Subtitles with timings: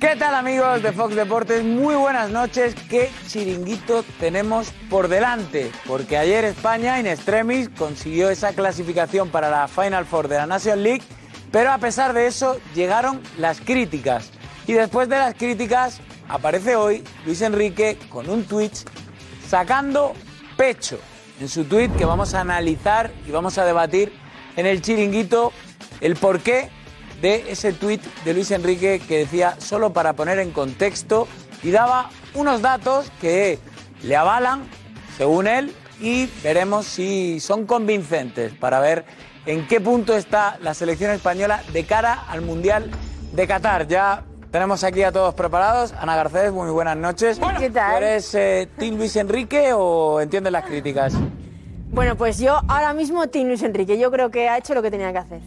[0.00, 1.62] ¿Qué tal amigos de Fox Deportes?
[1.62, 2.74] Muy buenas noches.
[2.88, 5.70] ¿Qué chiringuito tenemos por delante?
[5.86, 10.82] Porque ayer España in extremis consiguió esa clasificación para la Final Four de la National
[10.82, 11.02] League,
[11.52, 14.30] pero a pesar de eso llegaron las críticas.
[14.66, 18.72] Y después de las críticas aparece hoy Luis Enrique con un tweet
[19.46, 20.14] sacando
[20.56, 20.98] pecho
[21.40, 24.14] en su tweet que vamos a analizar y vamos a debatir
[24.56, 25.52] en el chiringuito
[26.00, 26.70] el porqué
[27.20, 31.28] de ese tuit de Luis Enrique que decía solo para poner en contexto
[31.62, 33.58] y daba unos datos que
[34.02, 34.62] le avalan,
[35.16, 39.04] según él, y veremos si son convincentes para ver
[39.46, 42.90] en qué punto está la selección española de cara al Mundial
[43.32, 43.86] de Qatar.
[43.86, 45.92] Ya tenemos aquí a todos preparados.
[45.98, 47.38] Ana Garcés, muy buenas noches.
[47.58, 47.90] ¿Qué tal?
[47.92, 51.14] ¿Tú ¿Eres eh, Team Luis Enrique o entiendes las críticas?
[51.92, 54.90] Bueno, pues yo ahora mismo, Team Luis Enrique, yo creo que ha hecho lo que
[54.90, 55.40] tenía que hacer.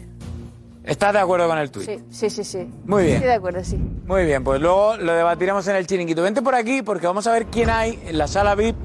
[0.84, 1.86] ¿Estás de acuerdo con el tuit?
[1.86, 2.70] Sí, sí, sí, sí.
[2.84, 3.16] Muy bien.
[3.16, 3.76] Estoy de acuerdo, sí.
[3.76, 6.22] Muy bien, pues luego lo debatiremos en el chiringuito.
[6.22, 8.76] Vente por aquí porque vamos a ver quién hay en la sala VIP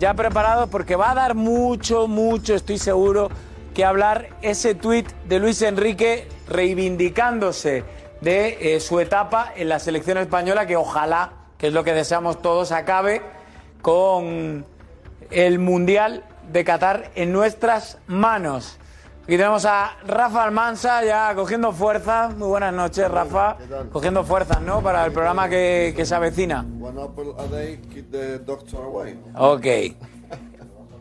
[0.00, 3.28] ya preparado porque va a dar mucho, mucho, estoy seguro,
[3.74, 7.84] que hablar ese tuit de Luis Enrique reivindicándose
[8.22, 12.40] de eh, su etapa en la selección española que ojalá, que es lo que deseamos
[12.40, 13.20] todos, acabe
[13.82, 14.64] con
[15.30, 18.79] el Mundial de Qatar en nuestras manos.
[19.30, 22.30] Aquí tenemos a Rafa Almansa ya cogiendo fuerza.
[22.36, 23.56] Muy buenas noches, Rafa.
[23.92, 24.82] Cogiendo fuerzas, ¿no?
[24.82, 26.66] Para el programa que, que se avecina.
[26.80, 29.16] One apple a day, keep the doctor away.
[29.36, 29.66] Ok.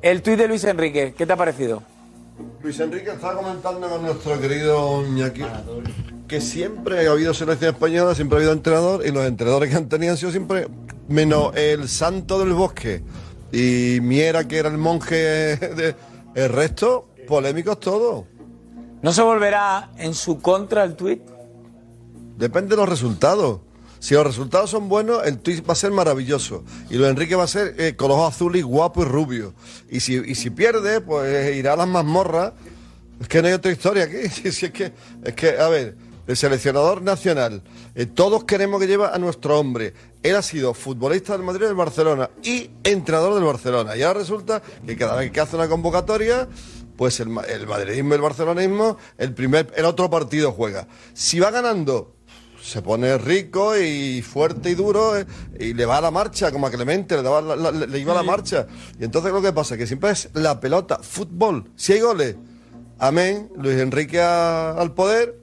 [0.04, 1.82] El tuit de Luis Enrique, ¿qué te ha parecido?
[2.62, 5.42] Luis Enrique está comentando con nuestro querido Iñaki
[6.28, 9.90] que siempre ha habido selección española, siempre ha habido entrenador y los entrenadores que han
[9.90, 10.68] tenido han sido siempre
[11.08, 13.02] menos el santo del bosque
[13.52, 15.96] y Miera que era el monje de
[16.36, 18.26] el resto polémicos todos.
[19.04, 21.22] ¿No se volverá en su contra el tuit?
[22.38, 23.62] Depende de los resultados.
[24.00, 26.64] Si los resultados son buenos, el tweet va a ser maravilloso.
[26.90, 29.54] Y lo de Enrique va a ser eh, con los ojos azules, guapo y rubio.
[29.90, 32.54] Y si, y si pierde, pues irá a las mazmorras.
[33.22, 34.18] Es que no hay otra historia aquí.
[34.30, 35.96] Si, si es, que, es que, a ver,
[36.28, 37.62] el seleccionador nacional,
[37.96, 39.94] eh, todos queremos que lleve a nuestro hombre.
[40.24, 43.98] Él ha sido futbolista del Madrid y del Barcelona y entrenador del Barcelona.
[43.98, 46.48] Y ahora resulta que cada vez que hace una convocatoria,
[47.00, 50.86] pues el, el madridismo y el barcelonismo, el primer, el otro partido juega.
[51.14, 52.14] Si va ganando,
[52.62, 55.26] se pone rico y fuerte y duro eh,
[55.58, 58.12] y le va a la marcha, como a Clemente, le, daba la- la- le iba
[58.12, 58.68] a la marcha.
[59.00, 61.72] Y entonces lo que pasa es que siempre es la pelota, fútbol.
[61.78, 62.36] Si hay goles,
[62.98, 65.40] amén, Luis Enrique a- al poder.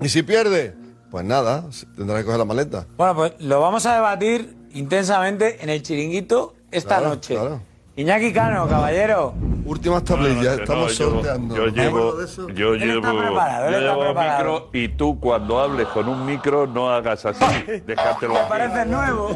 [0.00, 0.76] Y si pierde,
[1.10, 1.64] pues nada,
[1.96, 2.86] tendrá que coger la maleta.
[2.96, 7.34] Bueno, pues lo vamos a debatir intensamente en el chiringuito esta Claro, noche.
[7.34, 7.60] claro.
[7.94, 9.34] Iñaki Cano, caballero.
[9.66, 11.54] Últimas tablillas, No, estamos yo- sorteando.
[11.56, 12.14] Yo ¿Me llevo,
[12.54, 14.44] yo llevo, está preparado, yo está llevo preparado.
[14.54, 17.44] micro y tú cuando hables con un micro no hagas así.
[17.86, 19.28] Déjatelo Que parece nuevo.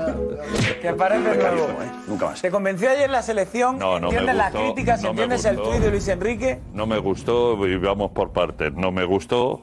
[0.82, 1.68] Que parece nuevo.
[2.08, 2.40] Nunca más.
[2.42, 3.78] ¿Te convenció ayer la selección?
[3.78, 5.02] No, no me ¿Entiendes las gustó, críticas?
[5.02, 6.60] no me ¿Entiendes el tuit de Luis Enrique?
[6.72, 8.72] No me gustó y vamos por partes.
[8.74, 9.62] No me gustó,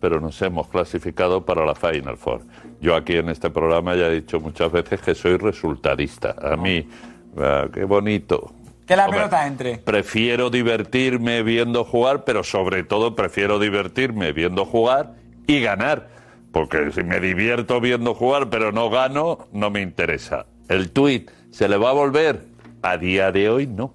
[0.00, 2.42] pero nos hemos clasificado para la Final Four.
[2.80, 6.36] Yo aquí en este programa ya he dicho muchas veces que soy resultadista.
[6.40, 6.86] A mí,
[7.38, 8.52] ah, qué bonito.
[8.86, 9.78] Que la Hombre, pelota entre.
[9.78, 15.14] Prefiero divertirme viendo jugar, pero sobre todo prefiero divertirme viendo jugar
[15.46, 16.08] y ganar.
[16.52, 20.46] Porque si me divierto viendo jugar, pero no gano, no me interesa.
[20.68, 22.44] El tuit se le va a volver.
[22.82, 23.94] A día de hoy no.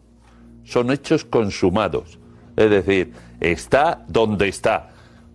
[0.64, 2.20] Son hechos consumados.
[2.58, 4.90] Es decir, está donde está.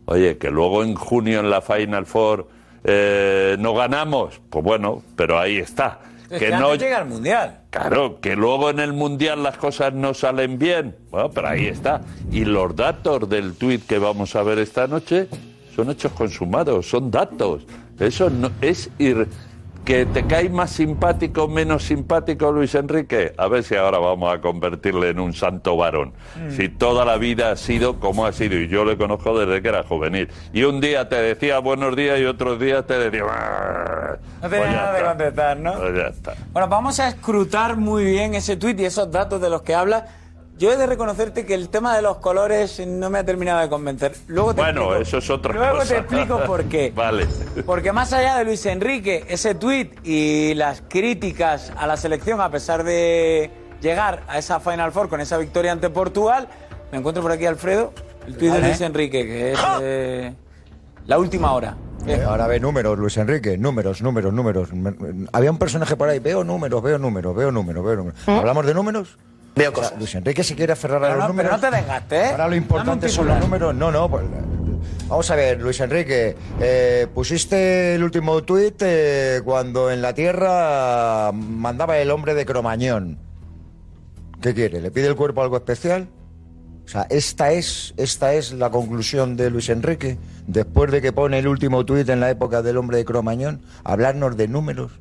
[0.06, 2.48] Oye, que luego en junio en la Final Four
[2.82, 4.40] eh, no ganamos.
[4.50, 6.00] Pues bueno, pero ahí está.
[6.24, 7.60] Es que que no llega al Mundial.
[7.74, 10.94] Claro, que luego en el Mundial las cosas no salen bien.
[11.10, 12.02] Bueno, pero ahí está.
[12.30, 15.26] Y los datos del tuit que vamos a ver esta noche
[15.74, 17.66] son hechos consumados, son datos.
[17.98, 19.26] Eso no, es ir...
[19.84, 23.34] ¿Que te cae más simpático o menos simpático Luis Enrique?
[23.36, 26.14] A ver si ahora vamos a convertirle en un santo varón.
[26.56, 29.68] Si toda la vida ha sido como ha sido, y yo le conozco desde que
[29.68, 30.30] era juvenil.
[30.54, 33.24] Y un día te decía buenos días y otros días te decía...
[33.24, 35.74] No Pues tenía ya nada de contestar, ¿no?
[35.74, 36.34] Pues ya está.
[36.52, 40.06] Bueno, vamos a escrutar muy bien ese tuit y esos datos de los que habla.
[40.56, 43.68] Yo he de reconocerte que el tema de los colores no me ha terminado de
[43.68, 44.14] convencer.
[44.28, 45.88] Luego te Bueno, explico- eso es otra Luego cosa.
[45.94, 46.92] te explico por qué.
[46.96, 47.26] Vale.
[47.66, 52.50] Porque más allá de Luis Enrique, ese tuit y las críticas a la selección a
[52.50, 56.48] pesar de llegar a esa Final Four con esa victoria ante Portugal,
[56.92, 57.92] me encuentro por aquí Alfredo,
[58.26, 58.60] el tuit de.
[58.60, 60.34] Luis Enrique, que es eh,
[61.06, 61.76] la última hora.
[62.06, 64.72] Eh, ahora ve números, Luis Enrique, números, números, números.
[64.72, 68.20] Me- me- Había un personaje por ahí, veo números, veo números, veo números, veo números.
[68.28, 69.18] ¿Hablamos de números?
[69.54, 69.94] Veo cosas.
[69.98, 71.86] Luis Enrique se quiere aferrar a Pero los no, pero números.
[71.86, 72.26] no te ¿eh?
[72.30, 73.74] Ahora lo importante son los números.
[73.74, 74.24] No, no, pues,
[75.08, 81.30] Vamos a ver, Luis Enrique, eh, pusiste el último tuit eh, cuando en la Tierra
[81.32, 83.18] mandaba el hombre de Cromañón.
[84.40, 84.80] ¿Qué quiere?
[84.80, 86.08] ¿Le pide el cuerpo algo especial?
[86.84, 91.38] O sea, esta es, esta es la conclusión de Luis Enrique, después de que pone
[91.38, 94.92] el último tuit en la época del hombre de Cromañón, hablarnos de números.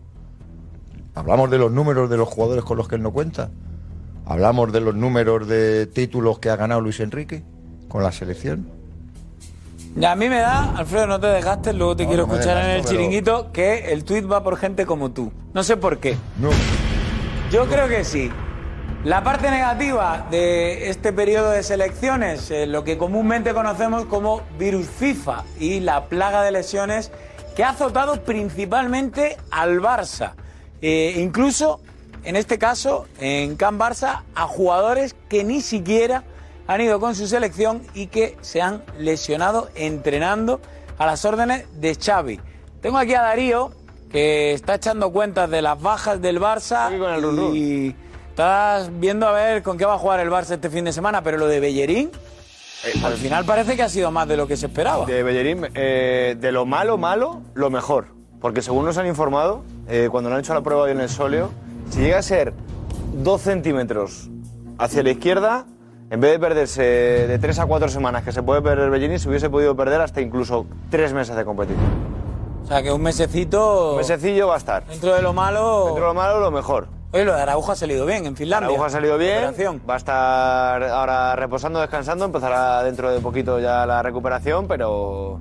[1.16, 3.50] Hablamos de los números de los jugadores con los que él no cuenta.
[4.25, 7.44] Hablamos de los números de títulos que ha ganado Luis Enrique
[7.90, 8.70] con la selección.
[10.04, 12.72] A mí me da, Alfredo, no te desgastes, luego te No, quiero no escuchar en
[12.72, 15.31] el pero- chiringuito, que el tuit va por gente como tú.
[15.54, 16.18] No sé por qué.
[16.40, 16.50] No.
[17.52, 18.31] Yo creo que sí.
[19.04, 24.88] La parte negativa de este periodo de selecciones, eh, lo que comúnmente conocemos como virus
[24.88, 27.12] FIFA y la plaga de lesiones
[27.56, 30.31] que ha azotado principalmente al Barça.
[30.81, 31.81] Eh, incluso,
[32.24, 36.24] en este caso, en Can Barça, a jugadores que ni siquiera
[36.68, 40.62] han ido con su selección y que se han lesionado entrenando
[40.98, 42.40] a las órdenes de Xavi.
[42.81, 43.72] Tengo aquí a Darío,
[44.12, 46.92] que está echando cuentas de las bajas del Barça
[47.54, 47.96] y
[48.30, 51.24] estás viendo a ver con qué va a jugar el Barça este fin de semana,
[51.24, 52.12] pero lo de Bellerín,
[53.04, 55.06] al final parece que ha sido más de lo que se esperaba.
[55.06, 58.08] De Bellerín, eh, de lo malo, malo, lo mejor.
[58.42, 61.08] Porque según nos han informado, eh, cuando le han hecho la prueba hoy en el
[61.08, 61.52] sóleo,
[61.89, 62.53] si llega a ser
[63.13, 64.30] dos centímetros
[64.77, 65.65] hacia la izquierda,
[66.09, 69.30] en vez de perderse de tres a cuatro semanas que se puede perder Bellerín, se
[69.30, 72.13] hubiese podido perder hasta incluso tres meses de competición.
[72.63, 73.91] O sea, que un mesecito...
[73.91, 74.85] Un mesecillo va a estar.
[74.85, 75.85] Dentro de lo malo...
[75.85, 76.88] Dentro de lo malo, lo mejor.
[77.12, 78.68] Oye, lo de Araujo ha salido bien en Finlandia.
[78.68, 79.53] Araujo ha salido bien,
[79.88, 85.39] va a estar ahora reposando, descansando, empezará dentro de poquito ya la recuperación, pero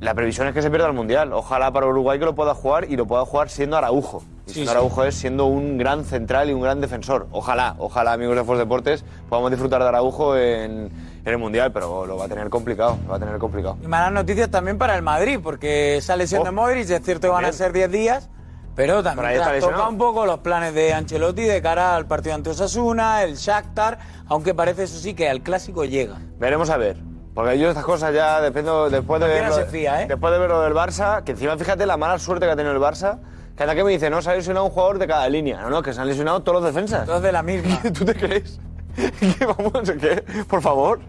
[0.00, 1.32] la previsión es que se pierda el Mundial.
[1.32, 4.22] Ojalá para Uruguay que lo pueda jugar y lo pueda jugar siendo Araujo.
[4.46, 4.68] Y Sí, sí.
[4.68, 7.26] Araujo es siendo un gran central y un gran defensor.
[7.32, 10.88] Ojalá, ojalá amigos de Force Deportes podamos disfrutar de Araujo en,
[11.24, 13.76] en el Mundial, pero lo va a tener complicado, lo va a tener complicado.
[13.82, 16.44] Y malas noticias también para el Madrid, porque esa lesión Oh.
[16.44, 18.28] de Modric es cierto que van a ser 10 días,
[18.76, 19.88] pero también lesionado.
[19.88, 23.98] un poco los planes de Ancelotti de cara al partido ante Osasuna, el Shakhtar,
[24.28, 26.18] aunque parece eso sí que al clásico llega.
[26.38, 26.98] Veremos a ver.
[27.34, 30.06] Porque yo estas cosas ya dependo después de verlo, fía, ¿eh?
[30.06, 32.72] después de ver lo del Barça, que encima fíjate la mala suerte que ha tenido
[32.74, 33.18] el Barça,
[33.64, 35.60] hasta que me dice, no, se ha lesionado un jugador de cada línea.
[35.62, 37.06] No, no, que se han lesionado todos los defensas.
[37.06, 37.80] Todos de la misma.
[37.96, 38.58] ¿Tú te crees?
[39.38, 39.90] ¿Qué vamos?
[40.00, 40.24] ¿Qué?
[40.48, 41.00] Por favor.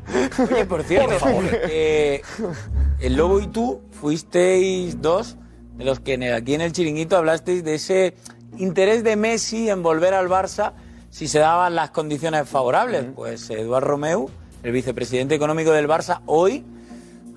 [0.51, 1.15] Oye, por cierto,
[1.69, 2.21] eh,
[2.99, 5.37] el Lobo y tú fuisteis dos
[5.77, 8.15] de los que en el- aquí en el chiringuito hablasteis de ese
[8.57, 10.73] interés de Messi en volver al Barça
[11.09, 13.05] si se daban las condiciones favorables.
[13.15, 14.29] Pues Eduard Romeu,
[14.63, 16.65] el vicepresidente económico del Barça, hoy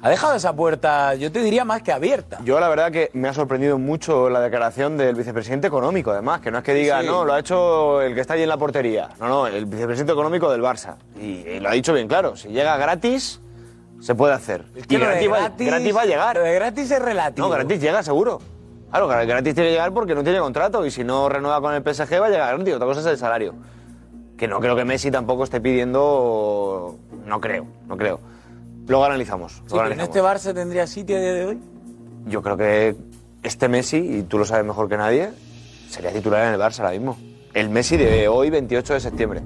[0.03, 2.39] ha dejado esa puerta, yo te diría más que abierta.
[2.45, 6.51] Yo la verdad que me ha sorprendido mucho la declaración del vicepresidente económico, además, que
[6.51, 7.07] no es que diga, Sí.
[7.07, 9.11] no, lo ha hecho el que está allí en la portería.
[9.21, 10.97] No, no, el vicepresidente económico del Barça.
[11.21, 13.41] Y, y lo ha dicho bien claro, si llega gratis,
[14.01, 14.65] se puede hacer.
[14.75, 16.37] Es que y gratis, va, gratis- va a llegar.
[16.37, 17.47] Lo de gratis es relativo.
[17.49, 18.41] No, gratis llega seguro.
[18.91, 21.75] Claro, gra- gratis tiene que llegar porque no tiene contrato y si no renueva con
[21.75, 22.75] el PSG va a llegar gratis.
[22.75, 23.55] Otra cosa es el salario.
[24.39, 26.97] Que no creo que Messi tampoco esté pidiendo.
[27.27, 28.19] No creo, no creo.
[28.87, 29.53] Luego analizamos.
[29.53, 31.59] Sí, luego pero en este Barça tendría sitio a día de hoy.
[32.27, 32.97] Yo creo que
[33.43, 35.31] este Messi, y tú lo sabes mejor que nadie,
[35.89, 37.17] sería titular en el Barça ahora mismo.
[37.55, 39.43] El Messi de hoy, 28 de septiembre.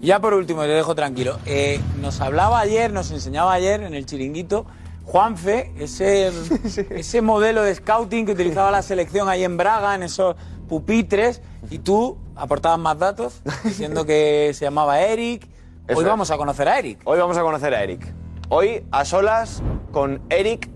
[0.00, 1.38] Ya por último, te dejo tranquilo.
[1.46, 4.66] Eh, nos hablaba ayer, nos enseñaba ayer en el chiringuito
[5.04, 6.30] Juanfe, ese,
[6.90, 10.36] ese modelo de scouting que utilizaba la selección ahí en Braga, en esos
[10.68, 15.48] pupitres, y tú aportabas más datos diciendo que se llamaba Eric.
[15.92, 16.10] Eso Hoy es.
[16.10, 17.00] vamos a conocer a Eric.
[17.04, 18.12] Hoy vamos a conocer a Eric.
[18.48, 20.68] Hoy a solas con Eric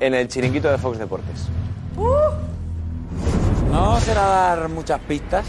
[0.00, 1.48] en el chiringuito de Fox Deportes.
[3.70, 5.46] No será dar muchas pistas,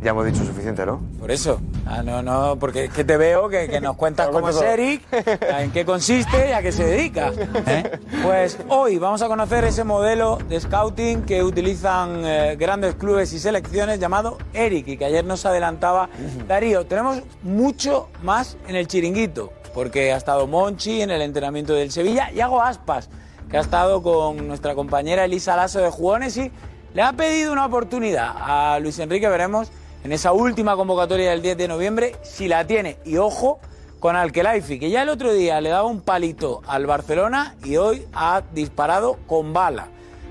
[0.00, 1.00] Ya hemos dicho suficiente, ¿no?
[1.18, 1.60] por eso.
[1.84, 4.60] Ah, no, no, porque es que te veo que, que nos cuentas cómo es.
[4.62, 5.02] Eric,
[5.40, 7.32] en qué consiste y a qué se dedica.
[7.66, 7.98] ¿eh?
[8.22, 13.38] Pues hoy vamos a conocer ese modelo de scouting que utilizan eh, grandes clubes y
[13.38, 16.08] selecciones llamado Eric y que ayer nos adelantaba
[16.46, 16.86] Darío.
[16.86, 22.30] Tenemos mucho más en el chiringuito, porque ha estado Monchi en el entrenamiento del Sevilla
[22.32, 23.10] y hago aspas,
[23.50, 26.52] que ha estado con nuestra compañera Elisa Lasso de Jugones y
[26.94, 29.70] le ha pedido una oportunidad a Luis Enrique, veremos
[30.08, 32.96] en esa última convocatoria del 10 de noviembre, si la tiene.
[33.04, 33.60] Y ojo
[34.00, 38.06] con Alkelaifi, que ya el otro día le daba un palito al Barcelona y hoy
[38.14, 39.88] ha disparado con bala.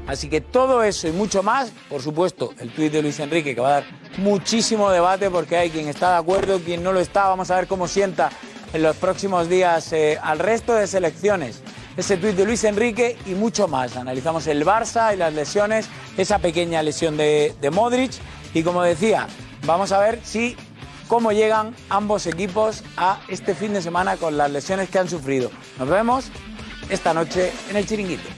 [0.08, 3.62] Así que todo eso y mucho más, por supuesto, el tuit de Luis Enrique, que
[3.62, 3.84] va a dar
[4.18, 7.28] muchísimo debate porque hay quien está de acuerdo, quien no lo está.
[7.28, 8.32] Vamos a ver cómo sienta
[8.74, 11.62] en los próximos días eh, al resto de selecciones.
[11.96, 13.96] Ese tuit de Luis Enrique y mucho más.
[13.96, 18.14] Analizamos el Barça y las lesiones, esa pequeña lesión de, de Modric.
[18.56, 19.28] Y como decía,
[19.68, 20.56] vamos a ver si
[21.08, 25.52] cómo llegan ambos equipos a este fin de semana con las lesiones que han sufrido.
[25.78, 26.32] Nos vemos
[26.90, 28.30] esta noche en el Chiringuito.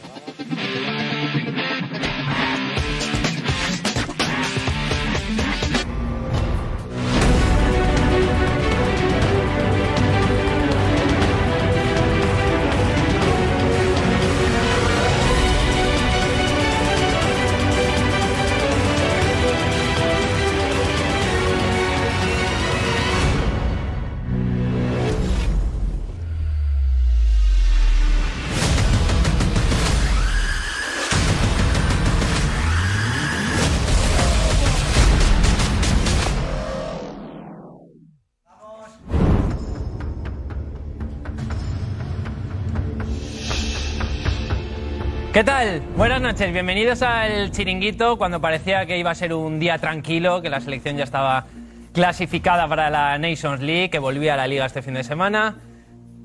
[45.40, 45.82] ¿Qué tal?
[45.96, 50.50] Buenas noches, bienvenidos al chiringuito cuando parecía que iba a ser un día tranquilo, que
[50.50, 51.46] la selección ya estaba
[51.94, 55.56] clasificada para la Nations League, que volvía a la liga este fin de semana.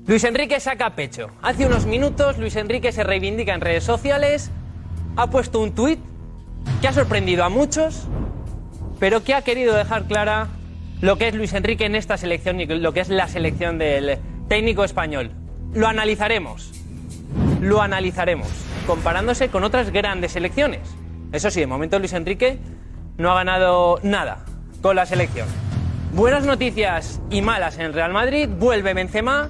[0.05, 1.29] Luis Enrique saca pecho.
[1.41, 4.51] Hace unos minutos Luis Enrique se reivindica en redes sociales,
[5.15, 6.01] ha puesto un tuit
[6.81, 8.09] que ha sorprendido a muchos,
[8.99, 10.49] pero que ha querido dejar clara
[10.99, 14.19] lo que es Luis Enrique en esta selección y lo que es la selección del
[14.49, 15.31] técnico español.
[15.73, 16.73] Lo analizaremos
[17.61, 18.47] lo analizaremos,
[18.85, 20.81] comparándose con otras grandes selecciones.
[21.31, 22.59] Eso sí, de momento Luis Enrique
[23.17, 24.45] no ha ganado nada
[24.81, 25.47] con la selección.
[26.13, 29.49] Buenas noticias y malas en el Real Madrid, vuelve Benzema,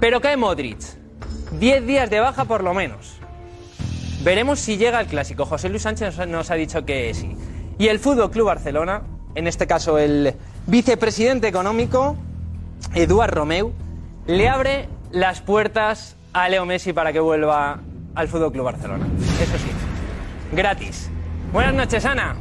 [0.00, 0.78] pero cae Modric.
[1.52, 3.20] Diez días de baja por lo menos.
[4.24, 5.44] Veremos si llega el clásico.
[5.44, 7.36] José Luis Sánchez nos ha dicho que sí.
[7.78, 9.02] Y el Fútbol Club Barcelona,
[9.34, 10.34] en este caso el
[10.66, 12.16] vicepresidente económico,
[12.94, 13.72] Eduard Romeu,
[14.26, 17.80] le abre las puertas a Leo Messi para que vuelva
[18.14, 19.06] al Fútbol Club Barcelona.
[19.40, 19.70] Eso sí,
[20.52, 21.10] gratis.
[21.52, 22.36] Buenas noches, Ana.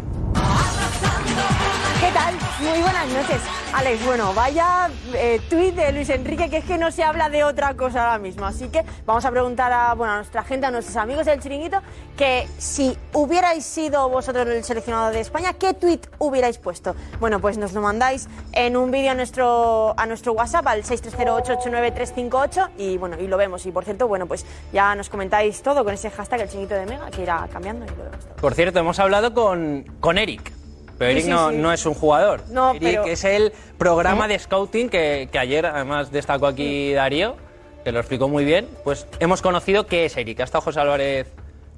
[2.04, 2.36] ¿Qué tal?
[2.60, 3.42] Muy buenas noches.
[3.74, 7.46] Alex, bueno, vaya eh, tuit de Luis Enrique que es que no se habla de
[7.46, 8.46] otra cosa ahora mismo.
[8.46, 11.78] Así que vamos a preguntar a, nuestra gente, a nuestros amigos del chiringuito,
[12.18, 16.94] que si hubierais sido vosotros el seleccionado de España, ¿qué tuit hubierais puesto?
[17.22, 22.72] Bueno, pues nos lo mandáis en un vídeo a nuestro, a nuestro WhatsApp, al 6308889358
[22.80, 23.66] y bueno, y lo vemos.
[23.66, 26.86] Y por cierto, bueno, pues ya nos comentáis todo con ese hashtag el chiringuito de
[26.86, 28.26] Mega, que irá cambiando y lo vemos.
[28.42, 30.63] Por cierto, hemos hablado con, con Eric.
[30.98, 31.56] Pero Sí, Eric sí, no, sí.
[31.58, 32.44] no es un jugador.
[32.50, 37.36] No, Eric pero- es el programa de scouting que, que ayer además destacó aquí Darío,
[37.84, 38.68] que lo explicó muy bien.
[38.84, 40.40] Pues hemos conocido qué es Eric.
[40.40, 41.28] Ha estado José Álvarez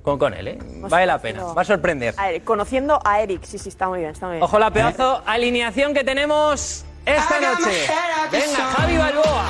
[0.04, 0.48] con, con él.
[0.50, 0.58] ¿eh?
[0.90, 2.14] Vale la pena, va a sorprender.
[2.18, 4.44] A ver, conociendo a Eric, sí, sí, está muy bien, está muy bien.
[4.44, 7.88] Ojo la pedazo alineación que tenemos esta noche.
[8.32, 9.46] Venga, Javi Balboa.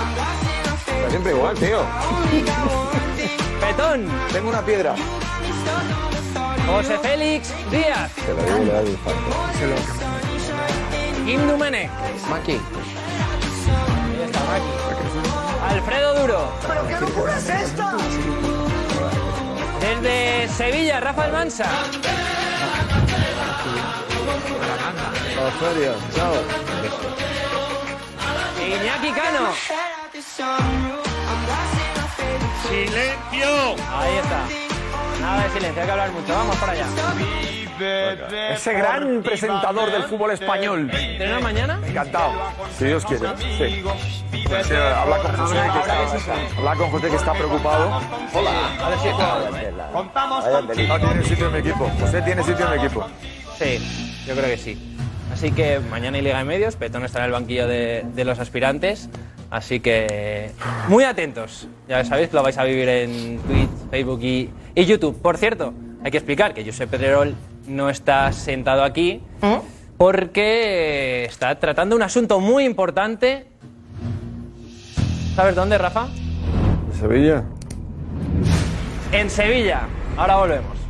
[0.96, 1.80] Está siempre igual, tío.
[3.60, 4.08] Petón.
[4.32, 4.96] Tengo una piedra.
[6.68, 8.12] José Félix Díaz.
[8.14, 9.22] Se lo da el infarto.
[11.26, 11.90] Kim Dumenech.
[12.30, 12.52] Maki.
[12.52, 12.60] Ahí
[14.26, 15.74] está, Maki.
[15.74, 16.52] Alfredo Duro.
[16.68, 17.98] ¿Pero qué locura es esta?
[19.80, 21.66] Desde Sevilla, Rafael Mansa.
[25.60, 26.34] feria, chao.
[28.66, 29.54] Iñaki Cano.
[32.68, 33.76] ¡Silencio!
[33.94, 34.65] Ahí está.
[35.26, 36.34] Nada de silencio, hay que hablar mucho.
[36.34, 36.86] Vamos para allá.
[38.54, 40.92] Ese gran presentador del fútbol español.
[40.92, 41.80] ¿Tenemos mañana?
[41.84, 42.34] Encantado.
[42.78, 43.28] Si Dios quiere.
[43.58, 43.84] Sí.
[44.48, 48.02] Pues, eh, habla con José que está, habla con José que está preocupado.
[48.34, 48.86] Hola.
[48.86, 49.10] A ver si
[49.92, 51.92] Contamos tiene sitio en mi equipo.
[52.00, 53.08] José tiene sitio en mi equipo.
[53.58, 54.98] Sí, yo creo que sí.
[55.34, 58.38] Así que mañana hay Liga de Medios, Petón estará en el banquillo de, de los
[58.38, 59.10] aspirantes.
[59.56, 60.52] Así que
[60.90, 61.70] muy atentos.
[61.88, 65.22] Ya sabéis lo vais a vivir en Twitch, Facebook y, y YouTube.
[65.22, 67.36] Por cierto, hay que explicar que Josep Pedrerol
[67.66, 69.22] no está sentado aquí
[69.96, 73.48] porque está tratando un asunto muy importante.
[75.38, 76.10] ¿Sabes dónde, Rafa?
[77.00, 77.46] Sevilla.
[79.14, 79.88] En Sevilla.
[80.18, 80.85] Ahora volvemos.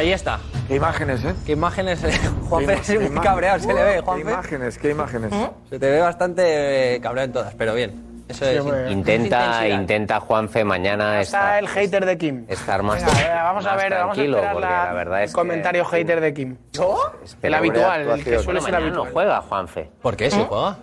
[0.00, 0.38] Ahí está.
[0.68, 1.34] Qué imágenes, ¿eh?
[1.46, 2.00] Qué imágenes.
[2.48, 4.22] Juanfe Qué es qué muy cabreado, se le ve, Qué Juanfe.
[4.30, 5.32] imágenes, qué imágenes.
[5.68, 8.10] Se te ve bastante eh, cabreado en todas, pero bien.
[8.28, 8.58] Eso es.
[8.92, 9.66] Intenta, intensidad.
[9.80, 12.44] intenta Juanfe mañana Está estar, el hater de Kim.
[12.48, 14.92] estar más, Venga, eh, vamos a más ver, vamos a tranquilo, esperar porque la- la
[14.92, 16.56] verdad es el comentario hater de Kim.
[16.72, 17.12] ¿Yo?
[17.42, 19.06] El habitual, el que suele ser mañana habitual.
[19.08, 19.90] no juega, Juanfe.
[20.00, 20.30] ¿Por qué?
[20.30, 20.76] ¿Si juega?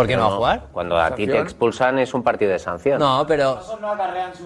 [0.00, 0.62] ¿Por qué no va a jugar?
[0.72, 1.42] Cuando a ti te ¿Sanción?
[1.46, 2.98] expulsan es un partido de sanción.
[2.98, 3.60] No, pero.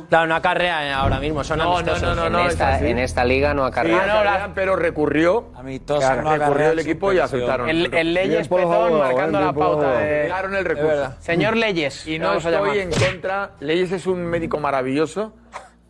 [0.09, 2.03] Claro, no acarrea ahora mismo, son No, amistosos.
[2.03, 2.87] no, no, no, en, es esta, así.
[2.87, 4.07] en esta liga no Sí, acarrea.
[4.07, 5.47] no, la- pero recurrió.
[5.57, 7.43] Amistoso, no recurrió acarrean el equipo y suspensión.
[7.43, 7.69] aceptaron.
[7.69, 10.23] El, el Leyes Pezón marcando la pauta de...
[10.25, 10.89] Negaron el Es recurso.
[10.89, 11.17] verdad.
[11.21, 12.77] Señor Leyes, Y no vamos a estoy llamar.
[12.77, 13.51] en contra.
[13.61, 15.33] Leyes es un médico maravilloso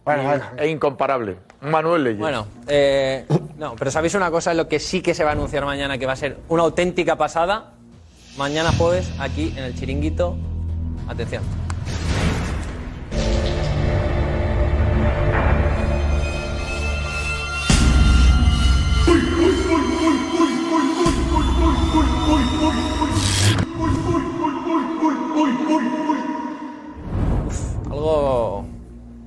[0.04, 0.44] Bueno, y- bueno.
[0.58, 1.36] e incomparable.
[1.60, 2.20] Manuel Leyes.
[2.20, 3.24] Bueno, eh,
[3.56, 4.52] no, pero ¿sabéis una cosa?
[4.52, 7.16] Lo que sí que se va a anunciar mañana, que va a ser una auténtica
[7.16, 7.70] pasada.
[8.36, 10.36] Mañana jueves, aquí en el chiringuito.
[11.06, 11.44] Atención.
[27.88, 28.64] Algo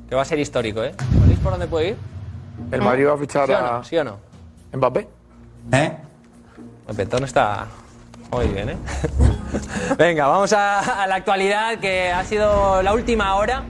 [0.09, 0.93] que va a ser histórico, ¿eh?
[1.21, 1.97] ¿Sabéis por dónde puede ir?
[2.71, 3.83] El Madrid va a fichar ¿Sí o a no?
[3.85, 4.17] ¿Sí o no?
[4.73, 5.07] Mbappé.
[5.71, 5.97] ¿Eh?
[6.89, 7.67] El Petón está
[8.31, 8.77] muy bien, ¿eh?
[9.97, 13.63] Venga, vamos a, a la actualidad, que ha sido la última hora.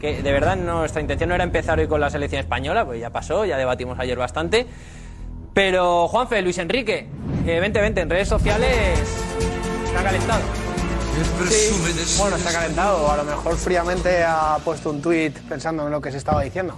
[0.00, 3.10] Que de verdad nuestra intención no era empezar hoy con la selección española, pues ya
[3.10, 4.66] pasó, ya debatimos ayer bastante.
[5.54, 7.08] Pero Juanfe, Luis Enrique,
[7.46, 8.98] eh, vente, vente, en redes sociales
[9.86, 10.42] está calentado.
[11.48, 13.10] Sí, bueno, está calentado.
[13.10, 16.76] A lo mejor fríamente ha puesto un tuit pensando en lo que se estaba diciendo.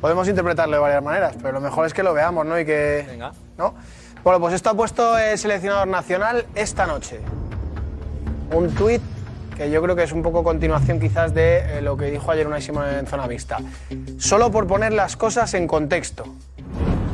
[0.00, 2.58] Podemos interpretarlo de varias maneras, pero lo mejor es que lo veamos, ¿no?
[2.58, 3.04] Y que.
[3.06, 3.32] Venga.
[3.58, 3.74] ¿no?
[4.26, 7.20] Bueno, pues esto ha puesto el seleccionador nacional esta noche.
[8.52, 9.00] Un tuit
[9.56, 12.44] que yo creo que es un poco continuación quizás de eh, lo que dijo ayer
[12.44, 12.60] Unai
[12.98, 13.58] en Zona Vista.
[14.18, 16.24] Solo por poner las cosas en contexto.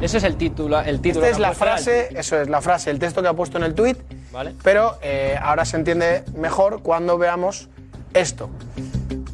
[0.01, 0.81] Ese es el título.
[0.81, 3.35] El título Esta es la el- frase, eso es la frase, el texto que ha
[3.35, 3.99] puesto en el tuit,
[4.33, 4.55] ¿Vale?
[4.63, 7.69] pero eh, ahora se entiende mejor cuando veamos
[8.15, 8.49] esto,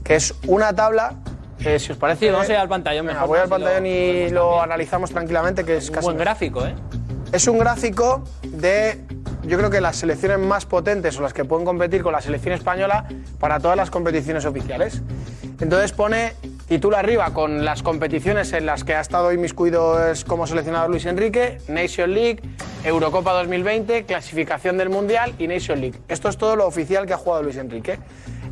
[0.02, 1.14] que es una tabla,
[1.60, 2.26] eh, si os parece...
[2.26, 4.60] Sí, vamos a ir al pantallón Venga, mejor, voy al así lo- pantallón y lo
[4.60, 6.04] analizamos tranquilamente, que es Un casi...
[6.06, 6.74] buen gráfico, ¿eh?
[7.30, 9.04] Es un gráfico de,
[9.42, 12.54] yo creo que las selecciones más potentes o las que pueden competir con la selección
[12.54, 13.06] española
[13.38, 15.02] para todas las competiciones oficiales.
[15.60, 16.32] Entonces pone,
[16.68, 21.04] titula arriba con las competiciones en las que ha estado inmiscuido es como seleccionador Luis
[21.04, 22.40] Enrique, Nation League,
[22.82, 26.00] Eurocopa 2020, clasificación del Mundial y Nation League.
[26.08, 27.98] Esto es todo lo oficial que ha jugado Luis Enrique.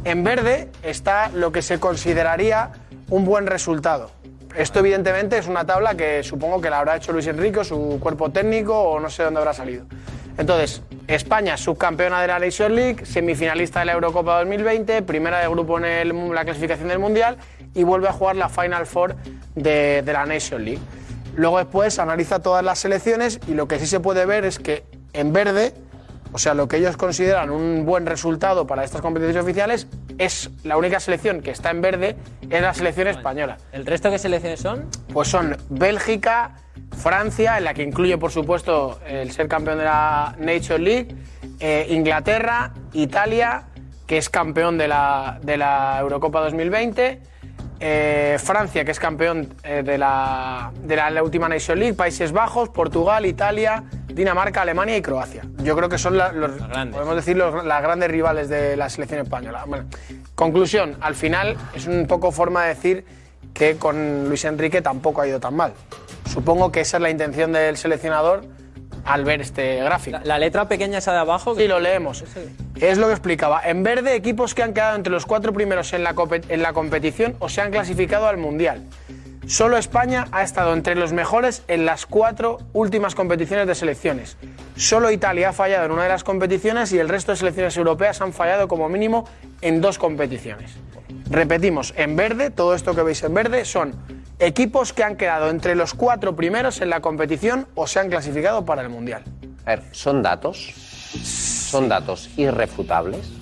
[0.05, 2.73] En verde está lo que se consideraría
[3.09, 4.11] un buen resultado.
[4.57, 8.31] Esto evidentemente es una tabla que supongo que la habrá hecho Luis Enrique, su cuerpo
[8.31, 9.85] técnico o no sé dónde habrá salido.
[10.39, 15.79] Entonces, España subcampeona de la Nation League, semifinalista de la Eurocopa 2020, primera de grupo
[15.79, 17.37] en la clasificación del Mundial
[17.75, 19.17] y vuelve a jugar la Final Four
[19.55, 20.81] de, de la Nation League.
[21.35, 24.85] Luego después analiza todas las selecciones y lo que sí se puede ver es que
[25.13, 25.75] en verde,
[26.37, 29.87] o sea, lo que ellos consideran un buen resultado para estas competiciones oficiales,
[30.19, 32.15] es la única selección que está en verde,
[32.51, 33.57] es la selección española.
[33.73, 34.85] ¿El resto qué selecciones son?
[35.15, 36.57] Pues son Bélgica,
[36.95, 41.17] Francia, en la que incluye, por supuesto, el ser campeón de la Nation League,
[41.59, 43.69] eh, Inglaterra, Italia,
[44.07, 47.19] que es campeón de la, de la Eurocopa 2020,
[47.81, 52.69] eh, Francia, que es campeón eh, de, la, de la, última Nation League, Países Bajos,
[52.71, 55.43] Portugal, Italia, Dinamarca, Alemania y Croacia.
[55.59, 59.21] Yo creo que son la- los, podemos decir los- las grandes rivales de la selección
[59.21, 59.65] española.
[59.67, 59.85] Bueno,
[60.35, 63.05] conclusión, al final es un poco forma de decir
[63.53, 65.73] que con Luis Enrique tampoco ha ido tan mal.
[66.31, 68.45] Supongo que esa es la intención del seleccionador
[69.07, 70.19] al ver este gráfico.
[70.19, 71.55] La, la letra pequeña esa de abajo.
[71.55, 72.25] Sí, lo leemos.
[72.81, 73.63] Es lo que explicaba.
[73.65, 76.15] En verde, equipos que han quedado entre los cuatro primeros en la,
[76.49, 78.83] en la competición o se han clasificado al Mundial.
[79.47, 84.37] Solo España ha estado entre los mejores en las cuatro últimas competiciones de selecciones.
[84.75, 88.21] Solo Italia ha fallado en una de las competiciones y el resto de selecciones europeas
[88.21, 89.25] han fallado como mínimo
[89.61, 90.73] en dos competiciones.
[91.31, 93.95] Repetimos, en verde, todo esto que veis en verde son
[94.39, 98.65] equipos que han quedado entre los cuatro primeros en la competición o se han clasificado
[98.65, 99.23] para el Mundial.
[99.65, 100.73] A ver, son datos,
[101.25, 103.33] son datos irrefutables.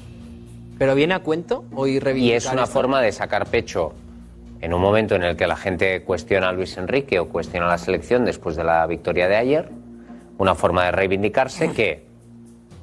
[0.79, 2.73] ¿Pero viene a cuento o Y es una esto?
[2.73, 3.93] forma de sacar pecho
[4.61, 7.71] en un momento en el que la gente cuestiona a Luis Enrique o cuestiona a
[7.71, 9.69] la selección después de la victoria de ayer,
[10.39, 12.07] una forma de reivindicarse que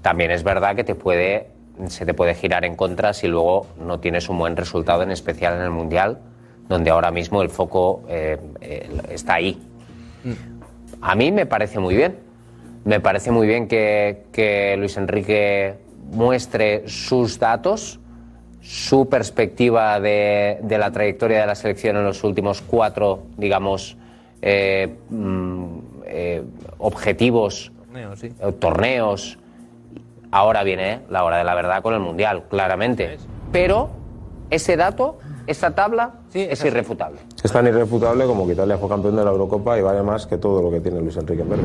[0.02, 1.50] también es verdad que te puede,
[1.88, 5.56] se te puede girar en contra si luego no tienes un buen resultado, en especial
[5.56, 6.19] en el Mundial,
[6.71, 9.62] donde ahora mismo el foco eh, eh, está ahí.
[11.01, 12.17] A mí me parece muy bien.
[12.84, 15.75] Me parece muy bien que, que Luis Enrique
[16.12, 17.99] muestre sus datos,
[18.62, 23.97] su perspectiva de, de la trayectoria de la selección en los últimos cuatro, digamos,
[24.41, 25.65] eh, mm,
[26.05, 26.43] eh,
[26.79, 29.38] objetivos, eh, torneos.
[30.31, 33.17] Ahora viene la hora de la verdad con el Mundial, claramente.
[33.51, 33.89] Pero
[34.49, 35.19] ese dato,
[35.52, 37.20] esa tabla, es irrefutable.
[37.44, 40.38] Es tan irrefutable como que Italia fue campeón de la Eurocopa y vale más que
[40.38, 41.64] todo lo que tiene Luis Enrique en verde.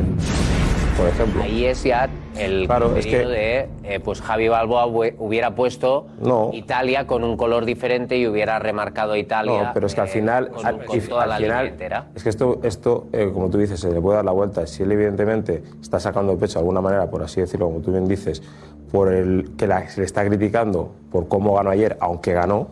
[0.97, 1.43] Por ejemplo.
[1.43, 6.49] Ahí es ya el Claro, es que- de, eh, pues Javi Balboa hubiera puesto No.
[6.55, 9.63] Italia con un color diferente y hubiera remarcado Italia.
[9.65, 11.67] No, pero es que al eh, final, con, al, con toda al la línea final
[11.73, 12.07] entera.
[12.15, 14.67] es que esto, esto eh, como tú dices, se le puede dar la vuelta.
[14.67, 18.09] Si él evidentemente está sacando pecho de alguna manera, por así decirlo, como tú bien
[18.09, 18.43] dices,
[18.91, 22.69] por el que la- se le está criticando por cómo ganó ayer, aunque ganó,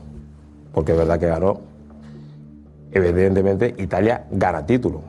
[0.75, 1.61] porque es verdad que ganó,
[2.93, 5.03] evidentemente Italia gana título,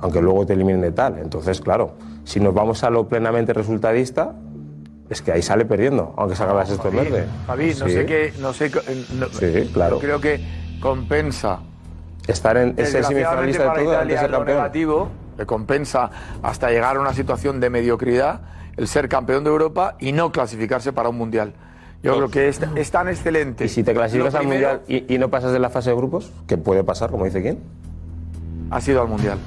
[0.00, 1.18] aunque luego te eliminen de tal.
[1.18, 1.92] Entonces, claro,
[2.24, 4.34] si nos vamos a lo plenamente resultadista,
[5.08, 7.26] es que ahí sale perdiendo, aunque se haga la Javi, verde.
[7.46, 7.92] Javi, no Sí.
[7.92, 9.98] sé qué, no sé, qué- eh, no- Sí, claro.
[9.98, 10.40] creo que
[10.80, 11.60] compensa
[12.26, 14.56] Estar en ese semifinalista de todo antes de ser lo campeón.
[14.58, 16.10] negativo, le compensa
[16.42, 18.40] hasta llegar a una situación de mediocridad
[18.76, 21.52] el ser campeón de Europa y no clasificarse para un mundial.
[22.04, 23.64] Yo creo que es, es tan excelente.
[23.64, 25.90] Y si te clasificas Lo al primero mundial y, y no pasas de la fase
[25.90, 27.58] de grupos, que puede pasar, como dice quién.
[28.70, 29.38] Ha sido al mundial.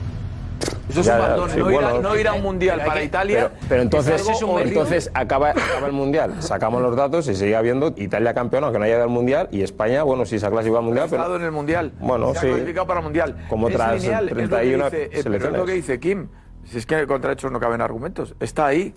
[0.89, 2.01] Eso es Ya, un bandón, sí, no, ir a, bueno.
[2.01, 3.51] no ir a un mundial Pero para que- Italia.
[3.51, 4.71] Pero, pero entonces, es algo horrible.
[4.73, 8.85] entonces acaba, acaba el mundial, sacamos los datos y sigue habiendo Italia campeón, aunque no
[8.85, 11.25] haya ido al mundial, y España, bueno, sí se ha clasificado al mundial, ha estado
[11.25, 11.35] pero.
[11.39, 11.91] en el mundial.
[11.99, 12.45] Bueno, se sí.
[12.47, 13.35] ha clasificado para el mundial.
[13.49, 15.59] Como es otras lineal, es lo que 31 dice- eh, pero es selecciones.
[15.59, 16.27] lo que dice Kim.
[16.65, 18.35] Si es que contra hechos no caben argumentos.
[18.39, 18.93] Está ahí.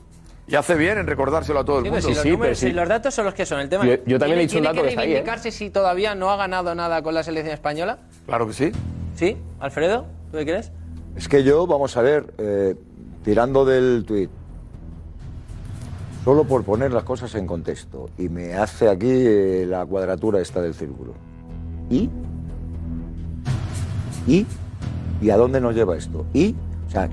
[0.50, 2.02] Y hace bien en recordárselo a todo el Sí, mundo.
[2.06, 3.60] pero si los, números- si los datos son los que son.
[3.60, 5.06] El tema Yo- es, yo también ¿tiene- he dicho un tiene dato que está ahí,
[5.06, 5.10] ¿eh?
[5.12, 7.98] reivindicarse si todavía no ha ganado nada con la selección española?
[8.26, 8.72] Claro que sí.
[9.14, 9.36] ¿Sí?
[9.60, 10.06] ¿Alfredo?
[10.32, 10.72] ¿Tú qué crees?
[11.16, 12.74] Es que yo, vamos a ver, eh,
[13.24, 14.28] tirando del tuit,
[16.24, 20.60] solo por poner las cosas en contexto, y me hace aquí eh, la cuadratura esta
[20.60, 21.14] del círculo.
[21.90, 22.10] ¿Y?
[24.26, 24.46] ¿Y?
[25.22, 26.26] ¿Y a dónde nos lleva esto?
[26.32, 26.54] ¿Y?
[26.88, 27.08] O sea,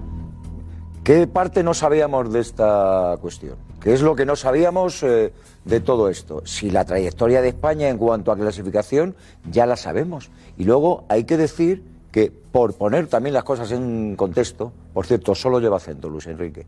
[1.07, 3.55] ¿qué parte no sabíamos de esta cuestión?
[3.79, 5.31] ¿Qué es lo que no sabíamos eh,
[5.63, 6.41] de todo esto?
[6.45, 9.15] Si la trayectoria de España en cuanto a clasificación
[9.49, 10.29] ya la sabemos.
[10.57, 15.33] Y luego hay que decir que, por poner también las cosas en contexto, por cierto,
[15.33, 16.65] solo lleva acento Luis Enrique.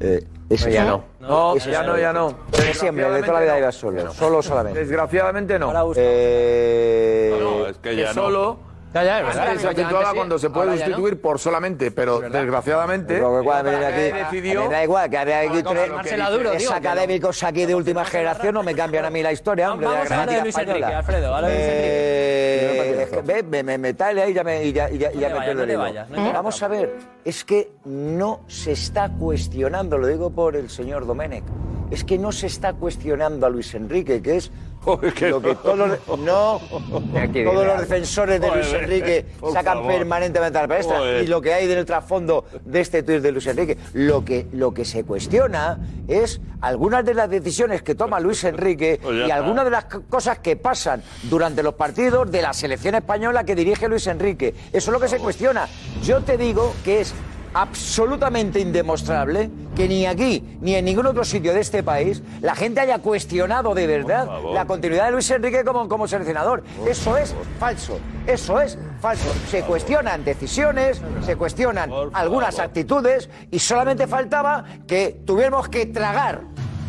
[0.00, 1.04] Eh, ese- ya no.
[1.20, 2.34] No, ese- ya no, ya no.
[2.52, 4.12] Ese Siempre, de toda la vida Desgraciadamente iba no.
[4.12, 4.80] solo, solo solamente.
[4.80, 5.72] Desgraciadamente no.
[5.96, 8.14] Eh, No, es que ya no.
[8.14, 8.58] solo.
[8.96, 9.56] Ya, ya, es verdad.
[9.56, 10.94] Se sí, cuando se puede ahora ya no.
[10.94, 13.14] sustituir por solamente, pero desgraciadamente.
[13.14, 14.64] Pero que cuando España viene aquí, decidió.
[14.64, 18.62] me da igual, que había aquí tres, lo tres académicos aquí de última generación no
[18.62, 20.84] me cambian a mí la historia, hombre, de la Vamos de gramática Luis Enrique.
[20.94, 24.72] Alfredo, ahora Luis Eh, es que ve, me, me, me tale ahí ya me, y
[24.72, 25.82] ya, y ya, y ya te me vayas, pierdo no el te hilo.
[25.82, 30.70] vayas, no Vamos a ver, es que no se está cuestionando, lo digo por el
[30.70, 31.44] señor Domenech,
[31.90, 34.50] es que no se está cuestionando a Luis Enrique, que es
[34.86, 35.00] lo
[35.42, 39.92] que todos los, no, todos los defensores de Luis Enrique por sacan favor.
[39.92, 41.24] permanentemente a la palestra Joder.
[41.24, 43.76] y lo que hay en el trasfondo de este tuit de Luis Enrique.
[43.94, 49.00] Lo que, lo que se cuestiona es algunas de las decisiones que toma Luis Enrique
[49.06, 53.44] Pues y algunas de las cosas que pasan durante los partidos de la selección española
[53.44, 54.54] que dirige Luis Enrique.
[54.72, 55.68] Eso es lo que se cuestiona.
[56.02, 57.14] Yo te digo que es
[57.56, 62.80] absolutamente indemostrable que ni aquí ni en ningún otro sitio de este país la gente
[62.80, 66.62] haya cuestionado de verdad la continuidad de Luis Enrique como, como seleccionador.
[66.86, 67.98] Eso es falso.
[68.26, 69.32] Eso es falso.
[69.48, 76.42] Se cuestionan decisiones, se cuestionan algunas actitudes y solamente faltaba que tuviéramos que tragar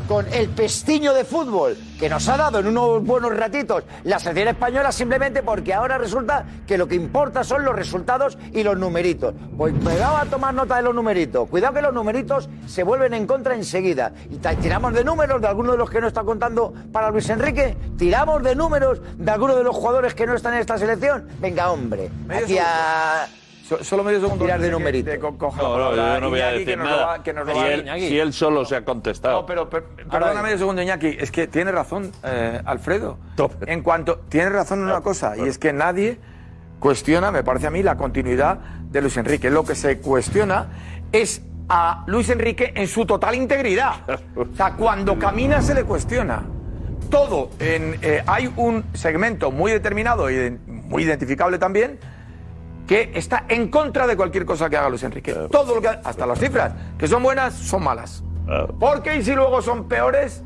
[0.07, 4.49] con el pestiño de fútbol que nos ha dado en unos buenos ratitos la selección
[4.49, 9.33] española simplemente porque ahora resulta que lo que importa son los resultados y los numeritos.
[9.57, 11.49] Pues me vamos a tomar nota de los numeritos.
[11.49, 14.13] Cuidado que los numeritos se vuelven en contra enseguida.
[14.29, 17.75] Y tiramos de números de algunos de los que no está contando para Luis Enrique.
[17.97, 21.27] Tiramos de números de algunos de los jugadores que no están en esta selección.
[21.39, 22.09] Venga, hombre.
[23.67, 24.45] So- Solo medio segundo.
[24.45, 25.11] Tirar de que- numerito.
[25.11, 26.91] que co- coja la No, no, yo no voy a Iñaki, decir que nos lo
[26.91, 27.05] nada.
[27.05, 28.07] va- Si va- él, Iñaki.
[28.07, 29.41] si él solo se ha contestado.
[29.41, 31.17] No, pero, per- perdona medio segundo, Iñaki.
[31.19, 33.17] Es que tiene razón, eh, Alfredo.
[33.35, 33.71] Tope.
[33.71, 34.19] En cuanto.
[34.29, 36.17] Tiene razón en una cosa, y es que nadie
[36.79, 39.49] cuestiona, me parece a mí, la continuidad de Luis Enrique.
[39.49, 40.67] Lo que se cuestiona
[41.11, 43.95] es a Luis Enrique en su total integridad.
[44.37, 46.43] O sea, cuando camina se le cuestiona.
[47.09, 47.49] Todo.
[47.59, 51.99] En, eh, hay un segmento muy determinado y de- muy identificable también
[52.87, 55.33] que está en contra de cualquier cosa que haga Luis Enrique.
[55.51, 58.23] Todo lo que hasta las cifras, que son buenas, son malas.
[58.79, 60.41] Porque y si luego son peores,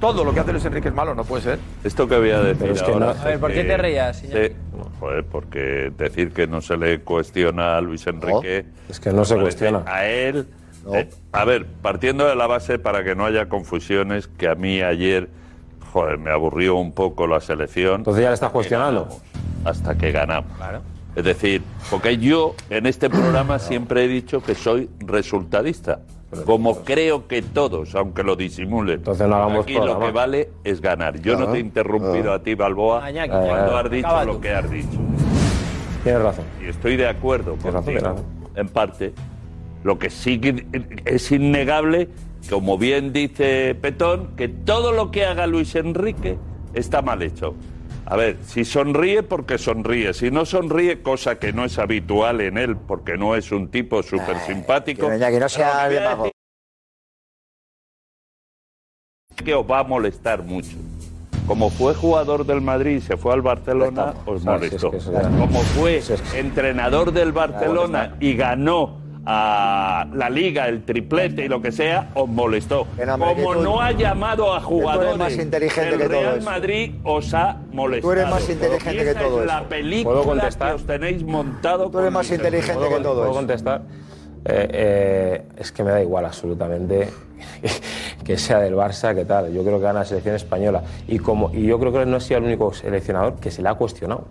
[0.00, 1.58] todo lo que hace Luis Enrique es malo, no puede ser.
[1.84, 3.14] Esto que voy a decir es que ahora.
[3.14, 4.54] no- A ver, ¿por qué te reías, Sí, Iñaki?
[5.00, 8.66] joder, porque decir que no se le cuestiona a Luis Enrique.
[8.88, 9.82] Es que no se cuestiona.
[9.86, 10.48] A él.
[10.92, 14.82] eh, a ver, partiendo de la base para que no haya confusiones, que a mí
[14.82, 15.28] ayer,
[15.92, 17.96] joder, me aburrió un poco la selección.
[17.96, 19.08] Entonces ya le estás cuestionando.
[19.64, 20.50] Hasta que ganamos.
[21.16, 26.00] Es decir, porque yo en este programa siempre he dicho que soy resultadista.
[26.44, 28.96] Como creo que todos, aunque lo disimulen.
[28.96, 30.06] Entonces no hagamos Aquí lo programa.
[30.06, 31.18] que vale es ganar.
[31.20, 32.32] Yo no te he interrumpido claro.
[32.34, 34.40] a ti, Balboa, Iñaki, cuando has dicho Acaba lo tú.
[34.40, 34.98] que has dicho.
[36.02, 36.44] Tienes razón.
[36.62, 38.22] Y estoy de acuerdo razón, contigo, tienes
[38.56, 39.12] en parte.
[39.84, 40.66] Lo que sí que
[41.04, 42.08] es innegable,
[42.50, 46.36] como bien dice Petón, que todo lo que haga Luis Enrique
[46.74, 47.54] está mal hecho.
[48.08, 52.56] A ver, si sonríe porque sonríe, si no sonríe, cosa que no es habitual en
[52.56, 55.08] él, porque no es un tipo súper simpático.
[55.10, 56.30] que no sea demago.
[59.44, 60.76] que os va a molestar mucho.
[61.48, 64.92] Como fue jugador del Madrid y se fue al Barcelona, os molestó.
[64.92, 66.00] que Como fue
[66.34, 72.28] entrenador del Barcelona y ganó a la liga, el triplete y lo que sea, os
[72.28, 72.82] molestó.
[72.82, 76.50] hombre, Como tú- no ha llamado a jugadores más inteligente del que todo Real eso.
[76.50, 78.12] Madrid, os ha molestado.
[78.14, 79.68] Tú eres más inteligente que esa todo es la eso.
[79.68, 80.68] película ¿Puedo contestar?
[80.68, 81.90] que os tenéis montado.
[81.90, 83.32] Tú eres más inteligente que todo ¿Puedo eso.
[83.34, 83.82] contestar?
[84.48, 87.08] Eh, eh, es que me da igual absolutamente
[88.24, 89.52] que sea del Barça, que tal.
[89.52, 90.82] Yo creo que gana la selección española.
[91.08, 93.68] Y, como, y yo creo que no ha sido el único seleccionador que se le
[93.70, 94.24] ha cuestionado.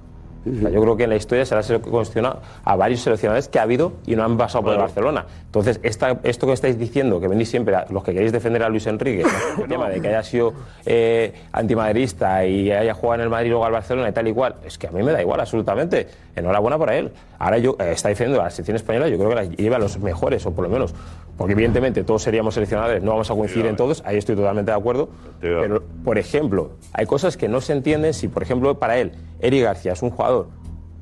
[0.45, 3.47] O sea, yo creo que en la historia se le ha cuestionado a varios seleccionadores
[3.47, 4.79] que ha habido y no han pasado por el.
[4.79, 5.25] Barcelona.
[5.45, 8.69] Entonces, esta, esto que estáis diciendo, que venís siempre, a- los que queréis defender a
[8.69, 9.23] Luis Enrique,
[9.61, 10.53] el tema de que haya sido
[10.85, 14.33] eh, antimadridista y haya jugado en el Madrid y luego al Barcelona y tal y
[14.33, 16.07] cual, es que a mí me da igual absolutamente.
[16.35, 17.11] Enhorabuena para él.
[17.39, 19.79] Ahora yo eh, está defendiendo a la selección española, yo creo que la lleva a
[19.79, 20.93] los mejores, o por lo menos,
[21.37, 24.77] porque evidentemente todos seríamos seleccionadores, no vamos a coincidir en todos, ahí estoy totalmente de
[24.77, 25.09] acuerdo.
[25.39, 29.63] Pero, por ejemplo, hay cosas que no se entienden si, por ejemplo, para él, Eric
[29.63, 30.47] García es un jugador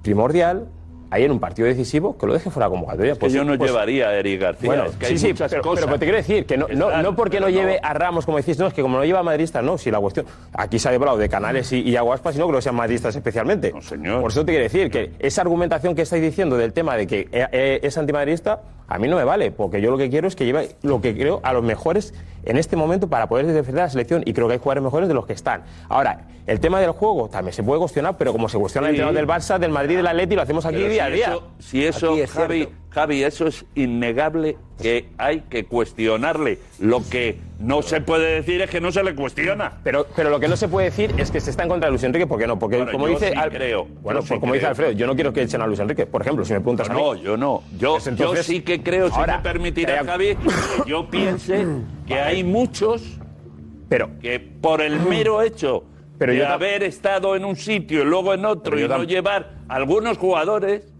[0.01, 0.67] primordial,
[1.13, 3.15] ahí en un partido decisivo, que lo deje fuera convocatoria.
[3.15, 4.67] Que yo no llevaría a Eric García.
[4.67, 5.85] Bueno, es que sí, sí, pero, cosas.
[5.85, 8.67] pero te quiero decir que no, no, porque no lleve a Ramos, como decís, no,
[8.67, 10.25] es que como no lleva a madridistas, no, si la cuestión.
[10.53, 13.71] Aquí se ha hablado de Canales y, y Aguaspas, sino que no sean madridistas especialmente.
[13.71, 14.21] No, señor.
[14.21, 17.29] Por eso te quiero decir que esa argumentación que estáis diciendo del tema de que
[17.31, 20.35] eh, eh, es antimadridista, a mí no me vale, porque yo lo que quiero es
[20.35, 22.13] que lleve lo que creo a los mejores
[22.45, 25.13] en este momento para poder defender la selección y creo que hay jugadores mejores de
[25.13, 25.63] los que están.
[25.89, 29.13] Ahora, el tema del juego también se puede cuestionar, pero como se cuestiona el tema
[29.13, 31.25] del Barça, del Madrid, del Atleti, lo hacemos aquí Pero día a si día.
[31.27, 32.67] eso- si eso, Aquí es Javi.
[32.89, 36.59] Javi, eso es innegable que hay que cuestionarle.
[36.79, 39.79] Lo que no se puede decir es que no se le cuestiona.
[39.83, 41.91] Pero, pero lo que no se puede decir es que se está en contra de
[41.91, 42.59] Luis Enrique, ¿por qué no?
[42.59, 44.67] Porque Bueno, como yo dice sí Al- creo, Bueno, sí pues como dice.
[44.67, 46.05] Alfredo, yo no quiero que echen a Luis Enrique.
[46.05, 47.01] Por ejemplo, si me preguntas a mí.
[47.01, 47.63] No, yo no.
[47.79, 51.09] Yo, Pues entonces- yo sí que creo, si Ahora, me permitirá, calla- Javi, que yo
[51.09, 51.65] piense
[52.05, 53.17] que hay muchos
[53.89, 55.83] pero, que por el mero hecho
[56.19, 59.51] Pero de yo haber estado en un sitio y luego en otro y no llevar
[59.67, 60.92] algunos jugadores,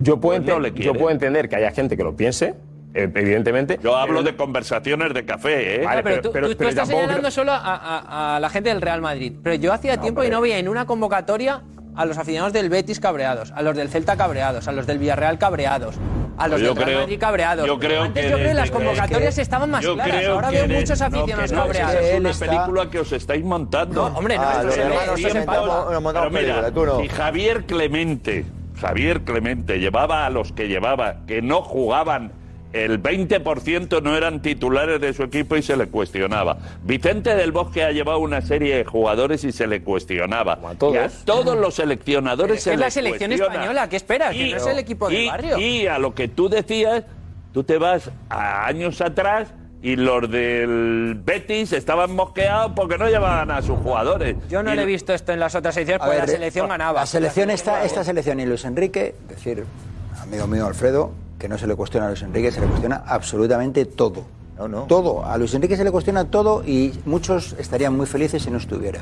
[0.00, 2.54] Yo puedo, Pues no yo puedo entender que haya gente que lo piense,
[2.94, 3.78] eh, evidentemente.
[3.82, 5.84] yo hablo pero- de conversaciones de café, ¿eh?
[5.84, 8.40] Vale, pero, tú, pero- tú- tú pero estás tampoco señalando creo- solo a, a- a
[8.40, 9.34] la gente del Real Madrid.
[9.42, 11.62] Pero yo hacía tiempo y no veía en una convocatoria
[11.96, 15.36] a los aficionados del Betis cabreados, a los del Celta cabreados, a los del Villarreal
[15.38, 15.96] cabreados,
[16.38, 17.66] a los Pues yo del Real creo- Madrid cabreados.
[17.66, 20.16] yo creo Antes que yo creo que las que- convocatorias que- estaban más yo claras.
[20.16, 21.94] creo Ahora que veo muchos no, aficionados no, cabreados.
[21.96, 24.08] esa es una está- película que os estáis montando.
[24.08, 25.92] No, hombre, no, Ah, esto los ve, hermanos se se sentaban, palpa.
[25.92, 27.00] nos montamos Pero mira, película, tú no.
[27.02, 28.44] si Javier Clemente,
[28.80, 32.32] Javier Clemente llevaba a los que llevaba, que no jugaban,
[32.72, 36.56] el 20% no eran titulares de su equipo y se le cuestionaba.
[36.84, 40.56] Vicente del Bosque ha llevado una serie de jugadores y se le cuestionaba.
[40.78, 40.94] todos.
[40.94, 43.54] Y a todos los seleccionadores Es se que es la selección cuestiona.
[43.54, 44.34] española, ¿qué esperas?
[44.36, 45.58] Que no es el equipo del y- barrio.
[45.58, 47.04] Y a lo que tú decías,
[47.52, 53.50] tú te vas a años atrás y los del Betis estaban mosqueados porque no llevaban
[53.50, 54.36] a sus jugadores.
[54.48, 56.68] Yo no Y- le he visto esto en las otras ediciones, porque ver, la selección
[56.68, 57.00] ganaba.
[57.00, 59.64] La selección, esta, esta selección y Luis Enrique, decir,
[60.22, 63.86] amigo mío Alfredo, que no se le cuestiona a Luis Enrique, se le cuestiona absolutamente
[63.86, 64.24] todo.
[64.58, 64.82] No, no.
[64.82, 65.24] Todo.
[65.24, 69.00] A Luis Enrique se le cuestiona todo y muchos estarían muy felices si no estuviera.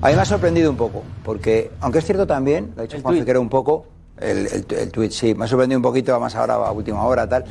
[0.00, 2.98] A mí me ha sorprendido un poco, porque, aunque es cierto también, lo ha dicho
[3.02, 3.86] Juan Piquero un poco,
[4.20, 7.28] el, el, el tuit sí, me ha sorprendido un poquito, más ahora a última hora,
[7.28, 7.44] tal.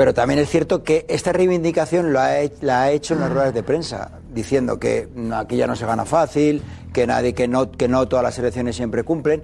[0.00, 2.30] Pero también es cierto que esta reivindicación lo ha,
[2.62, 6.06] la ha hecho en las ruedas de prensa, diciendo que aquí ya no se gana
[6.06, 6.62] fácil,
[6.94, 9.42] que nadie, que no, que no todas las selecciones siempre cumplen.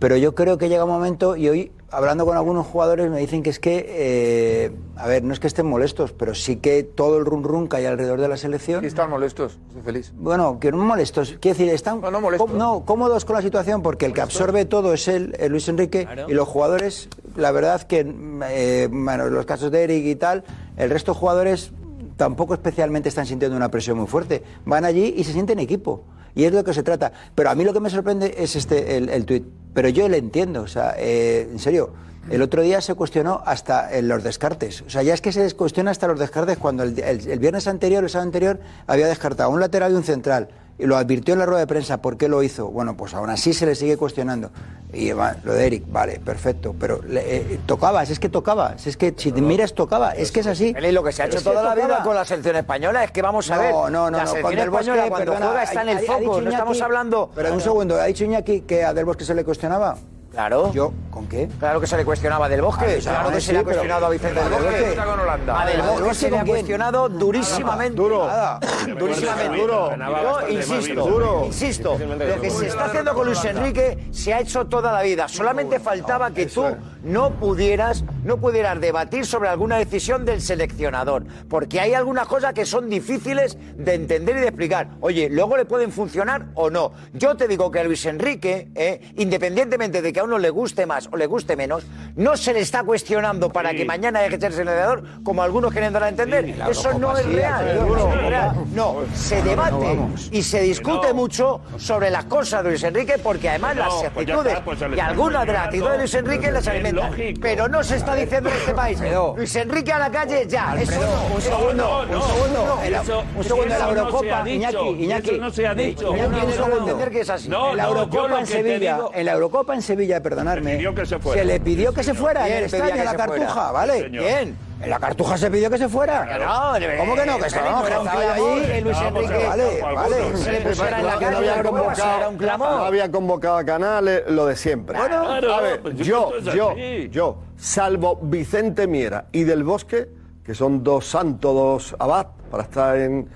[0.00, 3.42] Pero yo creo que llega un momento, y hoy hablando con algunos jugadores me dicen
[3.42, 7.18] que es que, eh, a ver, no es que estén molestos, pero sí que todo
[7.18, 8.80] el run run que hay alrededor de la selección.
[8.80, 10.10] Sí, están molestos, estoy feliz.
[10.16, 11.36] Bueno, que no molestos.
[11.38, 12.50] Quiero decir, están No, no molestos.
[12.50, 16.08] no, cómodos con la situación porque el que absorbe todo es él, eh, Luis Enrique,
[16.28, 18.10] y los jugadores, la verdad que,
[18.48, 20.44] eh, bueno, los casos de Eric y tal,
[20.78, 21.72] el resto de jugadores
[22.16, 24.42] tampoco especialmente están sintiendo una presión muy fuerte.
[24.64, 26.04] Van allí y se sienten equipo.
[26.34, 27.12] Y es de lo que se trata.
[27.34, 29.44] Pero a mí lo que me sorprende es este el, el tuit.
[29.74, 30.62] Pero yo le entiendo.
[30.62, 31.92] O sea, eh, en serio,
[32.30, 34.82] el otro día se cuestionó hasta en los descartes.
[34.82, 37.66] O sea, ya es que se cuestiona hasta los descartes cuando el, el- el viernes
[37.66, 40.48] anterior, el sábado anterior, había descartado un lateral y un central.
[40.80, 42.68] Y lo advirtió en la rueda de prensa, ¿por qué lo hizo?
[42.68, 44.50] Bueno, pues aún así se le sigue cuestionando.
[44.92, 48.76] Y va, lo de Eric, vale, perfecto, pero le, eh, tocaba, si es que tocaba,
[48.78, 50.74] si es que si te miras tocaba, es que es así.
[50.76, 53.22] Eli, lo que se ha hecho toda la vida con la selección española es que
[53.22, 53.72] vamos a No, ver.
[53.72, 56.40] no, no, la no, selección Del Bosque, española cuando perdona, juega está en el foco.
[56.40, 57.30] No estamos Iñaki- hablando.
[57.34, 59.96] Pero un segundo, ¿ha dicho Iñaki que a Del Bosque se le cuestionaba?
[60.40, 60.72] Claro.
[60.72, 60.94] ¿Yo?
[61.10, 61.50] ¿Con qué?
[61.58, 62.96] Claro que se le cuestionaba del Bosque.
[63.00, 64.68] Ah, claro ah, que sí, se le ha cuestionado a Vicente del ¿Del Bosque.
[64.70, 67.96] A del ¿Del Bosque Bosque se le ha cuestionado durísimamente.
[67.96, 68.26] Duro.
[68.26, 68.60] Nada.
[68.98, 69.58] Durísimamente.
[69.58, 69.90] Duro.
[69.98, 71.42] Yo insisto, Duro.
[71.44, 75.28] insisto, lo que se está haciendo con Luis Enrique se ha hecho toda la vida.
[75.28, 76.64] Solamente faltaba que tú
[77.02, 82.66] no pudieras, no pudieras debatir sobre alguna decisión del seleccionador, porque hay algunas cosas que
[82.66, 84.88] son difíciles de entender y de explicar.
[85.00, 86.92] Oye, luego le pueden funcionar o no.
[87.12, 90.86] Yo te digo que a Luis Enrique, eh, independientemente de que a uno le guste
[90.86, 91.84] más o le guste menos,
[92.16, 95.92] no se le está cuestionando para que mañana deje de ser seleccionador, como algunos quieren
[95.92, 96.54] dar a entender.
[96.68, 97.64] Eso no es sí, real.
[97.76, 98.56] No es la real.
[98.56, 98.64] Eurocopa.
[98.74, 99.98] No, se debate
[100.30, 104.52] y se discute mucho sobre las cosas de Luis Enrique porque además las pues actitudes
[104.52, 107.10] está, pues y algunas de las actitudes de Luis Enrique las Es alimentan.
[107.10, 107.40] lógico.
[107.42, 108.98] Pero no se está diciendo en este país.
[109.00, 109.34] Alfredo.
[109.36, 110.74] Luis Enrique a la calle ya.
[110.78, 111.34] Eso Alfredo, no.
[111.34, 112.66] un Eso segundo, no, un segundo.
[112.76, 112.82] no.
[112.82, 115.30] En la- Eso- un segundo, la eso se Eurocopa, Iñaki, Iñaki.
[115.30, 116.16] eso no se ha dicho.
[116.16, 116.78] Iñaki, No, segundo.
[116.78, 117.48] entender que es así.
[117.48, 120.70] No, en la Eurocopa en Sevilla, digo- en la Eurocopa en Sevilla, perdonadme.
[120.72, 121.44] Se pidió que se fuera.
[121.44, 123.16] le pidió que se fuera ¿Quién en el pedía estadio, que en la se?
[123.16, 124.08] Cartuja, ¿vale?
[124.08, 124.69] Bien.
[124.82, 126.38] En la Cartuja se pidió que se fuera.
[126.38, 127.38] No, de- ¿Cómo que no?
[127.38, 128.62] Que estaba, un estaba allí.
[128.66, 130.36] que Luis No, Enrique vale, vale.
[130.38, 133.56] se le pusiera en la Que no calle había convocado, era un no había convocado
[133.58, 134.96] a Canales, lo de siempre.
[134.96, 136.74] Claro, a ver, pues yo, yo,
[137.10, 140.08] yo, salvo Vicente Miera y Del Bosque,
[140.44, 143.28] que son dos santos, dos abad, para estar en...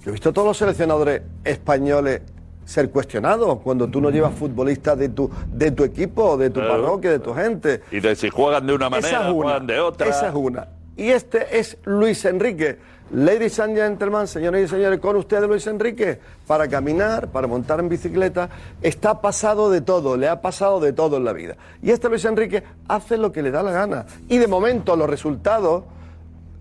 [0.00, 2.22] Yo he visto a todos los seleccionadores españoles
[2.68, 7.12] ser cuestionados cuando tú no llevas futbolistas de tu, de tu equipo, de tu parroquia,
[7.12, 7.80] de tu gente.
[7.90, 9.42] Y de si juegan de una manera, Esa es una.
[9.44, 10.06] juegan de otra.
[10.06, 10.68] Esa es una.
[10.94, 12.76] Y este es Luis Enrique.
[13.10, 17.88] Ladies and gentlemen, señores y señores, con ustedes Luis Enrique, para caminar, para montar en
[17.88, 18.50] bicicleta,
[18.82, 21.56] está pasado de todo, le ha pasado de todo en la vida.
[21.82, 24.04] Y este Luis Enrique hace lo que le da la gana.
[24.28, 25.84] Y de momento los resultados,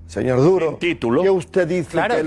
[0.08, 1.22] señor Duro, título.
[1.22, 2.24] que usted dice Claro, que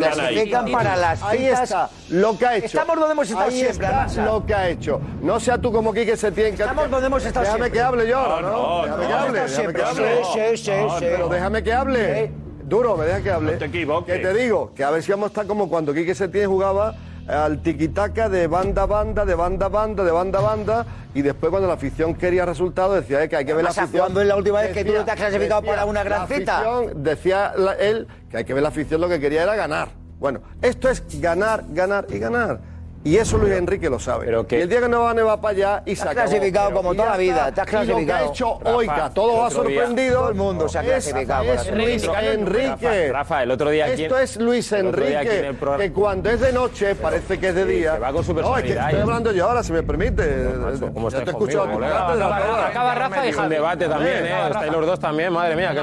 [0.73, 1.62] para las Ahí citas.
[1.62, 2.66] está, lo que ha hecho.
[2.66, 5.01] Estamos donde hemos estado Ahí siempre, está lo que ha hecho.
[5.23, 6.55] No sea tú como Quique Setién.
[6.57, 7.79] que- Estamos donde hemos estado Déjame siempre.
[7.79, 8.51] que hable yo, No, ¿no?
[8.51, 9.95] no, déjame no, que hable, déjame que hable.
[10.25, 10.57] siempre.
[10.57, 11.05] Sí, sí, sí, No, sí.
[11.09, 12.33] Pero déjame que hable.
[12.64, 13.53] Duro, me deja que hable.
[13.53, 14.14] No te equivoques.
[14.16, 16.95] Que te digo, que a ver si vamos a estar como cuando Quique Setién jugaba
[17.31, 21.23] al tiquitaca de banda a banda, de banda a banda, de banda a banda, y
[21.23, 24.01] después cuando la afición quería resultados decía eh, que hay que ver la afición.
[24.01, 26.21] ¿cuándo es la última vez que tú no te has clasificado decía, para una gran
[26.23, 26.59] la cita?
[26.59, 29.88] afición, decía la- él que hay que ver la afición, lo que quería era ganar.
[30.19, 32.61] Bueno, esto es ganar, ganar y ganar.
[33.03, 34.27] Y eso Luis Enrique lo sabe.
[34.27, 36.17] pero que- y el día que no va, va para allá y se acabó.
[36.29, 37.65] clasificado como toda la vida, está.
[37.65, 38.31] te has Y lo que ha clasificado.
[38.31, 39.11] hecho Rafa, a
[39.41, 40.19] el ha sorprendido.
[40.21, 43.11] Todo el mundo se ha es- clasificado Es, Luis Enrique.
[43.11, 45.55] Rafa, el otro día aquí Esto es Luis en Enrique.
[45.59, 47.97] programa- Que cuando es de noche parece que es de día.
[47.99, 50.27] va con su No, es que personalidad, estoy hablando yo ahora, si me permite.
[50.59, 53.37] macho, ¿cómo Yo estáis te escucho a conmigo, tu de la Acaba, Rafa y Es
[53.37, 54.47] un debate también, ¿eh?
[54.51, 55.81] Estáis los dos también, madre mía, que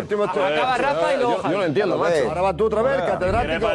[0.00, 0.24] último.
[0.24, 2.28] Acaba Rafa y luego Yo, lo entiendo, macho.
[2.28, 3.70] Ahora va tú otra vez, catedrático.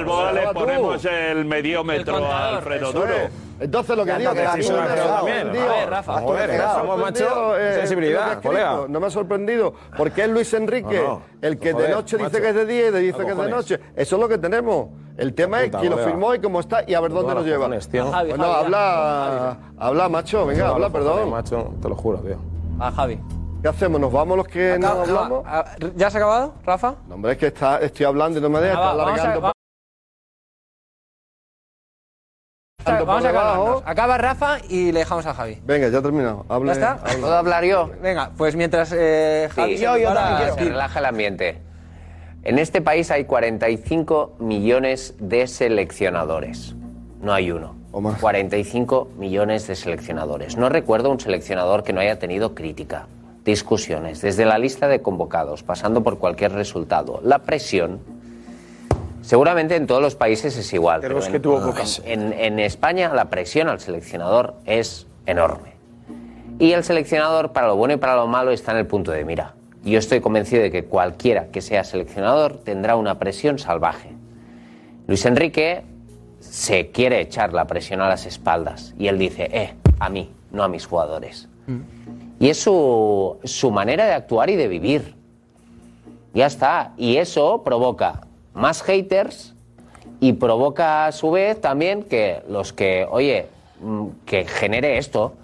[0.75, 2.53] Ponemos el mediómetro El contador.
[2.57, 3.13] Alfredo Eso Duro.
[3.13, 3.29] es.
[3.57, 5.63] Entonces lo que digo que que a mí sí, no me sí, ha sí, sorprendido.
[5.71, 6.19] A ver, Rafa.
[6.19, 8.79] Sorprendido, macho, eh, sensibilidad, colega.
[8.89, 11.21] No me ha sorprendido, porque es Luis Enrique No, no.
[11.41, 12.41] el que de Joder, noche dice macho.
[12.43, 13.79] que es de día y de dice que es de noche.
[13.95, 14.88] Eso es lo que tenemos.
[15.17, 17.59] El tema es quién lo firmó y cómo está y a ver dónde nos lleva.
[17.59, 18.11] cojones, tío.
[18.11, 21.29] Javi, Bueno, Javi, habla, habla, macho, venga, habla, perdón.
[21.29, 22.38] Macho, te lo juro, tío.
[22.79, 23.19] A Javi.
[23.61, 24.01] ¿Qué hacemos?
[24.01, 25.43] ¿Nos vamos los que no hablamos?
[25.47, 25.63] ah,
[25.95, 26.95] ¿Ya has acabado, Rafa?
[27.07, 29.51] No, hombre, es que está, estoy hablando y no me deja, Venga, va, está alargando.
[32.86, 33.55] Tanto Vamos por a debajo.
[33.63, 33.83] calmarnos.
[33.86, 35.59] Acaba Rafa y le dejamos a Javi.
[35.65, 36.45] Venga, ya he terminado.
[36.47, 36.91] Hable, ¿Ya está?
[36.91, 37.13] habla.
[37.19, 37.89] ¿Puedo hablar yo?
[38.01, 40.55] Venga, pues mientras eh, Javi Sí, se yo, yo prepara- también quiero.
[40.55, 41.57] Se relaja el ambiente.
[42.43, 46.75] En este país hay 45 millones de seleccionadores.
[47.21, 47.75] No hay uno.
[47.91, 48.19] O más.
[48.19, 50.57] 45 millones de seleccionadores.
[50.57, 53.07] No recuerdo un seleccionador que no haya tenido crítica,
[53.45, 57.19] discusiones, desde la lista de convocados, pasando por cualquier resultado.
[57.23, 57.99] La presión,
[59.26, 61.01] seguramente en todos los países es igual.
[61.01, 61.59] Pero pero es que en- tuvo
[62.05, 65.73] en, en España la presión al seleccionador es enorme.
[66.59, 69.26] Y el seleccionador, para lo bueno y para lo malo, está en el punto de
[69.26, 69.55] mira.
[69.84, 74.11] Y Yo estoy convencido de que cualquiera que sea seleccionador tendrá una presión salvaje.
[75.07, 75.84] Luis Enrique
[76.39, 80.63] se quiere echar la presión a las espaldas y él dice, eh, a mí, no
[80.63, 81.47] a mis jugadores.
[82.39, 85.15] Y es su, su manera de actuar y de vivir.
[86.34, 86.93] Ya está.
[86.97, 88.21] Y eso provoca
[88.56, 89.53] más haters
[90.20, 93.47] y provoca a su vez también que los que, oye,
[93.82, 95.36] mm, que genere esto,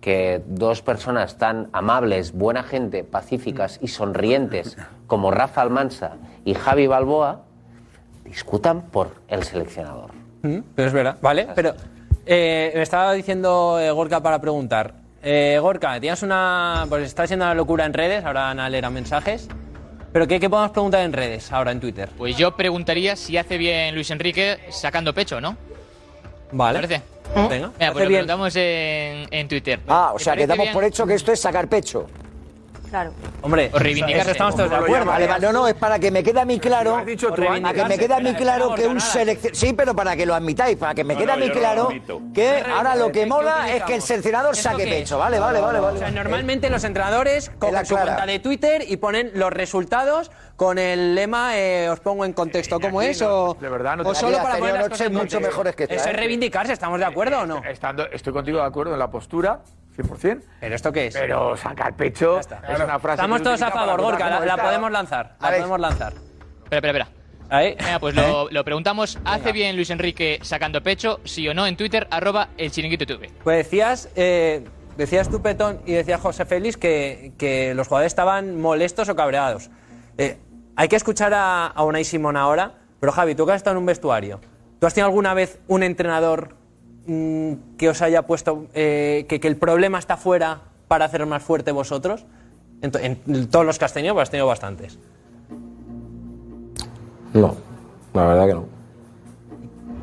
[0.00, 6.86] que dos personas tan amables, buena gente, pacíficas y sonrientes como Rafa Almansa y Javi
[6.86, 7.42] Balboa,
[8.24, 10.10] discutan por el seleccionador.
[10.42, 11.48] Mm, Pero es verdad, ¿vale?
[11.54, 11.74] Pero
[12.26, 14.94] eh, me estaba diciendo eh, Gorka para preguntar.
[15.22, 16.86] Eh, Gorka, tienes una.
[16.88, 19.48] Pues está siendo una locura en redes, ahora Ana leerá mensajes.
[20.12, 22.08] ¿Pero qué, qué podemos preguntar en redes, ahora en Twitter?
[22.16, 25.56] Pues yo preguntaría si hace bien Luis Enrique sacando pecho, ¿no?
[26.52, 26.80] Vale.
[26.80, 27.04] ¿Te parece?
[27.34, 27.48] Venga.
[27.48, 29.80] Venga, Hace pues lo preguntamos en, en Twitter.
[29.88, 30.74] Ah, o ¿Te sea, que damos bien?
[30.74, 32.06] por hecho que esto es sacar pecho.
[32.92, 33.12] Claro.
[33.40, 35.06] Hombre, O estamos todos de acuerdo.
[35.06, 37.40] Vale, vale, no, no, es para que me quede a mí claro, has dicho tú
[37.40, 37.48] que
[37.88, 40.94] me quede a mí claro que un seleccionador, sí, pero para que lo admitáis, para
[40.94, 42.02] que me No, quede a mí claro que
[42.34, 45.58] ¿Qué ahora lo que ¿Qué mola es que el seleccionador ¿Esto saque pecho, vale, vale,
[45.62, 49.50] vale, O sea, normalmente los entrenadores la cogen su cuenta de Twitter y ponen los
[49.50, 53.68] resultados con el lema eh, os pongo en contexto cómo aquí es no, o, de
[53.70, 56.08] verdad no o te- solo Aquí para poner las cosas mucho mejores que esta, Eso
[56.10, 56.16] es ¿eh?
[56.18, 57.62] reivindicarse, ¿estamos de acuerdo o no?
[57.64, 59.60] Estando, estoy contigo de acuerdo en la postura,
[59.96, 60.42] 100%.
[60.60, 61.14] ¿Pero esto qué es?
[61.14, 63.16] Pero sacar pecho es una frase.
[63.16, 65.60] Estamos todos se a favor, Gorka, la, podemos lanzar, la Alex.
[65.62, 66.12] podemos lanzar.
[66.64, 67.08] Espera, espera, espera.
[67.50, 67.76] Ahí.
[67.78, 69.18] Venga, pues lo, lo preguntamos.
[69.26, 71.20] ¿Hace bien Luis Enrique sacando pecho?
[71.24, 73.30] Sí o no en Twitter, arroba el chiringuito TV.
[73.44, 74.64] Pues decías, eh,
[74.96, 79.70] decías tú, Petón, y decía José Félix que, que los jugadores estaban molestos o cabreados.
[80.16, 80.38] Eh,
[80.76, 83.80] hay que escuchar a, a Unai Simón ahora, pero Javi, tú que has estado en
[83.80, 84.40] un vestuario,
[84.80, 86.56] ¿tú has tenido alguna vez un entrenador
[87.06, 91.42] mm, que os haya puesto eh, que, que el problema está fuera para hacer más
[91.42, 92.26] fuerte vosotros?
[92.82, 94.98] En, en todos los que has tenido, pues has tenido bastantes.
[97.32, 97.54] No,
[98.12, 98.64] la verdad que no.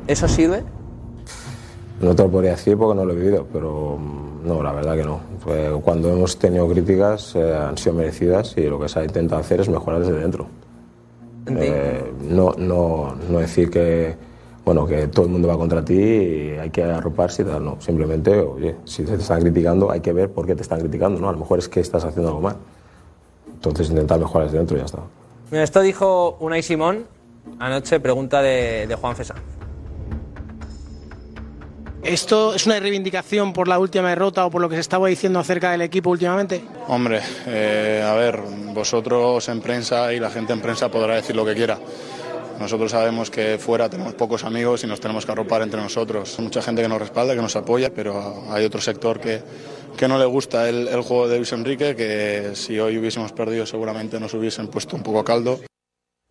[0.06, 0.64] ¿Eso sirve?
[2.00, 4.96] No te lo podría decir porque no lo he vivido, pero mm, no, la verdad
[4.96, 5.20] que no.
[5.44, 9.40] Pues cuando hemos tenido críticas eh, han sido merecidas y lo que se ha intentado
[9.40, 10.46] hacer es mejorar desde dentro.
[11.46, 14.16] Eh, no, no, no decir que,
[14.72, 17.80] bueno, que todo el mundo va contra ti y hay que arroparse y tal, no.
[17.80, 21.28] Simplemente, oye, si te están criticando hay que ver por qué te están criticando, ¿no?
[21.28, 22.56] A lo mejor es que estás haciendo algo mal.
[23.52, 25.00] Entonces intentar mejorar desde dentro y ya está.
[25.50, 27.04] Mira, esto dijo Unai Simón
[27.58, 29.38] anoche, pregunta de, de Juan César.
[32.04, 35.40] ¿Esto es una reivindicación por la última derrota o por lo que se estaba diciendo
[35.40, 36.62] acerca del equipo últimamente?
[36.86, 38.38] Hombre, eh, a ver,
[38.72, 41.76] vosotros en prensa y la gente en prensa podrá decir lo que quiera.
[42.60, 46.38] Nosotros sabemos que fuera tenemos pocos amigos y nos tenemos que arropar entre nosotros.
[46.38, 49.42] Hay mucha gente que nos respalda, que nos apoya, pero hay otro sector que,
[49.96, 53.64] que no le gusta el, el juego de Luis Enrique, que si hoy hubiésemos perdido
[53.64, 55.58] seguramente nos hubiesen puesto un poco caldo.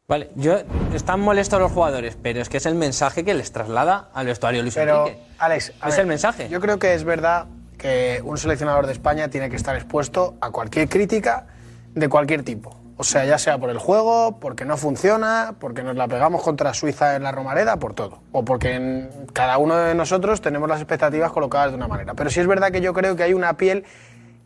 [0.07, 0.57] Vale, yo
[0.93, 4.61] están molestos los jugadores, pero es que es el mensaje que les traslada al vestuario
[4.61, 5.23] Luis Pero, Enrique.
[5.39, 6.47] Alex, a es ver, el mensaje.
[6.49, 10.51] Yo creo que es verdad que un seleccionador de España tiene que estar expuesto a
[10.51, 11.47] cualquier crítica
[11.95, 12.75] de cualquier tipo.
[13.01, 16.73] O sea, ya sea por el juego, porque no funciona, porque nos la pegamos contra
[16.73, 18.19] Suiza en la Romareda, por todo.
[18.33, 22.13] O porque en- cada uno de nosotros tenemos las expectativas colocadas de una manera.
[22.13, 23.85] Pero sí es verdad que yo creo que hay una piel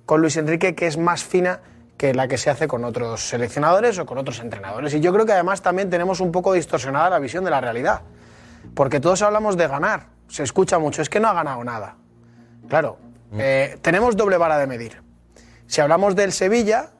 [0.06, 1.62] con Luis Enrique que es más fina
[1.97, 4.93] que la que se hace con otros seleccionadores o con otros entrenadores.
[4.93, 8.01] Y yo creo que además también tenemos un poco distorsionada la visión de la realidad.
[8.76, 10.10] Porque todos hablamos de ganar.
[10.28, 11.95] Se escucha mucho, es que no ha ganado nada.
[12.70, 12.99] Claro,
[13.36, 15.01] eh, tenemos doble vara de medir.
[15.66, 16.91] Si hablamos del Sevilla,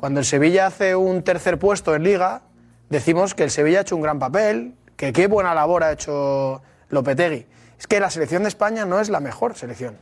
[0.00, 2.40] cuando el Sevilla hace un tercer puesto en liga,
[2.88, 6.62] decimos que el Sevilla ha hecho un gran papel, que qué buena labor ha hecho
[6.88, 7.46] Lopetegui.
[7.78, 9.98] Es que la selección de España no es la mejor selección.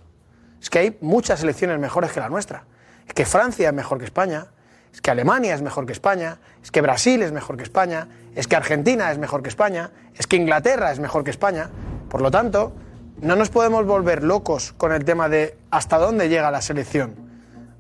[0.62, 2.62] Es que hay muchas selecciones mejores que la nuestra.
[3.08, 4.46] Es que Francia es mejor que España,
[4.92, 8.46] es que Alemania es mejor que España, es que Brasil es mejor que España, es
[8.46, 11.70] que Argentina es mejor que España, es que Inglaterra es mejor que España.
[12.08, 12.72] Por lo tanto,
[13.20, 17.16] no nos podemos volver locos con el tema de hasta dónde llega la selección.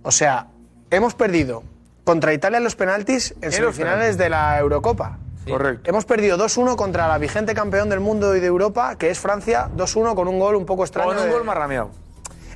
[0.02, 0.48] O sea,
[0.90, 1.62] hemos perdido
[2.08, 5.18] contra Italia en los penaltis en semifinales de la Eurocopa.
[5.46, 5.90] Correcto.
[5.90, 9.68] Hemos perdido 2-1 contra la vigente campeón del mundo y de Europa, que es Francia,
[9.76, 11.10] 2-1 con un gol un poco extraño.
[11.10, 11.90] Con un de- gol marrameado.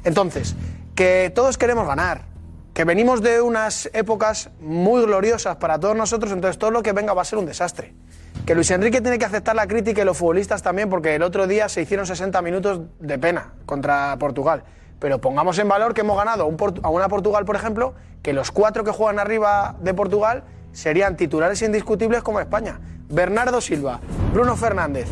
[0.05, 0.57] entonces,
[0.95, 2.23] que todos queremos ganar,
[2.73, 7.13] que venimos de unas épocas muy gloriosas para todos nosotros, entonces todo lo que venga
[7.13, 7.93] va a ser un desastre.
[8.47, 11.47] Que Luis Enrique tiene que aceptar la crítica y los futbolistas también, porque el otro
[11.47, 14.65] día se hicieron 60 minutos de pena contra Portugal.
[15.03, 16.49] Pero pongamos en valor que hemos ganado
[16.85, 17.93] a, una Portugal, por ejemplo,
[18.23, 22.79] que los cuatro que juegan arriba de Portugal serían titulares indiscutibles como España.
[23.09, 23.99] Bernardo Silva,
[24.33, 25.09] Bruno Fernández,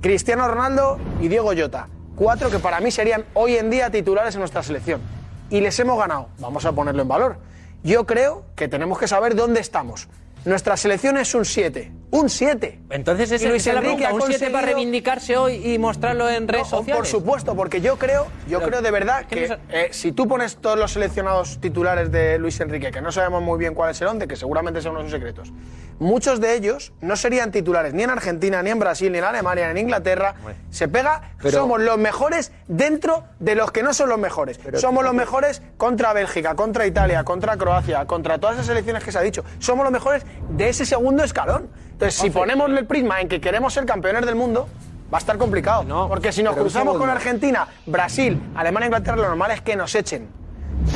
[0.00, 1.88] Cristiano Ronaldo y Diego Llota.
[2.16, 5.02] Cuatro que para mí serían hoy en día titulares en nuestra selección.
[5.50, 6.28] Y les hemos ganado.
[6.38, 7.36] Vamos a ponerlo en valor.
[7.82, 10.08] Yo creo que tenemos que saber dónde estamos.
[10.46, 11.92] Nuestra selección es un 7.
[12.12, 12.80] Un 7.
[12.90, 16.64] Entonces Luis es la Enrique ha un 7 para reivindicarse hoy y mostrarlo en redes
[16.64, 16.96] No, sociales.
[16.96, 20.26] Por supuesto, porque yo creo, yo Pero, creo de verdad ¿qué que eh, si tú
[20.26, 24.00] pones todos los seleccionados titulares de Luis Enrique, que no sabemos muy bien cuál es
[24.00, 25.52] el once, que seguramente son unos secretos,
[26.00, 29.66] muchos de ellos no serían titulares ni en Argentina, ni en Brasil, ni en Alemania,
[29.66, 30.34] ni en Inglaterra.
[30.70, 34.58] Se pega, Pero- somos los mejores dentro de los que no son los mejores.
[34.74, 39.18] somos los mejores contra Bélgica, contra Italia, contra Croacia, contra todas esas selecciones que se
[39.18, 39.44] ha dicho.
[39.60, 41.68] Somos los mejores de ese segundo escalón.
[42.00, 44.66] Entonces, si ponemos el prisma en que queremos ser campeones del mundo,
[45.12, 46.08] va a estar complicado.
[46.08, 47.10] Porque si nos cruzamos con.
[47.10, 50.39] Argentina, Brasil, Alemania, Inglaterra, lo normal es que nos echen.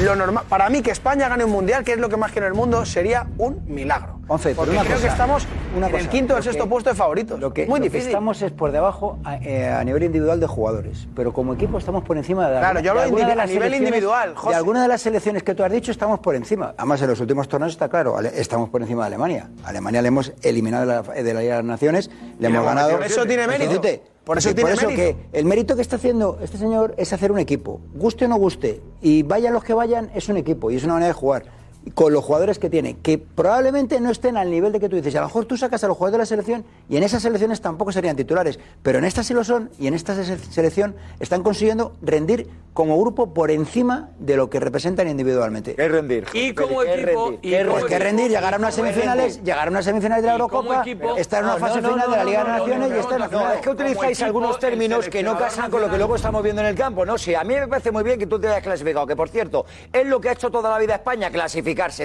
[0.02, 2.46] Lo normal, para mí que España gane un mundial, que es lo que más quiero
[2.46, 4.14] en el mundo, sería un milagro.
[4.26, 6.96] Porque creo cosa, que estamos una en el quinto o el sexto que- puesto de
[6.96, 7.38] favoritos.
[7.38, 8.08] Lo que, Muy lo que difícil.
[8.08, 12.02] estamos es por debajo a, eh, a nivel individual de jugadores, pero como equipo estamos
[12.04, 14.48] por encima de, Claro, yo hablo de alguna indivi- las a nivel individual, José.
[14.50, 16.74] De algunas de las selecciones que tú has dicho estamos por encima.
[16.78, 19.50] Además, en los últimos torneos está claro, estamos por encima de Alemania.
[19.64, 22.64] A Alemania le hemos eliminado de la, de la Liga de las Naciones, le hemos
[22.64, 23.02] ganado.
[23.02, 23.80] Eso tiene mérito.
[24.24, 27.30] Por eso tiene por eso que el mérito que está haciendo este señor es hacer
[27.30, 27.80] un equipo.
[27.94, 30.94] Guste o no guste, y vayan los que vayan, es un equipo y es una
[30.94, 31.44] manera de jugar.
[31.92, 35.14] Con los jugadores que tiene, que probablemente no estén al nivel de que tú dices.
[35.16, 37.60] A lo mejor tú sacas a los jugadores de la selección y en esas selecciones
[37.60, 38.58] tampoco serían titulares.
[38.82, 42.98] Pero en esta sí lo son y en esta se- selección están consiguiendo rendir como
[42.98, 45.74] grupo por encima de lo que representan individualmente.
[45.74, 46.24] ¿Qué rendir?
[46.32, 47.38] Y como ¿Qué equipo- rendir?
[47.42, 50.22] y ¿Qué como Pues que equipo- rendir, llegar a unas semifinales, llegar a unas semifinales
[50.22, 52.52] de la Eurocopa, equipo- estar en una fase no, final no, de la Liga no,
[52.54, 53.54] de Naciones no, y estar en la no, final.
[53.56, 56.68] es que utilizáis algunos términos que no casan con lo que luego estamos viendo en
[56.68, 57.18] el campo, ¿no?
[57.18, 59.66] Sí, a mí me parece muy bien que tú te hayas clasificado, que por cierto,
[59.92, 61.30] es lo que ha hecho toda la vida España,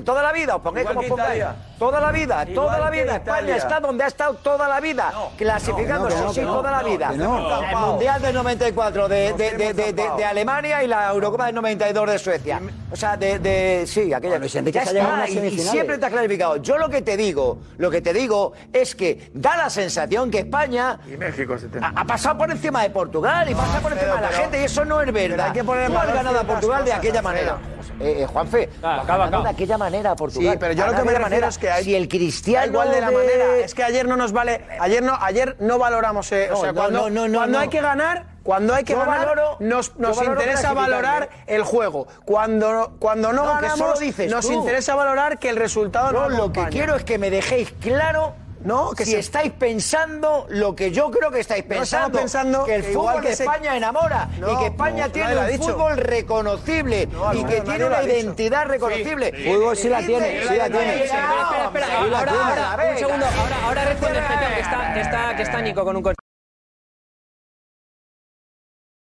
[0.04, 1.44] Toda la vida, os pongáis Igual como que pongáis.
[1.80, 3.16] Toda la vida, Igual toda la que vida.
[3.16, 6.72] España está donde ha estado toda la vida, clasificándose, que no, que sí, no, toda
[6.72, 7.10] la no, vida.
[7.12, 7.64] que no.
[7.70, 11.56] El Mundial del 94 de, de, de, de, de- de Alemania y la Eurocopa del
[11.56, 12.62] 92 de Suecia.
[12.92, 14.36] O sea, de, de sí, aquella.
[14.36, 16.58] Enrique Ya está, unas y- siempre te has clasificado.
[16.58, 20.40] Yo lo que te digo, lo que te digo es que da la sensación que
[20.40, 21.80] España Y México se te...
[21.80, 24.62] ha, ha pasado por encima de Portugal y pasa por encima de la pero- gente
[24.62, 25.48] y eso no es verdad.
[25.48, 27.58] hay que poner ganado a Portugal de aquella manera.
[28.00, 29.54] Eh, eh, Juanfe, Ah, acaba, acaba.
[29.60, 30.54] Aquella manera Portugal.
[30.54, 31.48] Sí, pero yo lo que me refiero manera.
[31.50, 34.16] es que hay, si el cristiano igual de la de- manera, es que ayer no
[34.16, 37.28] nos vale, ayer no, ayer no valoramos, eh, o No, sea, no, cuando, no, no,
[37.28, 37.62] no, cuando no.
[37.64, 42.08] hay que ganar, cuando hay que Yo ganar, valoro- nos, nos interesa valorar el juego.
[42.26, 44.54] Cuando, cuando no, No, ganamos, dices nos tú.
[44.54, 48.34] interesa valorar que el resultado Yo no lo que quiero es que me dejéis claro
[48.62, 52.66] No, que si se- estáis pensando lo que yo creo que estáis No pensando, pensando
[52.66, 55.38] que el que fútbol que de se- España enamora No, y que España no, tiene
[55.38, 55.64] un dicho.
[55.74, 59.32] fútbol reconocible No, y que tiene una identidad reconocible.
[59.32, 61.04] Fútbol sí la tiene, sí la tiene.
[61.06, 65.42] Espera, espera, Sí, ahora, ahora, un segundo, ahora, ahora responde que está, que está, que
[65.44, 66.16] está Nico con un coche.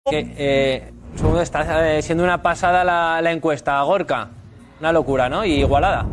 [0.09, 4.31] Que, eh, un segundo, está eh, siendo una pasada la, la encuesta, Gorka.
[4.81, 5.45] Una locura, ¿no?
[5.45, 6.05] Y igualada.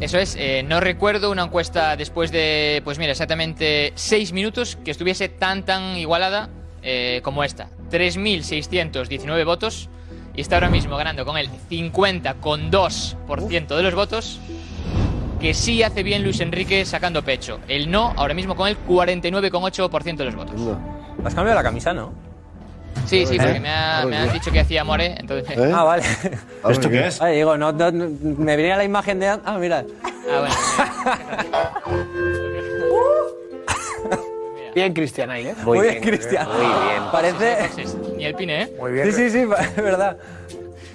[0.00, 4.92] Eso es, eh, no recuerdo una encuesta después de, pues mira, exactamente seis minutos que
[4.92, 6.50] estuviese tan, tan igualada
[6.82, 7.68] eh, como esta.
[7.90, 9.88] 3.619 votos
[10.36, 14.38] y está ahora mismo ganando con el 50,2% de los votos.
[15.40, 17.58] Que sí hace bien Luis Enrique sacando pecho.
[17.66, 20.60] El no, ahora mismo con el 49,8% de los votos.
[21.24, 22.27] Has cambiado la camisa, ¿no?
[23.06, 23.38] Sí, sí, ¿Eh?
[23.42, 25.56] porque me, ha- me han dicho que hacía More, entonces...
[25.74, 26.02] Ah, vale.
[26.68, 27.18] ¿Esto qué es?
[27.18, 29.28] Vale, digo, no, no, me venía la imagen de...
[29.28, 29.84] Ah, mira.
[30.30, 31.88] Ah,
[34.74, 35.54] Bien, Cristian ahí, ¿eh?
[35.64, 36.46] Muy, bien, Cristian.
[36.46, 37.02] muy bien.
[37.10, 37.70] Parece...
[38.16, 38.76] Ni el pine, ¿eh?
[38.78, 39.46] Muy Sí, sí, sí,
[39.76, 40.16] es verdad.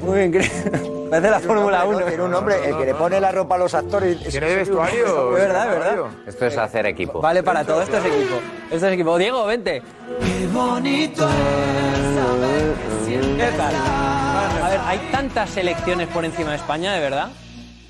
[0.04, 0.32] Muy bien.
[1.10, 2.06] Parece la Fórmula 1.
[2.06, 4.18] Tiene un nombre, el que le pone la ropa a los actores.
[4.28, 5.04] Tiene vestuario.
[5.38, 6.06] Es verdad, es verdad.
[6.26, 7.22] Esto es hacer equipo.
[7.22, 8.36] Vale para todo, esto es equipo.
[8.72, 9.18] Esto es equipo.
[9.18, 9.82] Diego, vente.
[10.20, 13.76] Qué bonito es saber que siempre ¿Qué tal?
[13.76, 17.30] A ver, ¿hay tantas selecciones por encima de España, de verdad?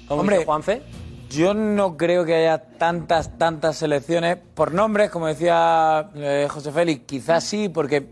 [0.07, 0.81] Como Hombre, dice Juanfe.
[1.29, 7.05] Yo no creo que haya tantas, tantas selecciones por nombres, como decía eh, José Félix,
[7.05, 8.09] quizás sí, porque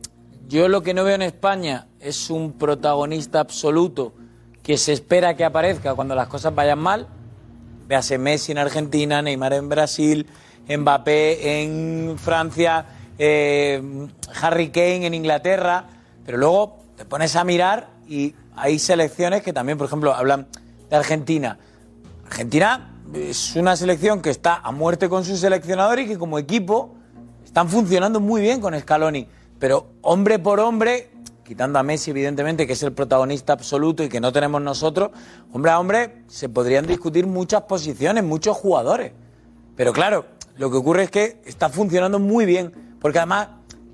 [0.47, 4.13] yo lo que no veo en España es un protagonista absoluto
[4.63, 7.07] que se espera que aparezca cuando las cosas vayan mal.
[7.87, 10.27] Véase Messi en Argentina, Neymar en Brasil,
[10.67, 12.85] Mbappé en Francia,
[13.17, 14.07] eh,
[14.41, 15.85] Harry Kane en Inglaterra,
[16.25, 20.47] pero luego te pones a mirar y hay selecciones que también, por ejemplo, hablan
[20.89, 21.57] de Argentina.
[22.25, 26.95] Argentina es una selección que está a muerte con su seleccionador y que como equipo
[27.43, 29.27] están funcionando muy bien con Scaloni.
[29.59, 31.11] Pero hombre por hombre,
[31.51, 35.11] quitando a Messi evidentemente, que es el protagonista absoluto y que no tenemos nosotros,
[35.51, 39.11] hombre a hombre se podrían discutir muchas posiciones, muchos jugadores.
[39.75, 42.71] Pero claro, lo que ocurre es que está funcionando muy bien,
[43.01, 43.49] porque además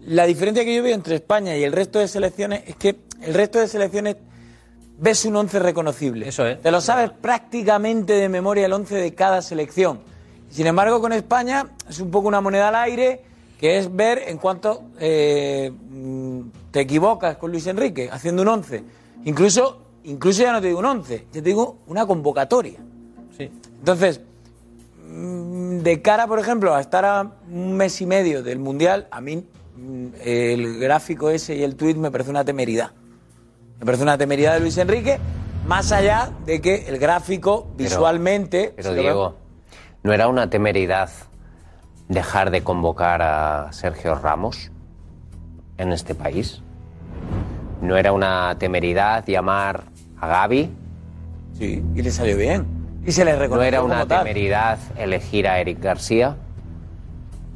[0.05, 3.33] la diferencia que yo veo entre España y el resto de selecciones es que el
[3.33, 4.17] resto de selecciones
[4.99, 6.27] ves un once reconocible.
[6.27, 6.61] Eso es.
[6.61, 10.01] Te lo sabes prácticamente de memoria el once de cada selección.
[10.51, 13.23] Sin embargo, con España es un poco una moneda al aire,
[13.59, 15.71] que es ver en cuánto eh,
[16.71, 18.83] te equivocas con Luis Enrique haciendo un once.
[19.25, 22.79] Incluso, incluso ya no te digo un once, ya te digo una convocatoria.
[23.37, 23.51] Sí.
[23.79, 24.21] Entonces,
[25.07, 29.21] mm, de cara, por ejemplo, a estar a un mes y medio del Mundial, a
[29.21, 29.45] mí
[29.75, 32.91] mm, el gráfico ese y el tuit me parece una temeridad.
[33.79, 35.19] Me parece una temeridad de Luis Enrique,
[35.67, 38.73] más allá de que el gráfico Pero- visualmente...
[38.75, 39.35] Pero si Diego,
[40.03, 41.09] no era una temeridad
[42.07, 44.71] dejar de convocar a Sergio Ramos
[45.77, 46.61] en este país?
[47.81, 49.83] ¿No era una temeridad llamar
[50.19, 50.69] a Gaby?
[51.57, 52.65] Sí, y le salió bien.
[53.05, 54.19] Y se le ¿No reconoció era una como tal.
[54.25, 56.35] temeridad elegir a Eric García?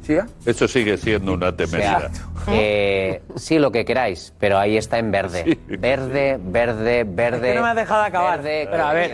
[0.02, 0.16] ¿Sí?
[0.46, 2.10] Eso sigue siendo una temeridad.
[2.48, 5.58] Eh, sí, lo que queráis, pero ahí está en verde.
[5.78, 7.48] Verde, verde, verde.
[7.50, 8.42] Es que no me has dejado acabar.
[8.42, 9.10] Verde, Pero a ver,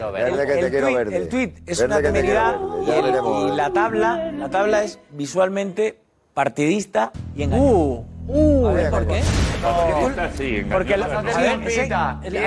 [0.71, 1.17] quiero el, verde.
[1.17, 3.53] el tuit, el es una Verde que te quiero temeridad verde, y, ya el- veremos.
[3.53, 5.99] y la tabla, la tabla es visualmente
[6.33, 7.71] partidista y engañosa.
[7.75, 9.23] Uh, A ver, ¿por qué?
[10.71, 11.61] Porque la, a ver,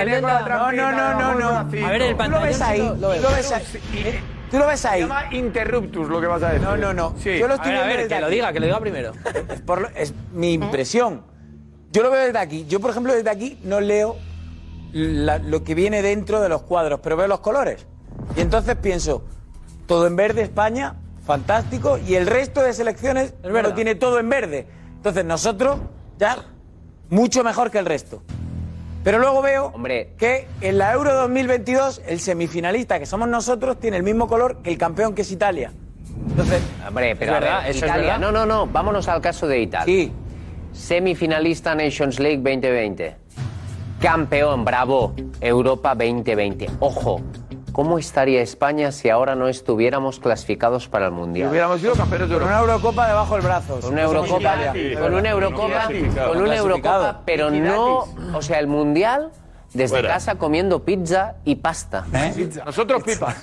[0.08, 1.48] el- no, no, no, no, no.
[1.58, 3.64] A ver, el Tú lo ves ahí, lo- ves ahí.
[4.50, 5.00] Tú lo ves ahí.
[5.02, 6.62] Se llama interruptus lo que vas a decir.
[6.66, 7.14] No, no, no.
[7.18, 7.38] Sí.
[7.38, 8.80] Yo lo estoy A ver, a viendo ver, desde que lo diga, que lo diga
[8.80, 9.12] primero.
[9.48, 11.22] Es, por lo- es mi impresión.
[11.90, 12.66] Yo lo veo desde aquí.
[12.68, 14.16] Yo, por ejemplo, desde aquí no leo
[14.92, 17.86] la- lo que viene dentro de los cuadros, pero veo los colores.
[18.36, 19.24] Y entonces pienso,
[19.86, 24.66] todo en verde España, fantástico, y el resto de selecciones lo tiene todo en verde.
[25.02, 25.80] Entonces nosotros
[26.16, 26.36] ya
[27.10, 28.22] mucho mejor que el resto.
[29.02, 29.72] Pero luego veo
[30.16, 34.70] que en la Euro 2022 el semifinalista, que somos nosotros, tiene el mismo color que
[34.70, 35.72] el campeón, que es Italia.
[36.28, 38.12] Entonces, Hombre, pero Es a ver, verdad, eso es Italia.
[38.12, 38.18] verdad.
[38.20, 38.66] no, no, no.
[38.68, 39.86] Vámonos al caso de Italia.
[39.92, 40.12] Sí.
[40.72, 43.16] Semifinalista Nations League 2020.
[44.00, 45.14] Campeón, bravo.
[45.40, 46.70] Europa 2020.
[46.78, 47.20] Ojo,
[47.72, 51.50] ¿cómo estaría España si ahora no estuviéramos clasificados para el Mundial?
[51.50, 53.80] hubiéramos sido campeones de con una Eurocopa debajo del brazo.
[53.80, 54.54] Con una Eurocopa,
[55.00, 55.88] con una Eurocopa,
[56.28, 59.30] con una Eurocopa, pero no, o sea, el Mundial
[59.72, 60.08] desde Fuera.
[60.10, 62.04] casa comiendo pizza y pasta.
[62.64, 63.36] Nosotros pipas.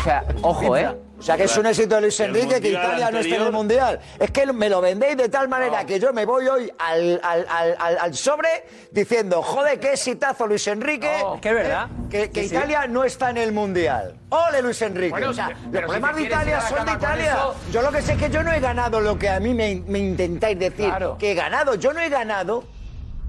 [0.00, 0.96] O sea, ojo, ¿eh?
[1.24, 3.50] O sea, que es un éxito de Luis Enrique que Italia no esté en el
[3.52, 3.98] Mundial.
[4.18, 7.46] Es que me lo vendéis de tal manera que yo me voy hoy al, al-
[7.48, 8.48] al- al- al sobre
[8.90, 11.10] diciendo, joder, qué exitazo Luis Enrique.
[11.40, 11.88] que es verdad.
[11.90, 12.54] eh, Que, que Sí, sí.
[12.56, 14.16] Italia no está en el Mundial.
[14.28, 15.12] ¡Ole, Luis Enrique!
[15.12, 17.32] Bueno, o sea, pero los si problemas de Italia son de Italia.
[17.32, 19.54] eso- Yo lo que sé es que yo no he ganado lo que a mí
[19.54, 21.74] me, me intentáis decir que he ganado.
[21.76, 22.64] Yo no he ganado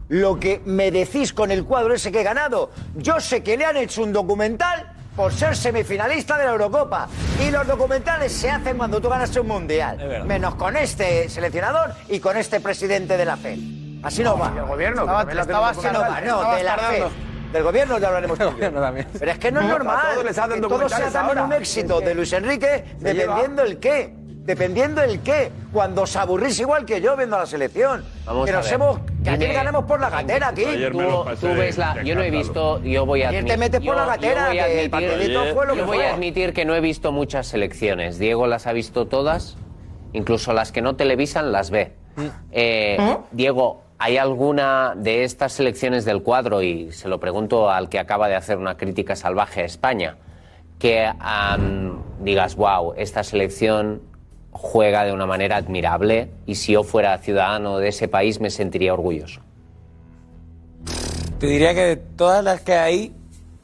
[0.09, 2.71] lo que me decís con el cuadro ese que he ganado.
[2.95, 7.07] Yo sé que le han hecho un documental por ser semifinalista de la Eurocopa.
[7.45, 10.24] Y los documentales se hacen cuando tú ganas un mundial.
[10.26, 13.57] Menos con este seleccionador y con este presidente de la FED.
[14.03, 14.51] Así no, va.
[14.55, 16.30] el gobierno, que Estaba- también hacen estaba- documentales.
[16.30, 17.09] no, va, no, de la tardando.
[17.09, 17.16] FED.
[17.53, 18.72] Del gobierno ya hablaremos tú y yo.
[19.20, 19.99] Pero es que no es A normal.
[20.11, 21.43] todos les hacen que todo sea también ahora.
[21.45, 24.13] un éxito de Luis Enrique, dependiendo el qué.
[24.45, 25.51] Dependiendo el qué.
[25.73, 28.05] Cuando os aburrís igual que yo viendo a la selección.
[28.25, 28.73] Vamos que a nos ver.
[28.75, 28.99] hemos.
[29.23, 30.63] Que ayer Dime- ganamos por la gatera aquí.
[30.91, 33.87] Tú, tú ves la, yo no he visto, yo voy a Ayer te metes por
[33.87, 34.91] yo- la gatera, yo voy a que el
[35.53, 36.07] fue lo que yo voy fue.
[36.07, 38.19] a admitir que no he visto muchas selecciones.
[38.19, 39.57] Diego las ha visto todas,
[40.13, 41.93] incluso las que no televisan las ve.
[42.51, 42.97] Eh,
[43.31, 48.27] Diego, ¿hay alguna de estas selecciones del cuadro, y se lo pregunto al que acaba
[48.29, 50.17] de hacer una crítica salvaje a España,
[50.77, 51.09] que
[52.19, 54.01] digas, wow, esta selección
[54.57, 58.93] juega de una manera admirable y si yo fuera ciudadano de ese país me sentiría
[58.93, 59.41] orgulloso?
[61.39, 63.13] Te diría que de todas las que hay,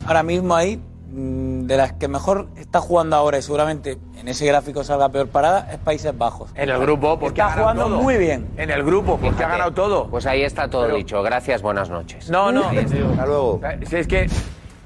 [0.05, 4.45] ahora mismo hay, mm, de las que mejor está jugando ahora y seguramente en ese
[4.45, 6.51] gráfico salga peor parada, es Países Bajos.
[6.55, 8.03] En el grupo, porque está ha ganado jugando todo.
[8.03, 8.47] muy bien.
[8.57, 9.43] En el grupo, porque Fíjate.
[9.45, 10.07] ha ganado todo.
[10.09, 11.23] Pues ahí está todo Pero- dicho.
[11.23, 12.29] Gracias, buenas noches.
[12.29, 12.65] No, no.
[12.65, 13.61] Hasta luego.
[13.87, 14.27] Si es que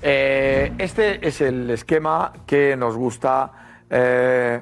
[0.03, 3.51] eh, este es el esquema que nos gusta
[3.89, 4.61] eh,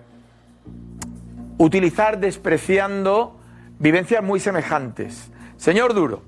[1.58, 3.40] utilizar despreciando
[3.80, 5.32] vivencias muy semejantes.
[5.58, 6.24] Señor Duro.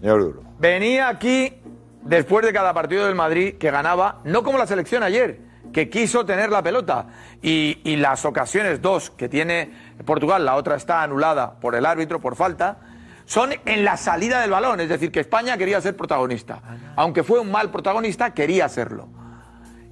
[0.00, 0.42] Señor Duro.
[0.58, 1.54] Venía aquí
[2.02, 5.40] después de cada partido del Madrid que ganaba, no como la selección ayer,
[5.72, 7.06] que quiso tener la pelota.
[7.42, 9.72] Y, y las ocasiones, dos que tiene
[10.04, 12.78] Portugal, la otra está anulada por el árbitro por falta,
[13.26, 14.80] son en la salida del balón.
[14.80, 16.60] Es decir, que España quería ser protagonista.
[16.96, 19.08] Aunque fue un mal protagonista, quería serlo.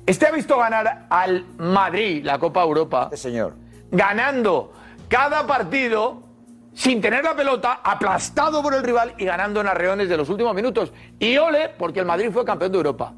[0.07, 3.11] Este ha visto ganar al Madrid la Copa Europa.
[3.15, 3.62] señor.
[3.93, 4.72] Ganando
[5.09, 6.22] cada partido
[6.74, 10.55] sin tener la pelota, aplastado por el rival y ganando en arreones de los últimos
[10.55, 10.93] minutos.
[11.18, 13.12] Y ole, porque el Madrid fue campeón de Europa.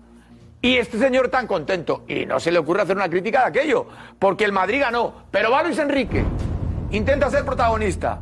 [0.61, 2.05] Y este señor tan contento.
[2.09, 3.87] Y no se le ocurre hacer una crítica de aquello,
[4.18, 5.14] porque el Madrid ganó.
[5.31, 6.25] Pero va Luis Enrique,
[6.91, 8.20] intenta ser protagonista.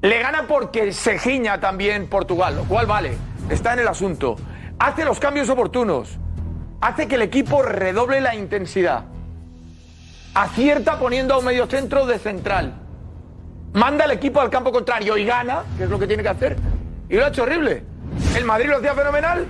[0.00, 3.16] Le gana porque se giña también Portugal, lo cual vale,
[3.50, 4.36] está en el asunto.
[4.78, 6.18] Hace los cambios oportunos,
[6.80, 9.04] hace que el equipo redoble la intensidad.
[10.34, 12.74] Acierta poniendo a un mediocentro de central.
[13.74, 16.56] Manda al equipo al campo contrario y gana, que es lo que tiene que hacer.
[17.08, 17.82] Y lo ha hecho horrible.
[18.36, 19.46] El Madrid lo hacía fenomenal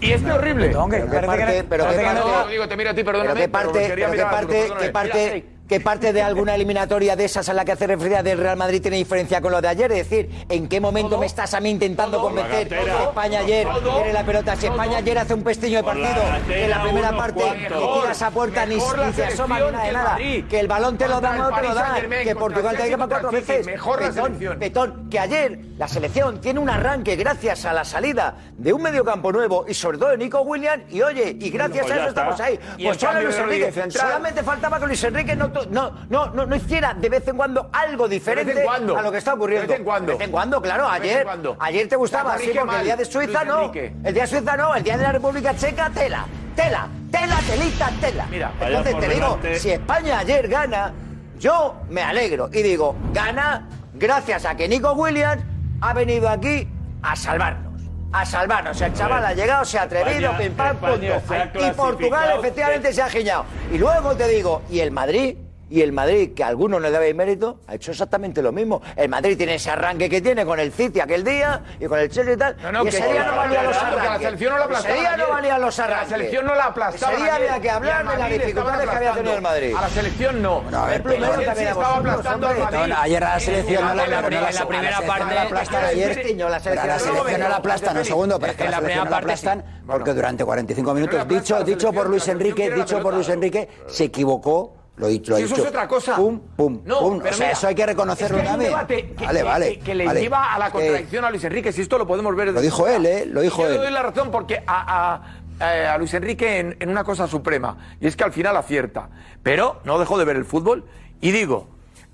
[0.00, 0.68] y este horrible.
[0.68, 3.30] Pero qué parte- pero qué parte- No, digo, te miro a ti, perdóname.
[3.34, 4.92] Pero qué parte, quería pero qué mirar a parte, Arturo, qué perdóname.
[4.92, 8.38] parte, Mira, que parte de alguna eliminatoria de esas a la que hace referencia del
[8.38, 9.92] Real Madrid tiene diferencia con lo de ayer?
[9.92, 14.12] Es decir, ¿en qué momento me estás a mí intentando convencer que España ayer tiene
[14.12, 14.56] la pelota?
[14.56, 18.30] Si España ayer hace un pesteño de partido, en la primera parte que tiras a
[18.32, 18.80] puerta ni,
[19.14, 20.16] se asoma ni nada de nada,
[20.48, 22.76] que el balón te lo da, Contra no te lo Paris da, Saint-Germain, que Portugal
[22.76, 23.66] te contra el cuatro veces.
[23.66, 29.30] mejor que ayer la selección tiene un arranque gracias a la salida de un mediocampo
[29.30, 30.82] nuevo y sobre todo de Nico Williams.
[30.90, 32.58] Y oye, y gracias Pues a ya eso estamos ahí.
[32.82, 36.94] Pues ahora Luis Enrique, solamente faltaba que Luis Enrique no, no, no, no, no hiciera
[36.94, 38.96] de vez en cuando algo diferente en cuando.
[38.96, 39.66] a lo que está ocurriendo.
[39.66, 40.12] De vez en cuando.
[40.12, 40.84] De vez en cuando, claro.
[40.84, 41.56] De vez en Ayer, cuando.
[41.60, 43.60] ayer te gustaba, sí, porque el día de Suiza no.
[43.64, 43.92] Enrique.
[44.04, 46.24] El día de Suiza no, el día de la República Checa, tela,
[46.56, 48.26] tela, tela, telita, tela.
[48.30, 49.58] Mira, Entonces te digo, delante.
[49.58, 50.92] si España ayer gana,
[51.38, 55.42] yo me alegro y digo, gana gracias a que Nico Williams
[55.80, 56.68] ha venido aquí
[57.02, 57.70] a salvarnos.
[58.12, 58.80] A salvarnos.
[58.80, 61.66] El chaval ha llegado, se ha atrevido, España- pim pam, punto.
[61.66, 63.44] Y Portugal efectivamente se ha giñado.
[63.72, 65.36] Y luego te digo, y el Madrid,
[65.70, 68.82] y el Madrid, que a algunos le debe mérito, ha hecho exactamente lo mismo.
[68.96, 72.10] El Madrid tiene ese arranque que tiene con el City aquel día y con el
[72.10, 72.56] Chelsea y tal.
[72.62, 74.22] No, no, y que- ese día no valían los que la arranques.
[74.26, 75.34] selección no la aplastaban Ese día no ayer.
[75.34, 76.08] valían los Que la arranques.
[76.10, 77.48] selección no la aplastaban Ese día ayer.
[77.48, 79.74] había que hablar de las dificultades que había tenido el Madrid.
[79.76, 80.60] A la selección no.
[80.62, 82.58] Bueno, a ver, El primero también estaba aplastando al.
[82.58, 82.78] Madrid.
[82.78, 85.34] Bueno, ayer a la selección no la- no la- en la primera parte- selección no
[85.34, 86.10] la aplastan ayer.
[86.18, 88.70] Estiño, la Pero a la selección no la aplastan, un segundo, pero es que En
[88.72, 92.26] la selección no la primera parte aplastan porque durante 45 minutos, No dicho, por Luis
[92.28, 93.14] Enrique, dicho por.
[93.14, 95.64] Luis Enrique, se equivocó, lo he dicho, lo he Si eso dicho.
[95.66, 96.16] es otra cosa.
[96.16, 97.18] Pum, pum, No, pum.
[97.18, 98.70] pero o sea, mira, eso hay que reconocerlo es que hay un también.
[98.70, 99.68] debate que, vale, vale.
[99.72, 100.20] que- que le vale.
[100.20, 102.48] lleva a la que- contradicción a Luis Enrique, si esto lo podemos ver.
[102.52, 103.26] Lo dijo él, ¿eh?
[103.26, 103.72] Lo dijo yo él.
[103.74, 105.22] le doy la razón porque a,
[105.58, 108.56] a- eh, a Luis Enrique en, en una cosa suprema, y es que al final
[108.56, 109.08] acierta.
[109.42, 110.84] Pero no dejo de ver el fútbol
[111.20, 111.68] y digo,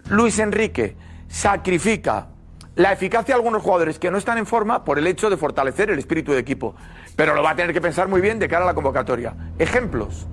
[0.08, 0.96] Luis Enrique
[1.28, 2.28] sacrifica
[2.74, 5.90] la eficacia de algunos jugadores que no están en forma por el hecho de fortalecer
[5.90, 6.74] el espíritu de equipo.
[7.16, 9.34] Pero lo va a tener que pensar muy bien de cara a la convocatoria.
[9.58, 10.26] Ejemplos.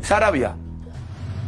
[0.00, 0.56] Sarabia,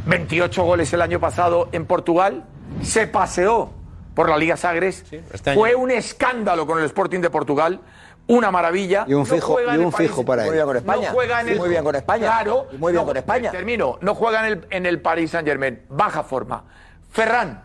[0.07, 2.45] 28 goles el año pasado en Portugal,
[2.83, 3.71] se paseó
[4.15, 7.81] por la Liga Sagres, este fue un escándalo con el Sporting de Portugal,
[8.27, 9.05] una maravilla.
[9.09, 10.49] Y un No fijo- juega y en el un fijo para él.
[10.49, 11.09] Muy bien con España.
[11.09, 12.27] No juega en Sí, el, muy bien con España.
[12.27, 12.67] Claro.
[12.73, 13.51] Y muy bien no- con España.
[13.51, 13.99] Termino.
[14.03, 15.81] No juega en el, en el Paris Saint Germain.
[15.89, 16.65] Baja forma.
[17.11, 17.65] Ferran.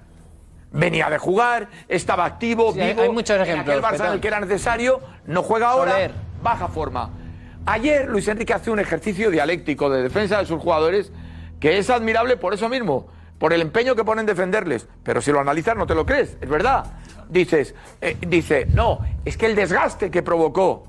[0.71, 3.01] Venía de jugar, estaba activo, Sí, hay- vivo.
[3.03, 6.11] hay muchos en ejemplos, aquel Barça en el que era necesario, no juega ahora, Soler.
[6.41, 7.09] baja forma.
[7.67, 11.11] Ayer Luis Enrique hace un ejercicio dialéctico de defensa de sus jugadores
[11.63, 13.07] que es admirable por eso mismo,
[13.39, 14.85] por el empeño que pone en defenderles.
[15.01, 16.83] Pero si lo analizas no te lo crees, es verdad.
[17.29, 20.83] Dices, eh, dice, no, es que el desgaste que provocó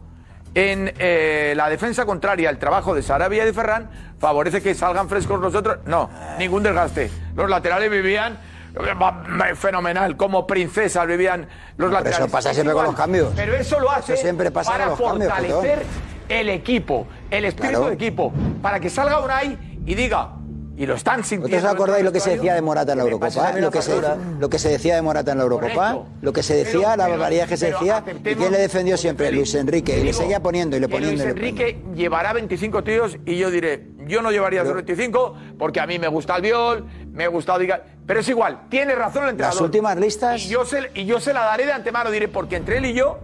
[0.53, 5.09] en eh, la defensa contraria el trabajo de Sarabia y de Ferran favorece que salgan
[5.09, 5.79] frescos los otros.
[5.87, 6.11] No,
[6.41, 7.09] ningún desgaste.
[7.37, 8.37] Los laterales vivían
[8.75, 11.47] eh, fenomenal, como princesas vivían
[11.77, 12.18] los laterales.
[12.18, 13.33] eso pasa siempre con los cambios.
[13.37, 15.85] Pero eso lo hace Eso siempre pasa para los fortalecer
[16.29, 17.87] el equipo, el espíritu Claro.
[17.91, 19.57] de equipo, para que salga Unai
[19.87, 20.31] y diga,
[20.77, 21.57] y lo están sintiendo.
[21.57, 23.53] ¿Vosotros os acordáis lo que se decía de Morata en la Eurocopa?
[23.61, 24.01] Lo que, se,
[24.41, 27.09] lo que se decía de Morata en la Eurocopa, lo que se decía, Pero- la
[27.09, 30.77] barbaridad que se decía, y quién le defendió siempre, Luis Enrique, y le seguía poniendo
[30.77, 31.22] y le poniendo.
[31.25, 31.37] Luis.
[31.37, 35.87] Enrique llevará 25 tíos y yo diré, yo no llevaría Pero- esos 25 porque a
[35.87, 39.55] mí me gusta el viol, me gusta diga, pero es igual, tiene razón el entrenador.
[39.55, 42.57] Las últimas listas- Y yo, se, y yo se la daré de antemano, diré, porque
[42.57, 43.20] entre él y yo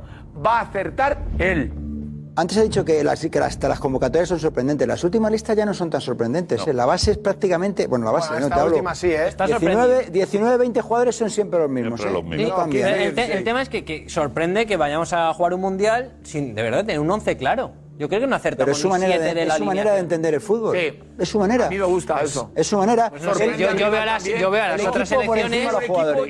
[0.47, 1.73] va a acertar él.
[2.37, 4.87] Antes he dicho que, las, que las, hasta las convocatorias son sorprendentes.
[4.87, 6.67] Las últimas listas ya no son tan sorprendentes.
[6.67, 6.73] ¿eh?
[6.73, 7.87] La base es prácticamente.
[7.87, 8.75] Bueno, la base, Bueno, no esta te hablo.
[8.77, 9.29] última sí, ¿eh?
[9.29, 12.01] Está 19, 19, 20 jugadores son siempre los mismos.
[12.01, 12.23] Siempre ¿eh?
[12.23, 12.49] los mismos.
[12.49, 12.89] No El, cambian.
[13.01, 16.55] el te- el tema es que, que sorprende que vayamos a jugar un mundial sin
[16.55, 17.73] de verdad tener un 11 claro.
[18.01, 19.65] Yo creo que no acertamos Pero es su un manera, siete de, la es su
[19.67, 20.75] manera de entender el fútbol.
[20.75, 20.99] Sí.
[21.19, 21.67] Es su manera.
[21.67, 22.51] A mí me gusta eso.
[22.55, 23.11] Es su manera.
[23.11, 25.69] Pues no yo, yo veo a las, yo veo a las el otras selecciones.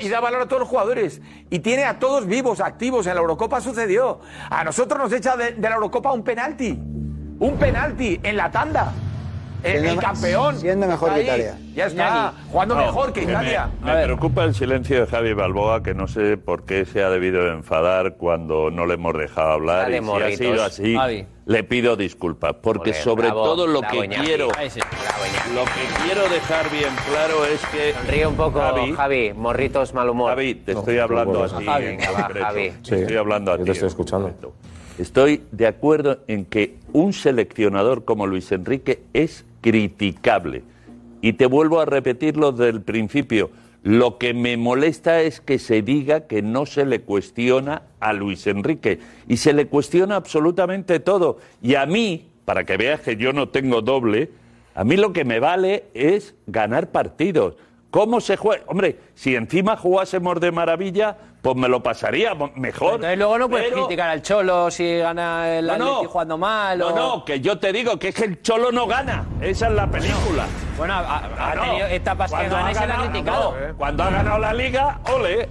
[0.00, 1.20] y da valor a todos los jugadores.
[1.48, 3.06] Y tiene a todos vivos, activos.
[3.06, 4.18] En la Eurocopa sucedió.
[4.50, 6.72] A nosotros nos echa de, de la Eurocopa un penalti.
[6.72, 8.92] Un penalti en la tanda.
[9.62, 10.58] El, Siendo el campeón.
[10.58, 11.22] siendo mejor que.
[11.22, 11.58] Italia.
[11.74, 12.02] Ya está.
[12.34, 12.50] Iñaki.
[12.50, 13.70] Jugando No, mejor que Italia.
[13.82, 17.46] Me, preocupa el silencio de Javi Balboa, que no sé por qué se ha debido
[17.52, 19.90] enfadar cuando no le hemos dejado hablar.
[19.92, 21.26] Y si ha sido así, Javi.
[21.46, 22.54] le pido disculpas.
[22.62, 24.24] Porque sobre bravo, todo lo que Iñaki.
[24.26, 24.80] quiero, sí.
[25.54, 29.32] lo que quiero dejar bien claro es que Ríe un poco, Javi, Javi.
[29.34, 30.30] Morritos, mal humor.
[30.30, 31.64] Javi, te estoy hablando a ti.
[31.66, 31.98] Javi.
[31.98, 32.70] Javi.
[32.88, 33.64] Te estoy hablando a ti.
[33.64, 34.28] te estoy en escuchando.
[34.28, 34.54] concreto.
[34.98, 40.62] Estoy de acuerdo en que un seleccionador como Luis Enrique es criticable.
[41.20, 43.50] Y te vuelvo a repetirlo desde el principio.
[43.82, 48.46] Lo que me molesta es que se diga que no se le cuestiona a Luis
[48.46, 48.98] Enrique.
[49.28, 51.38] Y se le cuestiona absolutamente todo.
[51.62, 54.30] Y a mí, para que veas que yo no tengo doble,
[54.74, 57.56] a mí lo que me vale es ganar partidos.
[57.90, 58.62] ¿Cómo se juega?
[58.68, 62.94] Hombre, si encima jugásemos de maravilla, pues me lo pasaría mejor.
[62.94, 65.84] Entonces luego no puedes Pero- criticar al Cholo si gana el No, no.
[65.96, 66.78] Atleti jugando mal.
[66.78, 69.24] No, o- no, que yo te digo que es que el Cholo no gana.
[69.40, 70.46] Esa es la película.
[70.78, 73.54] Bueno, ha, ha tenido etapas que gana y se le ha criticado.
[73.76, 75.48] Cuando ha ganado la liga, ole.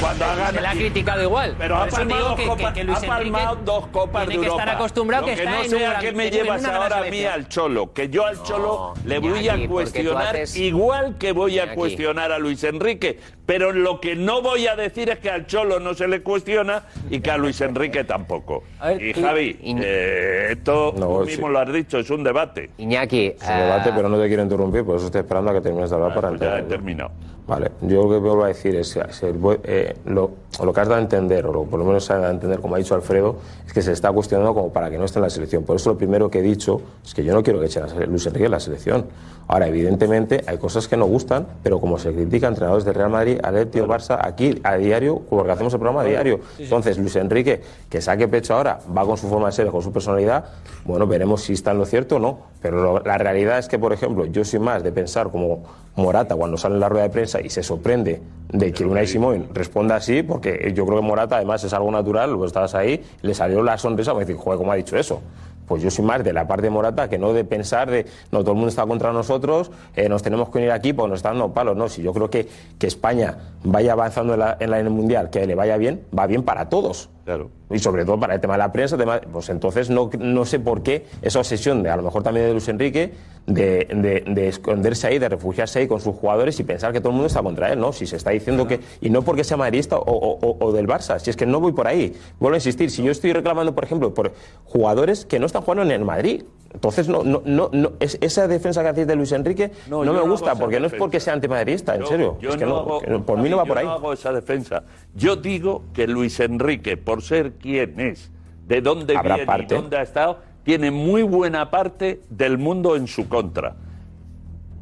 [0.00, 0.54] Cuando ha ganado.
[0.54, 1.54] Se le ha criticado igual.
[1.58, 4.46] Pero ha palmado, dos que- copas, que Luis ha palmado dos copas tiene de que
[4.52, 4.72] estar Europa.
[4.84, 7.24] acostumbrado Lo que está no en sé una a qué me llevas ahora a mí
[7.24, 7.92] al Cholo.
[7.92, 12.38] Que yo al Cholo le voy a cuestionar haces- igual que voy a cuestionar a
[12.38, 13.18] Luis Enrique.
[13.44, 16.82] Pero lo que no voy a decir es que al Cholo no se le cuestiona
[17.10, 18.62] y que a Luis Enrique tampoco.
[19.00, 21.30] y Javi, eh, esto tú sí.
[21.32, 22.70] mismo lo has dicho, es un debate.
[22.78, 25.60] Iñaki, Es un debate, pero no te quiero interrumpir, por eso estoy esperando a que
[25.62, 26.66] termines de hablar para pues ya entender.
[26.66, 27.10] he terminado.
[27.48, 30.30] Vale, yo lo que vuelvo a decir es, es eh, lo,
[30.74, 32.60] que has dado a entender, o lo, por lo menos se ha dado a entender,
[32.60, 33.36] como ha dicho Alfredo,
[33.66, 35.62] es que se está cuestionando como para que no esté en la selección.
[35.64, 37.86] Por eso lo primero que he dicho es que yo no quiero que echen a
[38.04, 39.06] Luis Enrique de la selección.
[39.50, 43.08] Ahora, evidentemente, hay cosas que no gustan, pero como se critica a entrenadores del Real
[43.08, 46.40] Madrid, Atleti o Barça, aquí a diario, porque hacemos el programa a diario.
[46.58, 49.90] Entonces, Luis Enrique, que saque pecho ahora, va con su forma de ser, con su
[49.90, 50.44] personalidad,
[50.84, 52.40] bueno, veremos si está en lo cierto o no.
[52.60, 55.62] Pero lo- la realidad es que, por ejemplo, yo soy más de pensar como
[55.98, 59.48] Morata cuando sale en la rueda de prensa y se sorprende de que Unai Simón
[59.52, 63.34] responda así, porque yo creo que Morata además es algo natural, pues estabas ahí, le
[63.34, 65.20] salió la sonrisa, me decir, joder, ¿cómo ha dicho eso?
[65.66, 68.40] Pues yo soy más de la parte de Morata que no de pensar de, no,
[68.40, 71.32] todo el mundo está contra nosotros, eh, nos tenemos que unir aquí porque nos están
[71.38, 71.76] dando palos.
[71.76, 74.92] No, si yo creo que, que España vaya avanzando en, la- en la- en el
[74.92, 77.10] Mundial, que le vaya bien, va bien para todos.
[77.26, 77.50] Claro.
[77.70, 80.58] Y sobre todo para el tema de la prensa, tema- pues entonces no, no sé
[80.58, 83.12] por qué esa obsesión de a lo mejor también de Luis Enrique
[83.46, 87.10] de, de- de esconderse ahí, de refugiarse ahí con sus jugadores y pensar que todo
[87.10, 87.92] el mundo está contra él, ¿no?
[87.92, 88.80] Si se está diciendo que.
[89.00, 91.60] Y no porque sea madridista o, o- o- o del Barça, si es que no
[91.60, 92.14] voy por ahí.
[92.40, 94.32] Vuelvo a insistir, si yo estoy reclamando, por ejemplo, por
[94.64, 96.44] jugadores que no están jugando en el Madrid.
[96.72, 100.12] Entonces, no, no, no, no- es- esa defensa que hacéis de Luis Enrique no, yo
[100.12, 102.38] me gusta, porque no es porque sea antimadridista, en Yo- serio.
[102.40, 103.86] yo es que hago- por mí no va yo por ahí.
[103.86, 104.82] no hago esa defensa.
[105.14, 108.30] Yo digo que Luis Enrique, por ser quien es,
[108.66, 109.74] de dónde Habrá viene parte.
[109.74, 113.74] y dónde ha estado, tiene muy buena parte del mundo en su contra.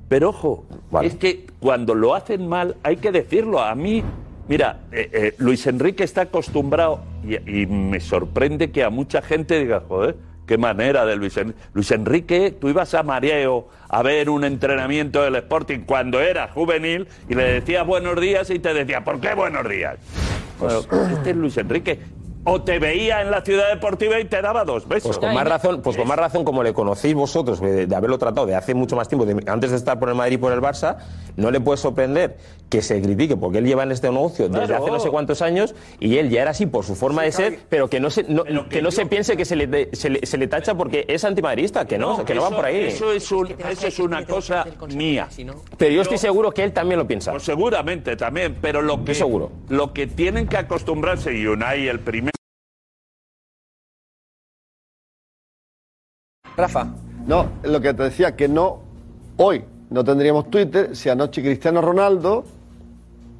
[0.08, 0.64] Pero ojo,
[1.02, 3.60] es que cuando lo hacen mal hay que decirlo.
[3.60, 4.02] A mí,
[4.48, 9.58] mira, eh, eh, Luis Enrique está acostumbrado y, y me sorprende que a mucha gente
[9.60, 10.16] diga, joder,
[10.46, 11.60] qué manera de Luis Enrique.
[11.74, 17.06] Luis Enrique, tú ibas a Mareo a ver un entrenamiento del Sporting cuando era juvenil
[17.28, 19.96] y le decías buenos días y te decía, ¿por qué buenos días?
[20.58, 22.00] Pues este es Luis Enrique.
[22.48, 25.08] O te veía en la ciudad deportiva y te daba dos besos.
[25.08, 28.18] Pues con más razón, pues con más razón como le conocéis vosotros de, de haberlo
[28.18, 30.52] tratado de hace mucho más tiempo, de- antes de estar por el Madrid y por
[30.52, 30.96] el Barça,
[31.36, 32.36] no le puede sorprender
[32.68, 34.82] que se critique porque él lleva en este negocio desde Claro.
[34.84, 37.58] hace no sé cuántos años y él ya era así por su forma de ser,
[37.68, 40.24] pero que no se no, que no se piense que se le, de- se le
[40.24, 42.84] se le tacha porque es antimadridista, que no, que no va por ahí.
[42.84, 45.28] Eso es, un- eso es una cosa mía.
[45.76, 47.32] Pero yo estoy seguro que él también lo piensa.
[47.32, 49.50] Pues seguramente también, pero lo que, seguro.
[49.68, 52.35] lo que tienen que acostumbrarse, y Unai el primero.
[56.56, 56.86] Rafa.
[57.26, 58.78] No, lo que te decía, que no,
[59.36, 62.44] hoy no tendríamos Twitter si anoche Cristiano Ronaldo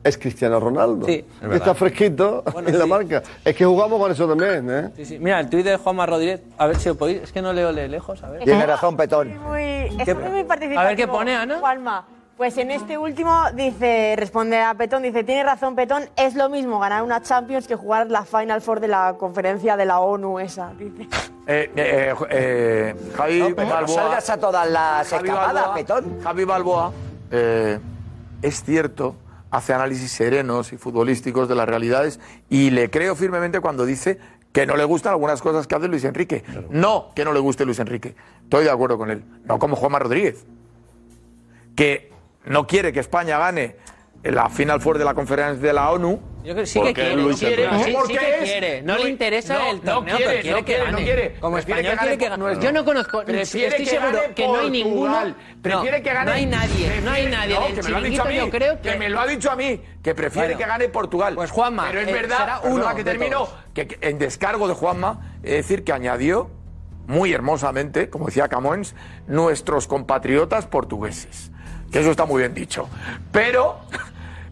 [0.05, 1.07] es Cristiano Ronaldo.
[1.07, 1.57] Sí, es Que verdad.
[1.57, 3.23] está fresquito Bueno, en la marca.
[3.45, 4.91] Es que jugamos con eso también, ¿eh?
[4.97, 5.19] Sí, sí.
[5.19, 7.23] Mira, el tuit de Juanma Rodríguez, a ver si lo podéis.
[7.23, 8.45] Es que no leo lejos, a ver.
[8.45, 9.37] Tiene razón, Petón.
[9.49, 10.81] Muy, es ¿Qué- muy participativo.
[10.81, 11.59] a ver qué pone, Ana.
[11.59, 12.07] Juanma.
[12.37, 16.79] Pues en este último dice, responde a Petón, dice, tiene razón Petón, es lo mismo
[16.79, 20.75] ganar una Champions que jugar la Final Four de la conferencia de la ONU esa,
[20.75, 21.09] dice.
[21.47, 23.95] Eh, eh, eh, Javi No, pero no Balboa.
[24.03, 26.21] salgas a todas las Javi escapadas, Balboa- Petón.
[26.23, 26.93] Javi Balboa,
[27.31, 27.79] eh,
[28.43, 29.17] es cierto,
[29.51, 32.21] hace análisis serenos y futbolísticos de las realidades
[32.51, 34.19] y le creo firmemente cuando dice
[34.53, 36.45] que no le gustan algunas cosas que hace Luis Enrique.
[36.69, 38.15] No que no le guste Luis Enrique.
[38.43, 39.25] Estoy de acuerdo con él.
[39.45, 40.45] No como Juanma Rodríguez.
[41.75, 42.11] Que
[42.47, 43.77] no quiere que España gane
[44.23, 46.21] la Final Four de la conferencia de la ONU.
[46.43, 48.83] Yo creo que sí que quiere, Luis quiere, Enrique- sí, sí Porque que es- quiere.
[48.83, 50.93] No, le interesa no, el no torneo, quiere, pero quiere no que quiere, gane.
[50.93, 51.35] no quiere.
[51.41, 52.43] Como español que quiere que gane- gane.
[52.55, 52.61] no, no.
[52.61, 55.35] Yo no conozco, estoy que seguro que no hay ninguno.
[55.63, 56.25] Prefiere no, que gane.
[56.27, 58.51] No hay nadie, no hay nadie no, que me lo ha dicho a mí, yo
[58.51, 58.91] creo que...
[58.91, 60.59] que me lo ha dicho a mí, que prefiere Bueno.
[60.59, 61.35] que gane Portugal.
[61.35, 63.05] Pues Juanma, Pero es eh, verdad, será perdona uno que
[63.75, 66.51] que, que en descargo de Juanma, es decir, que añadió
[67.09, 68.95] muy hermosamente, como decía Camões,
[69.27, 71.51] nuestros compatriotas portugueses.
[71.97, 72.91] Que eso está muy bien dicho.
[73.33, 73.81] Pero,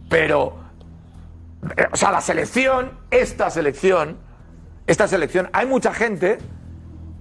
[0.08, 0.56] pero,
[1.76, 4.16] eh, o sea, la selección, esta selección,
[4.86, 6.38] esta selección, hay mucha gente,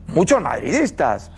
[0.08, 1.30] muchos madridistas,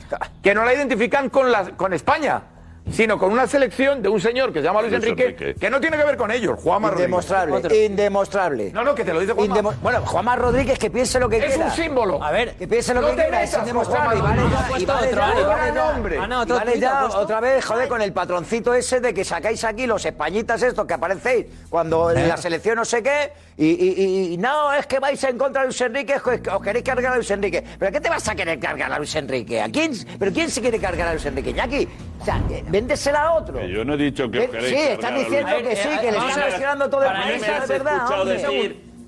[0.43, 2.43] que no la identifican con, la, con España.
[2.91, 5.55] Sino con una selección de un señor que se llama Luis, Luis Enrique, Enrique.
[5.59, 7.07] que no tiene que ver con ellos, Juanma Rodríguez.
[7.07, 8.71] Indemostrable, indemostrable.
[8.71, 9.55] No, no, que te lo dice Juanma.
[9.55, 11.65] Indemo- bueno, Juanma Rodríguez que piense lo que Es quiera.
[11.65, 12.23] un símbolo.
[12.23, 14.17] A ver, que piense lo No que quiera, es indemostrable.
[14.17, 14.36] Y Juanma
[14.69, 16.17] vale y vale otro, y vale otro nombre.
[16.19, 19.23] Ana, Y otro vale tuit ya, otra vez, joder, con el patroncito ese de que
[19.23, 23.65] sacáis aquí los españitas estos que aparecéis cuando en la selección no sé qué, y,
[23.67, 23.93] y-
[24.29, 26.83] y- y no, es que vais en contra de Luis Enrique, es que os queréis
[26.86, 27.63] cargar a Luis Enrique.
[27.79, 29.61] ¿Pero qué te vas a querer cargar a Luis Enrique?
[29.61, 29.91] ¿A quién?
[30.19, 31.49] ¿Pero quién se quiere cargar a Luis Enrique?
[31.51, 31.88] Iñaki,
[32.21, 33.59] o sea, eh, véndesela a otro.
[33.59, 36.17] Que yo no he dicho que os queréis sí, están diciendo que sí, que le
[36.17, 38.07] están cuestionando todo el país, me es verdad,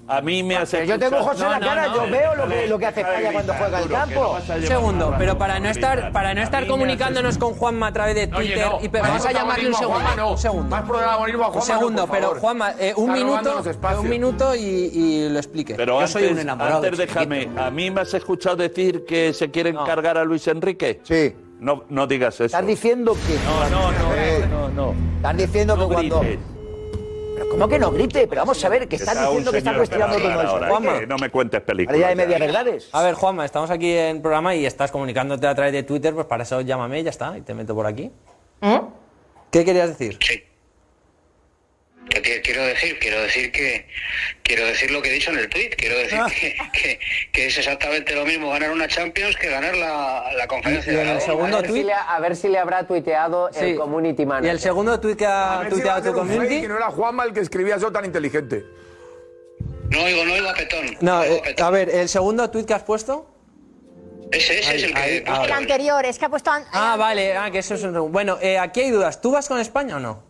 [0.10, 2.68] a mí me has Pero yo tengo José en la cara, yo veo lo que,
[2.68, 4.38] lo que hace España cuando juega el campo.
[4.56, 8.28] Un segundo, pero para no estar, para no estar comunicándonos con Juanma a través de
[8.28, 10.16] Twitter no, y vamos a llamarle un segundo.
[10.16, 10.32] No.
[10.32, 10.70] Un segundo.
[10.70, 12.36] Más protagonismo a Un Juanma no, segundo, pero.
[12.36, 13.64] Juanma, eh, un minuto,
[14.00, 15.76] un minuto y, y lo explique.
[15.76, 16.78] Pero Yo soy antes, un enamorado.
[16.78, 21.02] antes déjame, ¿a mí me has escuchado decir que se quieren cargar a Luis Enrique?
[21.04, 21.36] Sí.
[21.60, 22.46] No, no digas eso.
[22.46, 23.36] Estás diciendo que.
[23.46, 25.16] No, no, no, no, no.
[25.18, 26.22] Están diciendo que cuando.
[26.22, 28.28] Pero ¿cómo que no grite?
[28.28, 30.52] Pero vamos a ver, que estás Está un diciendo que está señor cuestionando todo eso.
[30.52, 31.00] ahora, Juanma.
[31.00, 31.96] que no me cuentes películas.
[31.96, 32.90] Ahora ya hay media verdades.
[32.94, 36.26] A ver, Juanma, estamos aquí en programa y estás comunicándote a través de Twitter, pues
[36.26, 38.12] para eso llámame y ya está, y te meto por aquí.
[39.52, 40.18] ¿Qué querías decir?
[42.10, 42.98] ¿Qué te- quiero decir?
[43.00, 43.86] Quiero decir que
[44.44, 45.70] quiero decir lo que he dicho en el tweet.
[45.78, 46.28] Quiero decir Ah.
[46.30, 47.00] que, que-
[47.32, 51.18] que es exactamente lo mismo ganar una Champions que ganar la, la conferencia de la
[51.34, 51.56] ONU.
[51.56, 53.60] a, ver si le, a ver si le habrá tuiteado Sí.
[53.66, 54.52] el community ¿Y manager.
[54.52, 56.56] el segundo tweet que A ha si a tuiteado ser tu community?
[56.56, 58.64] y no era Juanma el que escribía eso tan inteligente.
[59.90, 60.98] No oigo, no oigo a Petón.
[61.02, 63.34] No, eh, a ver, ¿el segundo tweet que has puesto?
[64.32, 65.00] Ese, ese es el que...
[65.00, 65.46] ahí, ahora.
[65.46, 66.52] El anterior, es que ha puesto...
[66.52, 68.12] an- Ah, vale, ah, que eso es un...
[68.12, 69.22] Bueno, eh, aquí hay dudas.
[69.22, 70.27] ¿Tú vas con España o no?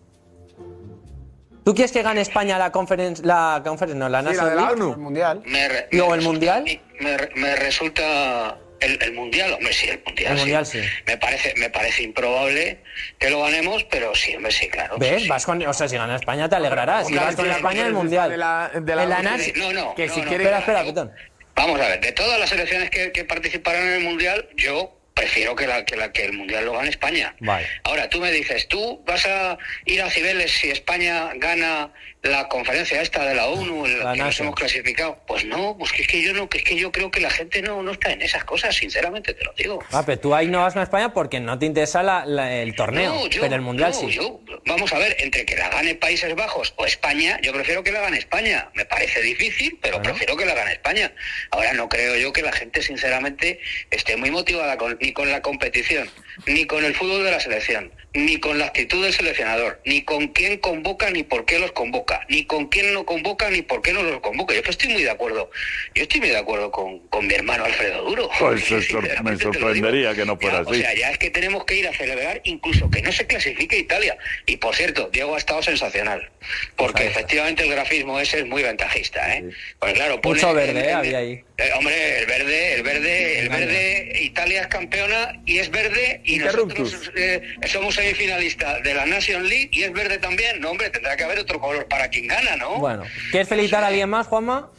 [1.67, 4.95] ¿Tú quieres que gane España la conferencia, la conferencia, no, la National League?
[4.95, 5.41] Mundial.
[5.45, 6.63] Me re- ¿Y luego el Mundial?
[7.01, 10.31] me, me resulta el, el mundial, hombre, sí, el mundial.
[10.31, 10.41] El sí.
[10.43, 10.79] Mundial, sí.
[11.05, 12.79] Me parece, me parece improbable
[13.19, 14.95] que lo ganemos, pero sí, hombre, sí, claro.
[14.97, 15.27] ¿Ves?
[15.27, 17.05] Vas con, o sea, si gana España te alegrarás.
[17.07, 18.29] Si vas con sí, España el sí, Mundial.
[18.29, 20.49] de la- de la- la que- Nas- No, no, que no, si no, quiere- no.
[20.57, 21.11] Espera, espera, Petón.
[21.53, 25.55] Vamos a ver, de todas las selecciones que, que participarán en el mundial, yo prefiero
[25.55, 27.35] que, la, que, la, que el mundial lo gane España.
[27.39, 27.67] Vale.
[27.83, 31.91] Ahora, tú me dices, ¿tú vas a ir a Cibeles si España gana
[32.29, 35.19] la conferencia esta de la ONU, en la La que nos hemos clasificado?
[35.27, 37.29] Pues no, pues que es que yo no, que es que yo creo que la
[37.29, 39.83] gente no, no está en esas cosas, sinceramente te lo digo.
[39.91, 42.75] Ah, pero tú ahí no vas con España porque no te interesa la- la- el
[42.75, 44.09] torneo, No, yo- pero el Mundial no, sí.
[44.11, 47.91] yo- vamos a ver, entre que la gane Países Bajos o España, yo prefiero que
[47.91, 48.69] la gane España.
[48.73, 51.11] Me parece difícil, pero prefiero que la gane España.
[51.51, 53.59] Ahora no creo yo que la gente, sinceramente,
[53.91, 56.09] esté muy motivada con- ni con la competición,
[56.45, 60.27] ni con el fútbol de la selección, ni con la actitud del seleccionador, ni con
[60.29, 63.93] quién convoca, ni por qué los convoca, ni con quién no convoca, ni por qué
[63.93, 64.53] no los convoca.
[64.55, 65.49] Yo que estoy muy de acuerdo.
[65.95, 68.29] Yo estoy muy de acuerdo con, con mi hermano Alfredo Duro.
[68.39, 70.81] Pues sor- me sorprendería que no fuera O así.
[70.81, 74.17] sea, ya es que tenemos que ir a celebrar incluso que no se clasifique Italia.
[74.45, 76.29] Y por cierto, Diego ha estado sensacional.
[76.75, 79.49] Porque efectivamente el grafismo ese es muy ventajista, ¿eh?
[79.79, 81.43] Pues claro, pone Mucho verde, eh, en- había ahí.
[81.57, 86.37] Eh, hombre, el verde, el verde, el verde, Italia es campeona y es verde y
[86.37, 90.61] nosotros eh, somos semifinalistas de la Nation League y es verde también.
[90.61, 92.77] No, hombre, tendrá que haber otro color para quien gana, ¿no?
[92.77, 94.69] Bueno, ¿quieres felicitar a alguien más, Juanma?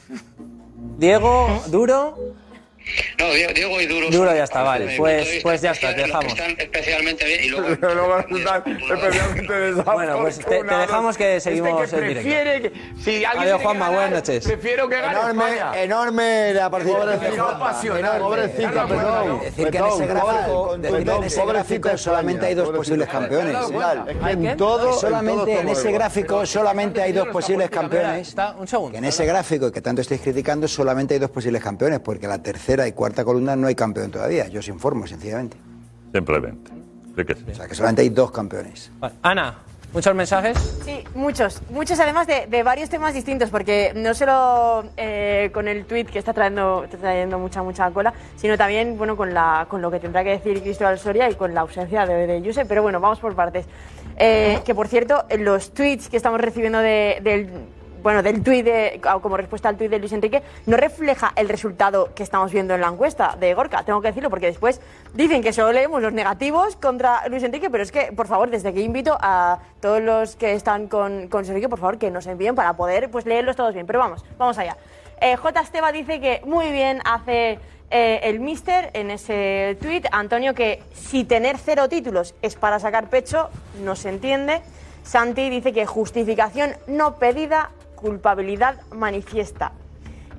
[0.99, 2.37] Diego, Duro.
[3.19, 4.11] No, Diego, Diego y Duro.
[4.11, 4.97] Duro ya está, vale.
[4.97, 6.33] Pues- de pues ya está, te dejamos.
[6.33, 12.03] Están especialmente bien y luego especialmente Bueno, pues te, te dejamos que seguimos Este que
[12.03, 12.29] en directo.
[12.29, 12.73] prefiere que,
[13.03, 14.45] si alguien Adiós, Juanma, ganar, buenas noches.
[14.47, 15.83] Prefiero que gane Enorme, España.
[15.83, 17.99] enorme la participación.
[18.19, 19.41] Pobrecita, Carlos, perdón.
[19.41, 23.57] decir, que en ese gráfico, decir que en ese gráfico solamente hay dos posibles campeones.
[23.57, 24.39] ¿Qué?
[24.39, 24.57] Que
[25.01, 28.29] solamente en ese gráfico solamente hay dos posibles campeones.
[28.29, 28.93] Está, un segundo.
[28.93, 32.43] Que en ese gráfico que tanto estáis criticando solamente hay dos posibles campeones, porque la
[32.43, 34.47] tercera y cuarta columna no hay campeón todavía.
[34.49, 35.57] Yo os informo, sencillamente.
[36.13, 36.71] Simplemente.
[37.17, 37.45] Sí que sí.
[37.51, 38.91] O sea, que solamente hay dos campeones.
[39.01, 39.15] Vale.
[39.23, 39.59] Ana,
[39.93, 40.57] muchos mensajes.
[40.85, 41.61] Sí, muchos.
[41.71, 46.19] Muchos además de, de varios temas distintos, porque no solo eh, con el tuit que
[46.21, 49.99] está trayendo, está trayendo mucha, mucha cola, sino también bueno, con, la, con lo que
[49.99, 52.65] tendrá que decir Cristóbal Soria y con la ausencia de, de.
[52.67, 53.67] Pero bueno, vamos por partes.
[54.17, 57.51] Eh, que por cierto, los tweets que estamos recibiendo de- del
[58.03, 62.15] bueno, del tuit de, como respuesta al tuit de Luis Enrique, no refleja el resultado
[62.15, 63.83] que estamos viendo en la encuesta de Gorka.
[63.83, 64.81] Tengo que decirlo porque después
[65.15, 68.69] dicen que solo leemos los negativos contra Luis Enrique, pero es que, por favor, desde
[68.69, 72.55] aquí invito a todos los que están con, con Enrique, por favor, que nos envíen
[72.55, 73.87] para poder pues, leerlos todos bien.
[73.87, 74.77] Pero vamos, vamos allá.
[75.21, 75.61] Eh, J.
[75.61, 77.59] Esteba dice que muy bien hace
[77.91, 80.07] eh, el Mister en ese tuit.
[80.13, 83.51] Antonio, que si tener cero títulos es para sacar pecho,
[83.83, 84.61] no se entiende.
[85.03, 87.71] Santi dice que justificación no pedida,
[88.01, 89.73] culpabilidad manifiesta.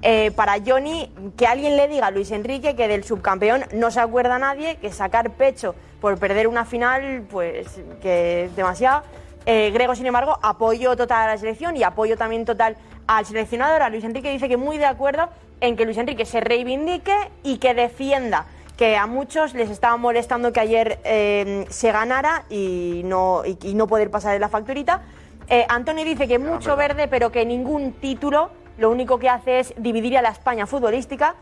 [0.01, 3.99] Eh, para Johnny, que alguien le diga a Luis Enrique que del subcampeón no se
[3.99, 9.03] acuerda nadie, que sacar pecho por perder una final, pues que es demasiado.
[9.45, 13.89] Eh, Grego, sin embargo, apoyo total a la selección y apoyo también total al seleccionador.
[13.91, 15.29] Luis Enrique dice que muy de acuerdo
[15.59, 18.45] en que Luis Enrique se reivindique y que defienda
[18.77, 23.87] que a muchos les estaba molestando que ayer eh, se ganara y no, y no
[23.87, 25.01] poder pasar de la facturita.
[25.49, 29.73] Eh, Antonio dice que mucho verde, pero que ningún título lo único que hace es
[29.77, 31.35] dividir a la España futbolística.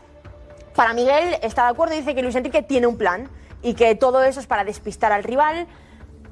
[0.74, 3.28] Para Miguel está de acuerdo y dice que Luis Enrique tiene un plan
[3.62, 5.66] y que todo eso es para despistar al rival.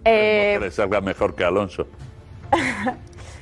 [0.04, 1.86] Eh, Que le salga mejor que Alonso.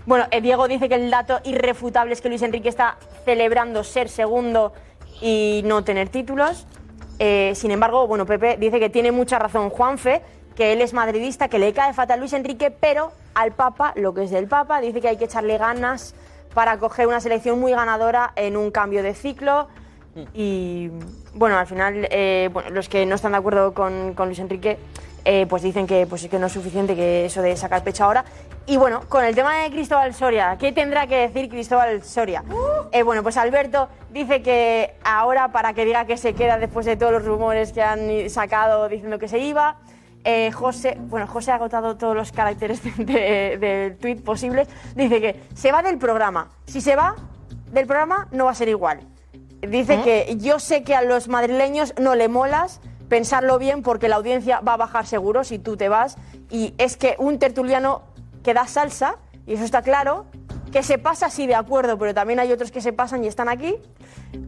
[0.07, 4.11] Bueno, eh, Diego dice que el dato irrefutable es que Luis Enrique está celebrando ser
[4.11, 4.74] segundo
[5.22, 6.66] y no tener títulos.
[7.18, 10.20] Eh, sin embargo, bueno, Pepe dice que tiene mucha razón Juanfe,
[10.55, 14.24] que él es madridista, que le cae fatal Luis Enrique, pero al Papa, lo que
[14.24, 16.14] es del Papa, dice que hay que echarle ganas
[16.55, 19.68] para coger una selección muy ganadora en un cambio de ciclo.
[20.32, 20.90] Y
[21.34, 24.78] bueno, al final, eh, bueno, los que no están de acuerdo con, con Luis Enrique,
[25.24, 28.24] eh, pues dicen que, pues, que no es suficiente que eso de sacar pecho ahora.
[28.66, 32.44] Y bueno, con el tema de Cristóbal Soria, ¿qué tendrá que decir Cristóbal Soria?
[32.92, 36.96] Eh, bueno, pues Alberto dice que ahora para que diga que se queda después de
[36.96, 39.76] todos los rumores que han sacado diciendo que se iba.
[40.25, 44.68] Eh, José, bueno, José ha agotado todos los caracteres de- de- del tuit posibles.
[44.97, 46.49] Dice que se va del programa.
[46.66, 47.14] Si se va
[47.72, 49.01] del programa, no va a ser igual.
[49.61, 54.16] Dice que yo sé que a los madrileños no le molas, pensarlo bien porque la
[54.16, 56.16] audiencia va a bajar seguro si tú te vas.
[56.51, 58.03] Y es que un tertuliano
[58.43, 59.16] que da salsa,
[59.47, 60.27] y eso está claro,
[60.70, 63.49] que se pasa sí de acuerdo, pero también hay otros que se pasan y están
[63.49, 63.77] aquí.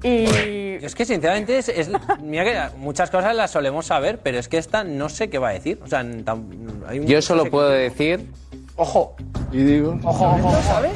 [0.03, 1.91] Y Yo es que sinceramente es, es-
[2.23, 5.49] mira que muchas cosas las solemos saber, pero es que esta no sé qué va
[5.49, 5.81] a decir.
[5.83, 6.45] O sea, tam-
[6.89, 8.27] hay un- Yo solo puedo decir
[8.79, 9.17] Ojo.
[9.53, 9.99] Y digo.
[10.05, 10.93] Ojo, ojo, ¿sabes?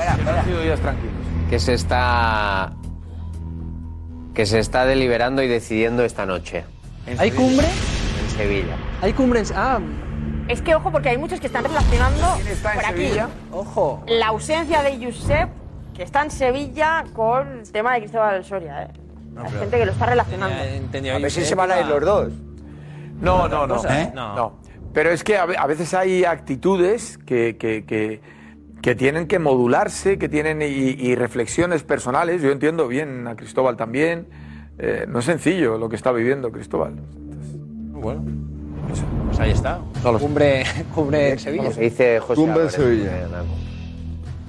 [1.49, 2.73] que se está
[4.35, 6.65] que se está deliberando y decidiendo esta noche.
[7.19, 7.67] ¿Hay cumbre?
[7.67, 8.77] En Sevilla.
[9.03, 9.53] Hay cumbres.
[9.57, 9.81] Ah.
[10.49, 13.03] Es que ojo, porque hay muchos que están relacionando por aquí.
[13.05, 13.29] Sevilla?
[13.51, 14.05] Ojo.
[14.07, 15.49] La ausencia de Josep,
[16.01, 18.85] que está en Sevilla, con el tema de Cristóbal Soria.
[18.85, 18.89] ¿eh?
[19.37, 20.57] Hay gente que lo está relacionando.
[20.57, 22.33] A ver si se van a ir los dos.
[23.21, 23.75] No, no, no.
[23.77, 24.13] Cosas, ¿Eh?
[24.15, 24.35] no.
[24.35, 24.59] No.
[24.95, 28.23] Pero es que a ve- a veces hay actitudes que, que, que,
[28.81, 32.41] que tienen que modularse, que tienen y, y reflexiones personales.
[32.41, 34.27] Yo entiendo bien a Cristóbal también.
[34.79, 36.95] Eh, no es sencillo lo que está viviendo Cristóbal.
[37.93, 38.23] Bueno.
[39.27, 39.81] Pues ahí está.
[40.19, 41.65] Cumbre, cumbre en Sevilla.
[41.65, 43.19] Como se dice José Cumbre en Álvarez, Sevilla.
[43.19, 43.70] eh, Naco.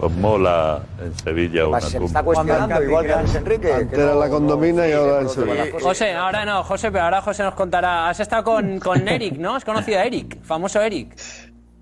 [0.01, 2.07] Pues mola en Sevilla una Se me cumbre.
[2.07, 3.71] está cuestionando, igual que a Luis Enrique.
[3.71, 5.65] Antes era la condomina y ahora en Sevilla.
[5.79, 8.09] José, ahora no, José, pero ahora José nos contará.
[8.09, 9.53] Has estado con, con Eric, ¿no?
[9.53, 11.13] Has conocido a Eric, famoso Eric.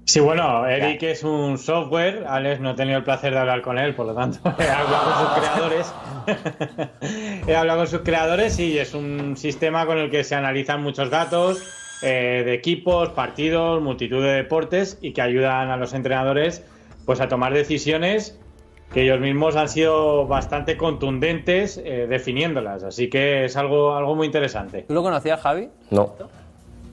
[0.03, 2.25] Sí, bueno, Eric es un software.
[2.27, 5.13] Alex no he tenido el placer de hablar con él, por lo tanto, he hablado
[5.13, 5.93] con sus creadores.
[7.47, 11.09] he hablado con sus creadores y es un sistema con el que se analizan muchos
[11.09, 11.63] datos
[12.01, 16.65] eh, de equipos, partidos, multitud de deportes y que ayudan a los entrenadores
[17.09, 18.37] pues a tomar decisiones
[18.93, 22.83] que ellos mismos han sido bastante contundentes eh, definiéndolas.
[22.83, 24.85] Así que es algo, algo muy interesante.
[24.87, 25.69] ¿Tú lo conocías, Javi?
[25.89, 26.13] No,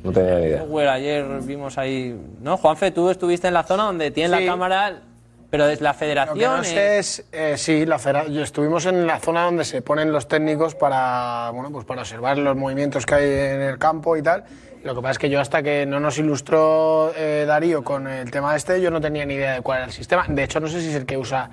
[0.02, 0.60] no tenía ni idea.
[0.60, 2.18] Software, ayer vimos ahí.
[2.40, 2.56] ¿No?
[2.56, 4.44] Juanfe, tú estuviste en la zona donde tiene Sí.
[4.46, 5.02] la cámara,
[5.50, 6.38] pero es la Lo federación.
[6.38, 9.66] que no eh, sé es, eh, sí, la federa- yo estuvimos en la zona donde
[9.66, 13.24] se ponen los técnicos para, bueno, pues para observar los movimientos que hay
[13.56, 14.44] en el campo y tal.
[14.86, 18.30] Lo que pasa es que yo hasta que no nos ilustró eh, Darío con el
[18.30, 20.24] tema este, yo no tenía ni idea de cuál era el sistema.
[20.28, 21.50] De hecho, no sé si es el que usa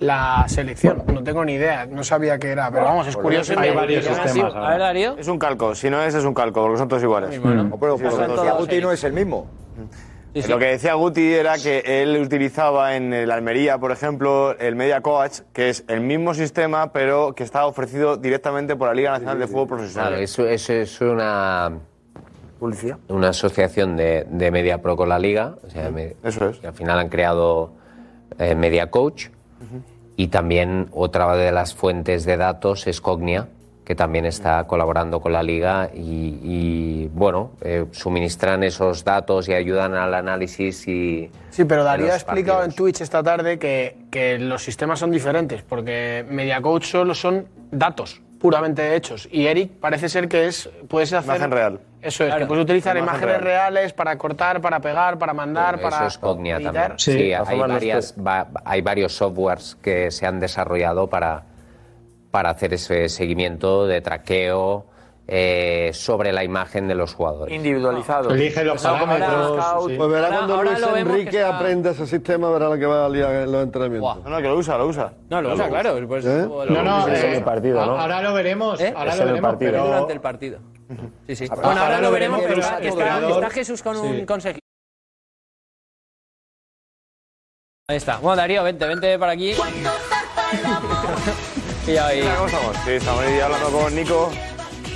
[0.00, 1.04] la selección.
[1.06, 2.72] No tengo ni idea, no sabía qué era.
[2.72, 3.54] Pero vamos, es curioso.
[3.56, 5.16] Hay que- varios que- sistemas A ver, Darío.
[5.16, 7.40] Es un calco, si no es, es un calco, porque son todos iguales.
[7.40, 9.46] Bueno, Sí, son todos Y Agustín no es el mismo.
[10.34, 10.48] Sí, sí.
[10.50, 15.02] Lo que decía Guti era que él utilizaba en el Almería, por ejemplo, el Media
[15.02, 19.38] Coach, que es el mismo sistema, pero que está ofrecido directamente por la Liga Nacional
[19.38, 20.08] de Fútbol Profesional.
[20.08, 21.70] Claro, eso, eso es una
[22.62, 22.98] Publicidad.
[23.08, 25.56] una asociación de, de Media Pro con la Liga.
[25.66, 25.90] O sea,
[26.22, 26.64] Eso es.
[26.64, 27.72] al final han creado
[28.38, 29.30] eh, Media Coach.
[30.14, 33.48] Y también otra de las fuentes de datos es Cognia,
[33.84, 39.54] que también está colaborando con la Liga y, y, bueno, eh, suministran esos datos y
[39.54, 41.32] ayudan al análisis y...
[41.50, 42.78] Sí, pero Darío ha explicado partidos.
[42.78, 48.22] en Twitch esta tarde que, que los sistemas son diferentes, porque MediaCoach solo son datos
[48.38, 49.28] puramente hechos.
[49.32, 51.80] Y Eric parece ser que es puedes hacer Imagen real.
[52.02, 52.40] Eso es, Claro.
[52.40, 53.44] que puedes utilizar Imagen imágenes real.
[53.72, 56.72] reales para cortar, para pegar, para mandar, Eso para es Cognia editar.
[56.74, 56.98] también.
[56.98, 61.44] Sí, Sí, hay, varias, va- hay varios softwares que se han desarrollado para,
[62.32, 64.86] para hacer ese seguimiento de traqueo,
[65.28, 67.54] eh, sobre la imagen de los jugadores.
[67.54, 68.30] Individualizado.
[68.30, 69.64] Elige los parámetros.
[69.96, 72.68] Pues verá Ahora- cuando ahora Luis lo vemos Enrique que está- aprenda ese sistema, verá
[72.68, 74.16] lo que va a liar en los entrenamientos.
[74.24, 75.12] No, no, que lo usa, lo usa.
[75.30, 75.96] No, lo usa, claro.
[76.08, 76.46] Pues, ¿Eh?
[76.68, 77.96] No, no, Es en eh, el partido, ¿no?
[78.00, 78.80] Ahora lo veremos.
[78.80, 78.92] ¿Eh?
[78.96, 79.86] Ahora Es lo veremos, pero.
[79.86, 80.58] durante el partido.
[81.26, 81.46] Sí, sí.
[81.48, 84.26] Bueno, ahora lo veremos, pero está, Jesús con un Sí.
[84.26, 84.60] consejito.
[87.88, 88.18] Ahí está.
[88.18, 89.54] Bueno, Darío, vente, vente para aquí.
[91.86, 92.22] Y ahí.
[92.36, 92.76] ¿Cómo estamos?
[92.84, 94.30] Sí, estamos ahí hablando con Nico.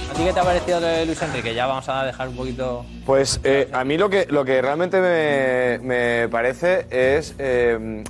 [0.09, 1.52] ¿A ti qué te ha parecido de Luis Enrique?
[1.52, 2.86] Ya vamos a dejar un poquito.
[3.05, 8.05] Pues eh, a mí lo que, lo que realmente me, me parece es eh,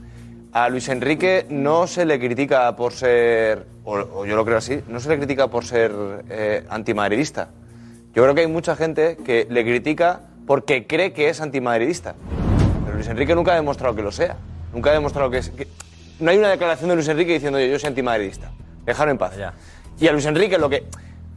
[0.52, 4.82] a Luis Enrique no se le critica por ser, o, o yo lo creo así,
[4.88, 5.92] no se le critica por ser
[6.28, 7.48] eh, antimadridista.
[8.16, 12.14] Yo creo que hay mucha gente que le critica porque cree que es antimadridista.
[12.86, 14.36] Pero Luis Enrique nunca ha demostrado que lo sea.
[14.72, 15.50] Nunca ha demostrado que es...
[15.50, 15.68] que-
[16.18, 18.52] no hay una declaración de Luis Enrique diciendo yo, yo soy antimadridista.
[18.86, 19.34] Dejarlo en paz.
[20.00, 20.84] Y a Luis Enrique lo que...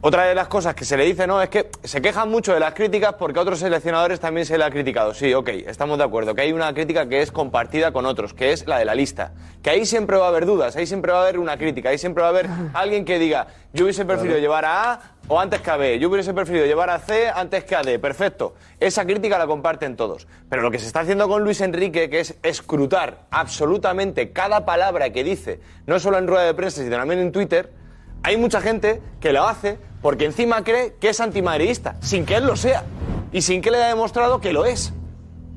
[0.02, 1.42] Otra de las cosas que se le dice, ¿no?
[1.42, 4.64] Es que se quejan mucho de las críticas porque a otros seleccionadores también se le
[4.64, 5.12] ha criticado.
[5.12, 6.34] Sí, ok, estamos de acuerdo.
[6.34, 9.32] Que hay una crítica que es compartida con otros, que es la de la lista.
[9.62, 11.98] Que ahí siempre va a haber dudas, ahí siempre va a haber una crítica, ahí
[11.98, 15.60] siempre va a haber alguien que diga, yo hubiese preferido llevar a A o antes
[15.60, 17.98] que a B, yo hubiese preferido llevar a C antes que a D.
[17.98, 18.54] Perfecto.
[18.80, 20.26] Esa crítica la comparten todos.
[20.48, 25.10] Pero lo que se está haciendo con Luis Enrique, que es escrutar absolutamente cada palabra
[25.10, 27.79] que dice, no solo en rueda de prensa, sino también en Twitter,
[28.22, 32.46] hay mucha gente que lo hace porque encima cree que es antimadridista, sin que él
[32.46, 32.84] lo sea.
[33.32, 34.92] Y sin que él haya demostrado que lo es.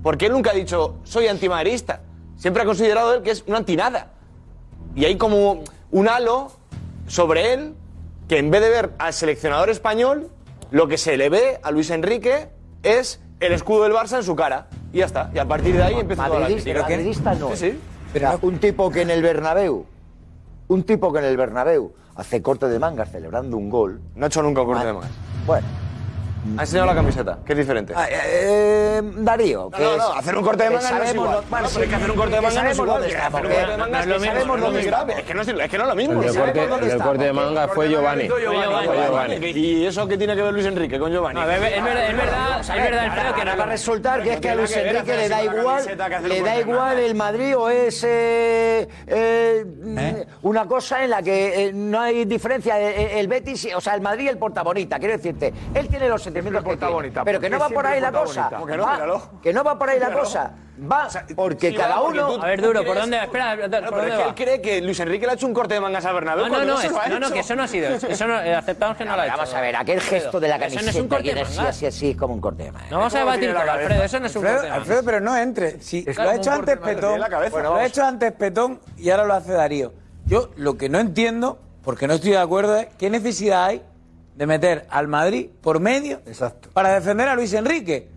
[0.03, 2.01] Porque él nunca ha dicho, soy antimadridista.
[2.35, 4.11] Siempre ha considerado él que es un antinada.
[4.95, 6.51] Y hay como un halo
[7.07, 7.73] sobre él
[8.27, 10.29] que en vez de ver al seleccionador español,
[10.71, 12.49] lo que se le ve a Luis Enrique
[12.83, 14.67] es el escudo del Barça en su cara.
[14.91, 15.31] Y ya está.
[15.33, 16.81] Y a partir de ahí empieza toda la crítica.
[16.81, 17.49] madridista no.
[17.51, 17.79] Sí, sí.
[18.11, 19.85] Pero un tipo que en el Bernabéu,
[20.67, 24.01] un tipo que en el Bernabéu hace corte de mangas celebrando un gol.
[24.15, 25.11] No ha hecho nunca un corte de mangas.
[25.45, 25.67] Bueno.
[26.57, 27.93] Ha enseñado la camiseta, que es diferente.
[27.95, 29.69] Ah, eh, Darío.
[29.71, 31.31] No, que no, es- no, hacer un corte de no es sabemos igual.
[31.31, 32.77] lo- bueno, No, pero es que hacer un corte de que mangas no es sabemos
[32.77, 33.01] igual.
[33.01, 34.59] dónde que hacer un corte de mangas no es lo que mismo, sabemos no es
[34.59, 34.97] lo dónde mismo.
[34.97, 35.13] está.
[35.19, 36.23] Es que no es, es que no es lo mismo.
[36.23, 38.29] El corte, el de manga fue Giovanni.
[39.53, 41.39] ¿Y eso qué tiene que ver Luis Enrique con Giovanni?
[41.39, 44.33] No, es ver- es verdad, es verdad, es verdad, Alfredo, que va a resultar que
[44.33, 45.83] es que a Luis Enrique le da igual,
[46.27, 51.99] le da igual el Madrid o es eh, eh, una cosa en la que no
[51.99, 52.79] hay diferencia.
[52.79, 54.99] El, Betis, o sea, el Madrid y el Portabonita.
[54.99, 57.99] Quiero decirte, él tiene los sentimientos que tiene, Portabonita, pero que no va por ahí
[58.01, 58.49] la cosa.
[58.67, 59.29] Que no, Va- míralo.
[59.41, 60.51] que no va por ahí la cosa.
[60.91, 62.33] Va porque sí cada va, porque uno.
[62.35, 63.17] tú- A ver, duro, ¿por dónde?
[63.23, 64.23] Espera, ¿por pero dónde va?
[64.23, 66.47] él cree que Luis Enrique le ha hecho un corte de mangas a Bernabéu.
[66.47, 67.89] No, no, no, es- no, no, que eso no ha sido.
[68.09, 69.37] Eso no, eh, aceptamos que no lo ha hecho.
[69.37, 71.57] Vamos a ver, aquel gesto de la Eso no camiseta es un corte de así,
[71.57, 71.75] mangas.
[71.75, 72.87] así, así, es como un corte de manga.
[72.89, 73.73] No vamos a ¿Cómo debatir cabeza?
[73.73, 74.03] Alfredo.
[74.03, 74.77] Eso no es un Alfredo, corte de mangas.
[74.89, 75.79] Alfredo, pero no entre.
[75.81, 76.95] Si lo ha hecho antes mangas.
[76.95, 79.93] Petón, lo ha hecho antes Petón y ahora lo hace Darío.
[80.25, 83.83] Yo lo que no entiendo, porque no estoy de acuerdo, es qué necesidad hay
[84.35, 86.21] de meter al Madrid por medio
[86.73, 88.09] para defender a Luis Enrique.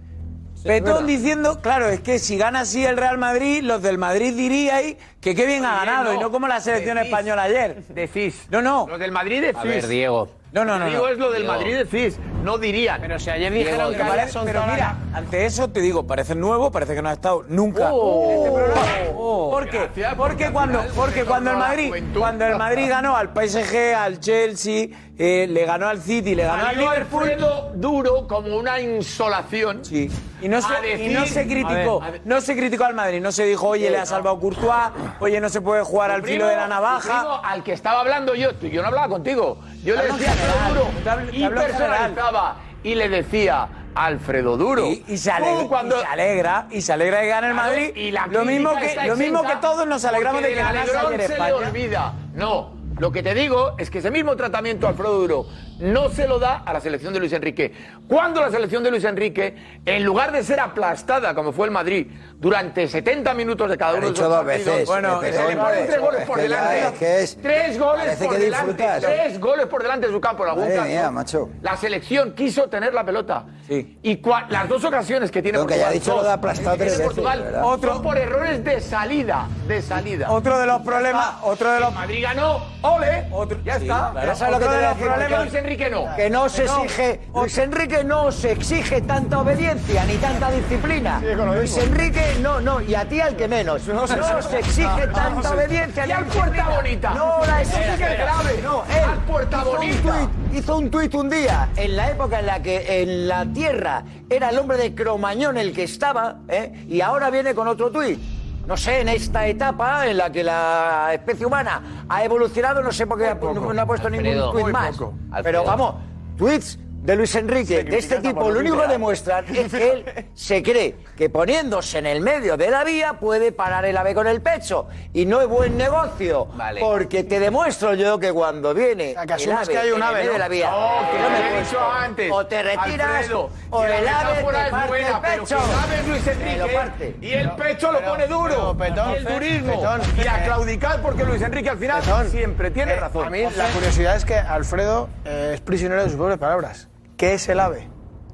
[0.65, 4.97] Petón diciendo, claro, es que si gana así el Real Madrid, los del Madrid diríais
[5.21, 7.13] que qué bien ha ganado no, y no como la selección decís.
[7.13, 7.85] española ayer.
[7.89, 8.47] Decís.
[8.51, 8.87] No, no.
[8.89, 9.59] Los del Madrid decís.
[9.61, 10.29] A ver, Diego.
[10.53, 10.87] No, no, no.
[10.89, 11.09] Digo no.
[11.09, 11.57] es lo del Diego.
[11.57, 12.19] Madrid decís.
[12.43, 13.01] No dirían.
[13.01, 16.35] Pero si ayer Diego, dijeron que parece- son pero mira, ante eso te digo, parece
[16.35, 18.25] nuevo, parece que no ha estado nunca Oh.
[18.31, 18.83] en este programa.
[19.15, 19.51] Oh.
[19.51, 19.79] ¿Por qué?
[19.79, 20.17] Gracias, Porque
[20.47, 24.89] porque cuando, porque cuando el Madrid, cuando el Madrid ganó al PSG, al Chelsea,
[25.19, 27.23] eh, le ganó al City, le ganó al Liverpool.
[27.23, 29.85] Alfredo duro como una insolación.
[29.85, 30.11] Sí.
[30.43, 32.21] Y no, se, y decir- no se criticó, A ver, a ver.
[32.25, 34.91] no se criticó al Madrid, no se dijo, oye, le ha salvado Courtois,
[35.21, 37.21] oye, no se puede jugar al filo de la navaja.
[37.21, 39.59] primo, al que estaba hablando yo, yo no hablaba contigo.
[39.83, 40.91] Yo le decía Alfredo Duro
[41.33, 44.85] y personalizaba y le decía Alfredo Duro.
[44.87, 47.91] Y, y se alegra, cuando y se alegra, y se alegra de gane el Madrid.
[47.97, 50.87] y la lo mismo que, lo mismo que todos nos alegramos de que ayer
[51.27, 51.49] se España.
[51.49, 52.13] le olvida.
[52.35, 55.47] No, lo que te digo es que ese mismo tratamiento Alfredo Duro
[55.81, 57.73] no se lo da a la selección de Luis Enrique.
[58.09, 59.55] Cuando la selección de Luis Enrique,
[59.85, 62.06] en lugar de ser aplastada como fue el Madrid
[62.39, 65.43] durante 70 minutos de cada uno de esos dos partidos, veces, Bueno, se le dos
[65.44, 65.86] ponen veces.
[65.89, 66.86] tres goles Es por que ya delante.
[66.94, 68.85] es que es- tres goles por que delante.
[69.01, 70.82] Tres goles por delante de su campo en algún caso.
[70.85, 71.48] mía, macho.
[71.62, 73.44] La selección quiso tener la pelota.
[73.68, 73.98] Sí.
[74.02, 76.85] Y cua- las dos ocasiones que tiene haya Portugal, dicho lo de dos, aplastado que
[76.85, 77.60] tres veces, Portugal.
[77.64, 80.31] Otro- son por errores de salida, de salida.
[80.31, 82.62] Otro de los problemas, otro de los Madrid ganó,
[82.93, 84.11] ole, Otro- ya sí, está.
[84.13, 84.27] claro.
[84.27, 86.17] Ya sabes lo que te voy a decir, problemas- Luis Enrique no.
[86.17, 86.83] Que no se Que no.
[86.85, 91.21] exige, Luis Enrique no se exige tanta obediencia ni tanta disciplina.
[91.21, 93.87] Luis Enrique no, no, y a ti al que menos.
[93.87, 97.11] No, se exige tanta obediencia Y ni al Puerta Bonita.
[97.15, 98.61] No, la sí es exige grave.
[98.63, 100.03] No, él Al Puerta hizo un Bonita.
[100.03, 104.03] tuit- hizo un tuit un día en la época en la que en la tierra
[104.29, 106.85] era el hombre de Cromañón el que estaba, ¿eh?
[106.89, 108.19] y ahora viene con otro tuit.
[108.67, 113.07] No sé, en esta etapa en la que la especie humana ha evolucionado, no sé
[113.07, 114.53] por qué no, no ha puesto ningún Alfredo.
[114.53, 114.97] Muy más.
[115.43, 115.95] Pero vamos,
[116.37, 120.61] tweets de Luis Enrique, de este tipo, lo único que demuestran es que él se
[120.61, 124.43] cree que poniéndose en el medio de la vía puede parar el ave con el
[124.43, 124.89] pecho.
[125.12, 126.49] Y no es buen negocio.
[126.81, 130.03] Porque te demuestro yo que cuando viene que el asumes ave que hay un en
[130.03, 130.39] el ave, medio de ¿no?
[130.41, 132.33] la vía, No, que lo me he dicho antes.
[132.33, 135.57] o te retiras Alfredo, o que el ave te parte buena, el pero pecho.
[135.57, 137.16] que ave es Luis Enrique lo parte.
[137.20, 138.77] y el pecho lo pone duro.
[138.81, 139.83] y el turismo.
[140.24, 143.28] y a claudicar porque Luis Enrique al final Petón, siempre tiene eh, razón.
[143.28, 146.89] A mí la curiosidad es que Alfredo eh, es prisionero de sus propias palabras.
[147.17, 147.89] ¿Qué es el AVE?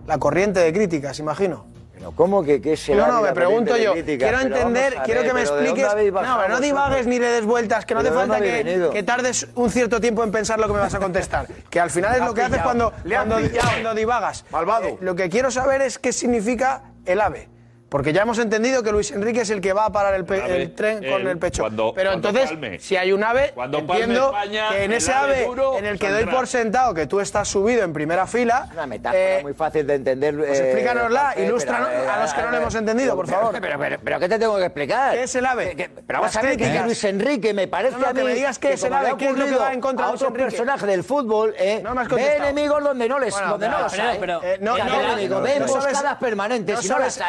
[0.06, 1.66] La corriente de críticas, imagino.
[1.94, 3.92] Pero ¿cómo que, que es el No, AVE, no, me la pregunto yo.
[3.92, 6.12] Quiero entender, quiero que me pero ¿de dónde expliques.
[6.12, 9.46] No, pero no divagues ni le des vueltas, que no ¿De hace falta que, tardes
[9.54, 11.46] un cierto tiempo en pensar lo que me vas a contestar.
[11.70, 14.44] Que al final es lo que haces cuando, cuando divagas.
[14.50, 14.88] Malvado.
[14.88, 17.51] Eh, lo que quiero saber es qué significa el AVE.
[17.92, 20.62] Porque ya hemos entendido que Luis Enrique es el que va a parar el, ave,
[20.62, 21.62] el tren con el pecho.
[21.64, 22.78] cuando- Pero cuando entonces, palme.
[22.80, 25.98] si hay un ave, Cuando entiendo España, que en ese ave ave duro en el
[25.98, 29.52] que doy por sentado que tú estás subido en primera fila, Una metáfora eh, muy
[29.52, 30.34] fácil de entender.
[30.38, 33.58] pues eh, explícanosla, Jorge, ilústranos eh, a los que no lo hemos entendido, por favor.
[33.60, 35.12] Pero, pero, pero, ¿qué te tengo que explicar?
[35.12, 35.76] ¿Qué es el ave?
[35.76, 36.86] Que- pero vamos a ver que técnicas.
[36.86, 39.16] Luis Enrique me parece No, no, a mí que me digas qué es el ave,
[39.18, 40.50] qué es lo que va en contra de Luis otro Enrique.
[40.56, 42.44] personaje del fútbol, eh, No me has ve contestado.
[42.48, 44.16] enemigos donde no les donde no los hay.
[44.16, 46.76] eh, no- no- no ve emboscadas permanentes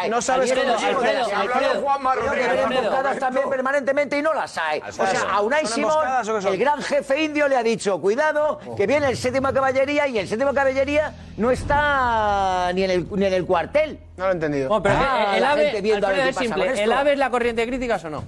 [0.10, 4.82] no sabes- Alfredo, Alfredo, Alfredo, emboscadas también permanentemente y no las hay.
[4.82, 6.06] O sea, a Unai ¿son Simón,
[6.48, 10.28] el gran jefe indio le ha dicho, cuidado, que viene el séptimo caballería y el
[10.28, 14.00] séptimo caballería no está ni en el, ni en el cuartel.
[14.18, 14.70] No lo he entendido.
[14.70, 16.66] Bueno, pero Ah, el ave, viendo Alfredo, es pasa simple.
[16.68, 16.96] con ¿El esto.
[16.96, 18.24] ave es la corriente de críticas o no?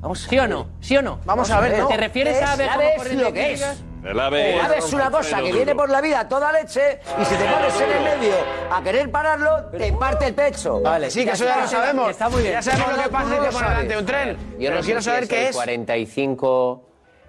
[0.00, 0.68] Vamos ¿Sí o no?
[0.80, 1.18] ¿Sí o no?
[1.24, 1.84] Vamos a ver.
[1.86, 3.78] ¿Te refieres Es- a ave como corriente de críticas?
[4.08, 6.98] El ave, El ave es una cosa que viene por la vida a toda leche
[7.20, 8.34] y si te pones en el medio
[8.70, 10.80] a querer pararlo, te parte el pecho.
[10.80, 12.10] Vale, sí, que eso ya lo sabemos.
[12.10, 12.54] Está muy bien.
[12.54, 14.36] Ya sabemos lo que pasa si te pones delante de un tren.
[14.58, 15.56] Yo no quiero saber es qué el es.
[15.56, 16.82] 45,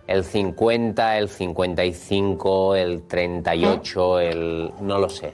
[0.07, 4.71] el 50, el 55, el 38, el...
[4.79, 5.33] No lo sé.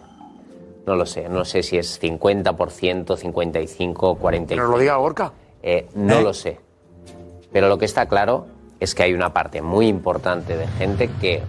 [0.88, 1.30] No lo sé.
[1.30, 4.48] No sé si es 50%, 55, 45.
[4.48, 5.32] Pero lo diga Gorka.
[5.62, 6.24] Eh, no ¿Eh?
[6.24, 6.60] lo sé.
[7.52, 8.48] Pero lo que está claro
[8.86, 11.44] es que hay una parte muy importante de gente que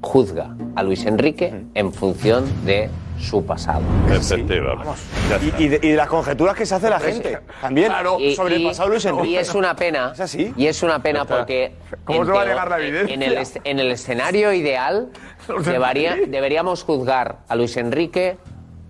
[0.00, 2.90] juzga a Luis Enrique en función de
[3.20, 3.82] su pasado.
[4.10, 4.88] Efectivamente.
[5.30, 5.60] Está.
[5.60, 7.38] Y, y de, y de las conjeturas que se hace la gente.
[7.60, 9.28] También Y- sobre el pasado de Luis Enrique.
[9.28, 10.10] Y es una pena.
[10.14, 10.52] ¿Es así?
[10.56, 11.74] Y es una pena porque.
[12.04, 13.14] ¿Cómo se va a negar la evidencia?
[13.14, 15.10] En el, est- en el escenario ideal,
[15.64, 18.38] debería- deberíamos juzgar a Luis Enrique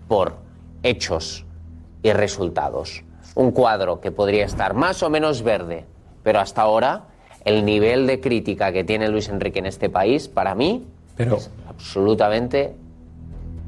[0.09, 0.37] por
[0.83, 1.45] hechos
[2.03, 3.05] y resultados.
[3.35, 5.85] Un cuadro que podría estar más o menos verde,
[6.23, 7.05] pero hasta ahora
[7.45, 10.85] el nivel de crítica que tiene Luis Enrique en este país, para mí,
[11.19, 12.75] es absolutamente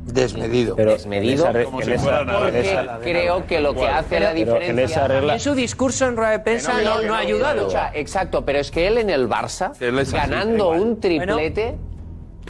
[0.06, 0.74] Desmedido.
[0.76, 1.44] desmedido.
[1.46, 3.86] en esa re- como en si esa- fuera en porque esa- creo que lo que
[3.86, 7.14] hace la Pero en diferencia regla- En su discurso en rueda de prensa no, no
[7.14, 7.68] ha ayudado.
[7.94, 9.72] Exacto, pero es que él en el Barça,
[10.12, 11.76] ganando un triplete,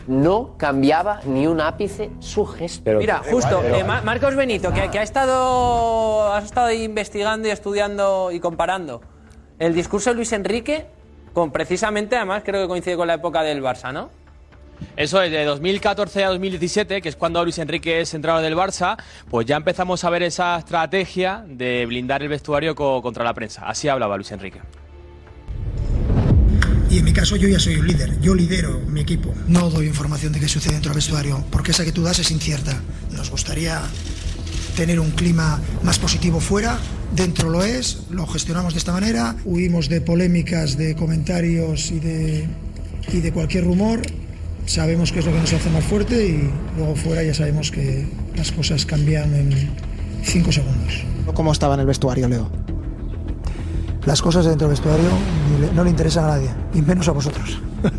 [0.06, 2.90] no cambiaba ni un ápice su gesto.
[2.98, 8.30] Mira, justo, eh, Ma- Marcos Benito, que, que ha estado, has estado investigando y estudiando
[8.32, 9.00] y comparando
[9.58, 10.86] el discurso de Luis Enrique
[11.32, 14.10] con precisamente, además creo que coincide con la época del Barça, ¿no?
[14.96, 18.96] Eso es, de 2014 a 2017, que es cuando Luis Enrique es entrenador del Barça,
[19.30, 23.66] pues ya empezamos a ver esa estrategia de blindar el vestuario co- contra la prensa.
[23.66, 24.60] Así hablaba Luis Enrique.
[26.94, 29.34] Y en mi caso yo ya soy un líder, yo lidero mi equipo.
[29.48, 32.30] No doy información de qué sucede dentro del vestuario, porque esa que tú das es
[32.30, 32.80] incierta.
[33.10, 33.82] Nos gustaría
[34.76, 36.78] tener un clima más positivo fuera,
[37.12, 42.48] dentro lo es, lo gestionamos de esta manera, huimos de polémicas, de comentarios y de,
[43.12, 44.00] y de cualquier rumor,
[44.64, 48.06] sabemos qué es lo que nos hace más fuerte y luego fuera ya sabemos que
[48.36, 49.50] las cosas cambian en
[50.22, 51.02] cinco segundos.
[51.34, 52.52] ¿Cómo estaba en el vestuario, Leo?
[54.06, 55.08] Las cosas dentro del vestuario
[55.74, 57.58] no le interesan a nadie, y menos a vosotros.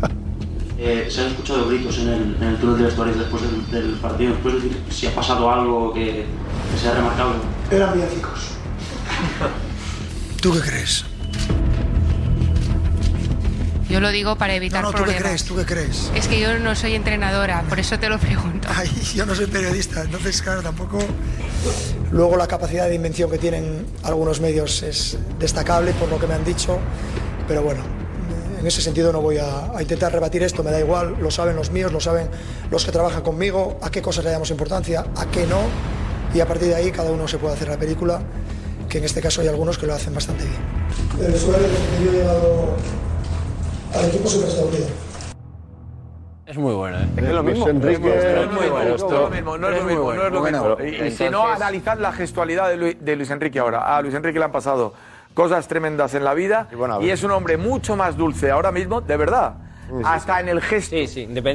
[0.78, 3.94] Eh, se han escuchado gritos en el, en el túnel de vestuarios después del, del
[3.94, 4.34] partido.
[4.34, 6.26] ¿Puedes decir si ha pasado algo que,
[6.70, 7.36] que sea remarcable?
[7.72, 8.40] Eran villancicos.
[10.42, 11.04] ¿Tú qué crees?
[13.88, 15.22] Yo lo digo para No, evitar no, ¿tú qué problemas.
[15.24, 15.44] crees?
[15.44, 16.12] ¿Tú qué crees?
[16.14, 18.68] Es que yo no soy entrenadora, por eso te lo pregunto.
[18.76, 20.98] Ay, yo no soy periodista, entonces, claro, tampoco.
[22.12, 26.34] Luego, la capacidad de invención que tienen algunos medios es destacable por lo que me
[26.34, 26.78] han dicho,
[27.48, 27.82] pero bueno,
[28.58, 31.70] en ese sentido no voy a, intentar rebatir esto, me da igual, lo saben los
[31.70, 32.28] míos, lo saben
[32.70, 35.60] los que trabajan conmigo, a qué cosas le damos importancia, a qué no,
[36.34, 38.20] y a partir de ahí cada uno se puede hacer la película,
[38.88, 41.32] que en este caso hay algunos que lo hacen bastante bien.
[43.94, 44.28] Al equipo.
[46.56, 47.06] Es muy bueno, ¿eh?
[47.18, 47.68] Es lo mismo.
[47.68, 48.90] Enrique- no es muy lo bueno.
[48.94, 50.20] mismo, no es lo mismo, no es lo mismo, bueno.
[50.22, 50.76] no es lo mismo.
[50.78, 53.94] pero Y, si no, analizad la gestualidad de Luis, de Luis Enrique ahora.
[53.94, 54.94] A Luis Enrique le han pasado
[55.34, 56.66] cosas tremendas en la vida
[57.02, 59.56] y, es un hombre mucho más dulce ahora mismo, de verdad.
[60.02, 60.96] hasta en el gesto,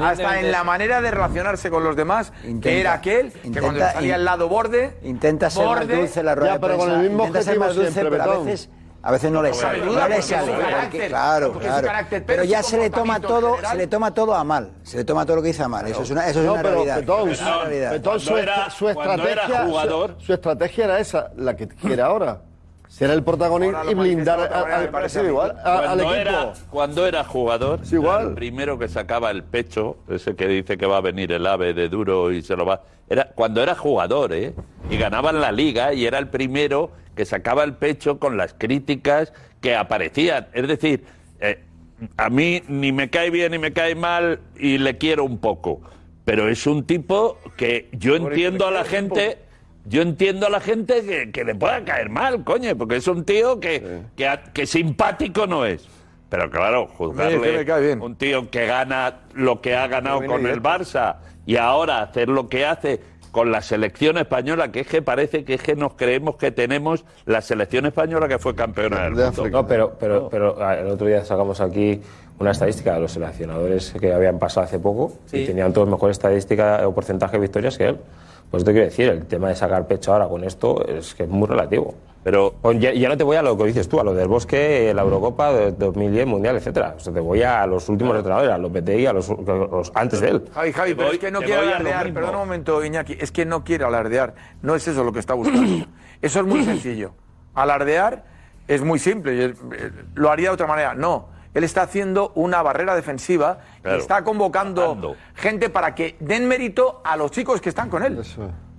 [0.02, 4.14] hasta en la manera de relacionarse con los demás, que era aquel que cuando salía
[4.14, 8.04] al lado borde, Intenta ser más dulce la rueda de prensa, intenta ser más dulce,
[8.04, 8.70] pero a veces,
[9.02, 9.84] a veces no le sale.
[9.84, 10.52] No le sale.
[10.82, 11.86] porque- claro, porque es su claro.
[11.86, 14.70] carácter, Pero pero ya se le toma todo, general- se le toma todo a mal.
[14.82, 15.86] Se le toma todo lo que dice a mal.
[15.86, 16.96] Eso es una, eso es No, una pero realidad.
[17.00, 17.90] Petón, Es una realidad.
[17.92, 21.68] Petón, su, Cuando era- su era estrategia, jugador- su, su estrategia era esa, la que
[21.68, 22.42] quiere ahora.
[22.88, 26.14] Ser el protagonista y blindar al, al- al- al Cuando equipo.
[26.14, 30.84] era, cuando era jugador, era el primero que sacaba el pecho, ese que dice que
[30.84, 32.82] va a venir el ave de duro y se lo va.
[33.08, 34.54] Era cuando era jugador, ¿eh?
[34.90, 39.32] Y ganaban la liga y era el primero que sacaba el pecho con las críticas
[39.60, 40.48] que aparecían.
[40.52, 41.04] Es decir,
[41.40, 41.60] eh,
[42.16, 45.80] a mí ni me cae bien ni me cae mal y le quiero un poco.
[46.24, 49.38] Pero es un tipo que yo entiendo a la gente.
[49.84, 53.24] Yo entiendo a la gente que, que le pueda caer mal, coño, porque es un
[53.24, 55.88] tío que, que, que simpático no es.
[56.28, 61.56] Pero claro, juzgarle un tío que gana lo que ha ganado con el Barça y
[61.56, 63.00] ahora hacer lo que hace
[63.32, 67.04] con la selección española, que es que parece que es que nos creemos que tenemos
[67.24, 69.48] la selección española que fue campeona del mundo.
[69.48, 72.00] No, pero, pero, pero ah, el otro día sacamos aquí
[72.38, 76.86] una estadística de los seleccionadores que habían pasado hace poco y tenían todos mejor estadística
[76.86, 77.96] o porcentaje de victorias que él.
[78.50, 81.28] Pues te quiero decir, el tema de sacar pecho ahora con esto es que es
[81.28, 81.94] muy relativo.
[82.24, 84.92] Pero ya, ya no te voy a lo que dices tú, a lo del Bosque,
[84.94, 86.94] la Eurocopa, de 2010, Mundial, etcétera.
[86.96, 90.20] O sea, te voy a los últimos entrenadores, a los PTI, a los, los antes
[90.20, 90.44] de él.
[90.54, 92.12] Javi, Javi, Te pero voy- es que no quiere a alardear.
[92.14, 93.16] Perdón un momento, Iñaki.
[93.20, 94.34] Es que no quiere alardear.
[94.62, 95.86] No es eso lo que está buscando.
[96.22, 97.12] eso es muy sencillo.
[97.54, 98.24] Alardear
[98.68, 99.44] es muy simple.
[99.44, 99.54] eh,
[100.14, 100.94] Lo haría de otra manera.
[100.94, 101.28] No.
[101.54, 103.98] Él está haciendo una barrera defensiva Claro.
[103.98, 108.22] y está convocando gente para que den mérito a los chicos que están con él.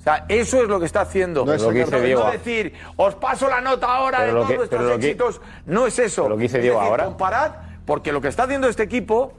[0.03, 1.45] O sea, eso es lo que está haciendo.
[1.45, 2.25] No es lo que dice Diego.
[2.25, 5.39] no decir, os paso la nota ahora Pero de todos que- éxitos.
[5.65, 6.27] No es eso.
[6.27, 7.05] Lo que dice Es Diego decir, ahora.
[7.05, 7.51] Comparad,
[7.85, 9.31] porque lo que está haciendo este equipo,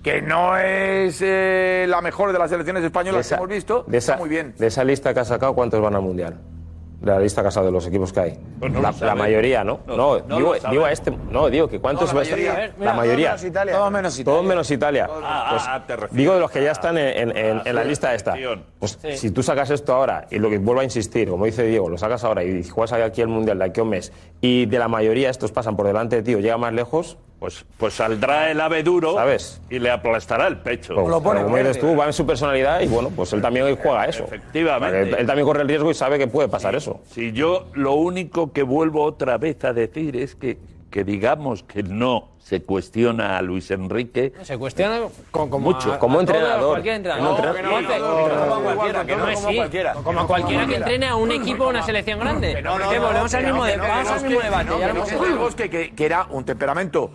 [0.00, 4.12] que no es eh, la mejor de las selecciones españolas que hemos visto, de esa,
[4.12, 4.54] está muy bien.
[4.56, 6.38] De esa lista que has sacado, ¿cuántos van al Mundial?
[7.02, 8.38] De la lista sacado de los equipos que hay.
[8.60, 9.80] Pues no la, mayoría, ¿no?
[9.88, 11.10] No, No, no digo, a este.
[11.10, 12.74] No, digo que cuántos No, la va a estar- mayoría.
[12.78, 13.28] La mayoría.
[13.30, 13.72] todos menos Italia.
[13.74, 14.32] Todos menos Italia.
[14.32, 15.08] Todos menos Italia.
[15.10, 17.74] Ah, Pues, ah, te refieres digo de los que ya están en, en- en- en
[17.74, 18.36] la lista esta.
[18.78, 19.16] Pues Sí.
[19.16, 21.98] si tú sacas esto ahora y lo que vuelvo a insistir, como dice Diego, lo
[21.98, 24.86] sacas ahora y juegas aquí el Mundial de aquí a un mes y de la
[24.86, 27.18] mayoría estos pasan por delante de ti o llega más lejos.
[27.42, 29.60] Pues, pues saldrá el ave duro ¿Sabes?
[29.68, 30.94] y le aplastará el pecho.
[30.94, 34.22] Como, como dices tú, va en su personalidad y bueno, pues él también juega eso.
[34.22, 35.00] Efectivamente.
[35.00, 37.00] Él, él también corre el riesgo y sabe que puede pasar eso.
[37.10, 40.56] Si yo lo único que vuelvo otra vez a decir es que,
[40.88, 44.32] que digamos que no se cuestiona a Luis Enrique.
[44.42, 45.00] Se cuestiona
[45.30, 45.92] con, como Mucho.
[45.94, 46.70] a- Como a todo, entrenador.
[46.70, 47.36] cualquier entrenador.
[47.36, 48.32] Como entrenador.
[48.34, 49.56] No, como cualquiera, que no, como es sí.
[49.56, 49.94] cualquiera.
[49.94, 52.54] Como a cualquiera que entrene a un equipo o una selección grande.
[52.90, 54.76] Que volvemos al mismo debate.
[55.16, 55.50] lo
[55.96, 57.10] que era un temperamento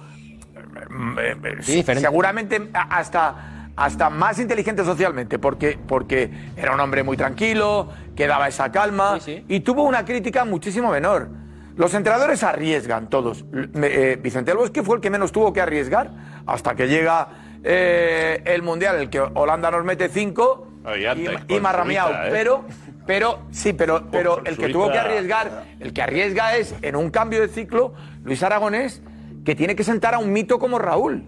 [1.65, 2.01] diferente.
[2.01, 8.47] seguramente hasta, hasta más inteligente socialmente, porque, porque era un hombre muy tranquilo, que daba
[8.47, 11.29] esa calma y tuvo una crítica muchísimo menor.
[11.75, 13.45] Los entrenadores arriesgan todos.
[13.53, 16.09] Eh, Vicente del Bosque fue el que menos tuvo que arriesgar
[16.47, 17.27] hasta que llega
[17.63, 22.11] eh, el Mundial, el que Holanda nos mete cinco Ay, antes, y, y marrameado.
[22.13, 22.29] ¿eh?
[22.31, 22.65] Pero,
[23.05, 27.11] pero, sí, pero, pero el que tuvo que arriesgar, el que arriesga es en un
[27.11, 29.03] cambio de ciclo, Luis Aragonés,
[29.47, 31.23] que tiene que sentar a un mito como Raúl.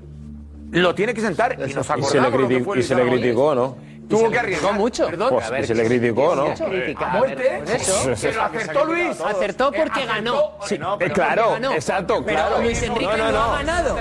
[0.71, 2.83] Lo tiene que sentar y nos Y se le, acordamos lo que criti- fue y
[2.83, 3.77] se le criticó, ¿no?
[4.09, 5.05] Tuvo que arriesgar mucho.
[5.05, 6.47] Perdón, Pues, y se le criticó, ¿no?
[6.97, 7.61] a muerte.
[7.75, 8.11] Eso.
[8.21, 9.21] Pero acertó Luis.
[9.21, 10.51] Acertó porque ganó.
[10.65, 12.61] Sí, No, pero claro, exacto, Pero claro.
[12.61, 13.43] Luis Enrique No, no, no, no.
[13.53, 13.95] ha ganado.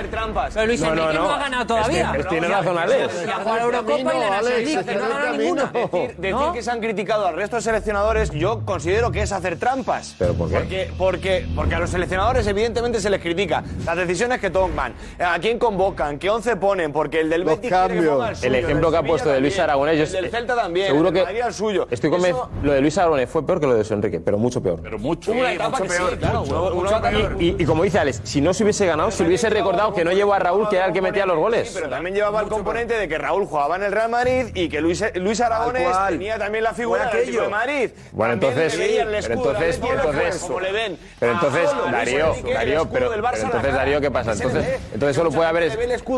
[0.53, 1.31] Pero Luis No, no, Enrique no, no.
[1.33, 2.11] ha ganado Es todavía.
[2.17, 3.13] que tiene razón, Alex.
[3.25, 5.71] Y ha jugado la Eurocopa y la Nations League, no ha ganado ninguno.
[6.17, 10.15] Decir, que se han criticado al resto de seleccionadores, yo considero que es hacer trampas.
[10.17, 10.55] ¿Pero por qué?
[10.57, 15.37] Porque, porque, porque a los seleccionadores, evidentemente, se les critica las decisiones que toman, a
[15.39, 18.91] quién convocan, qué once ponen, porque el del Betis quiere que ponga el, suyo, ejemplo
[18.91, 21.53] que ha puesto de Luis Aragonés, yo El del Celta también, seguro que- Madrid al
[21.53, 21.87] suyo.
[21.89, 22.49] Estoy convencido.
[22.63, 24.79] Lo de Luis Aragonés fue peor que lo de Luis Enrique, pero mucho peor.
[24.81, 25.31] Pero mucho.
[25.31, 28.21] Hubo una etapa que sí, claro, uno- uno va también- Y, y como dice Alex,
[28.23, 30.87] si no se hubiese ganado, se hubiese recordado que no llevó a Raúl, que era
[30.87, 31.71] el que metía los Sí, goles.
[31.73, 34.81] pero también llevaba el componente de que Raúl jugaba en el Real Madrid y que
[34.81, 37.47] Luis, Luis Aragones tenía también la figura del de.
[37.47, 37.89] Madrid.
[38.11, 40.97] Bueno, También entonces, le veían el pero entonces, Atlético de Madrid, entonces, como le ven
[41.19, 43.73] pero a entonces, Darío, Darío, pero, entonces.
[43.73, 44.31] Darío, ¿qué pasa?
[44.33, 45.71] Entonces, solo puede haber,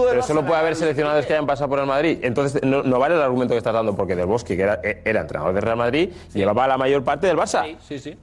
[0.09, 2.19] pero solo puede haber seleccionados que hayan pasado por el Madrid.
[2.21, 5.53] Entonces, no, vale el argumento que estás dando, porque Del Bosque, que era, era entrenador
[5.53, 7.77] del Real Madrid, llevaba la mayor parte del Barça.
[7.87, 8.17] Sí, sí.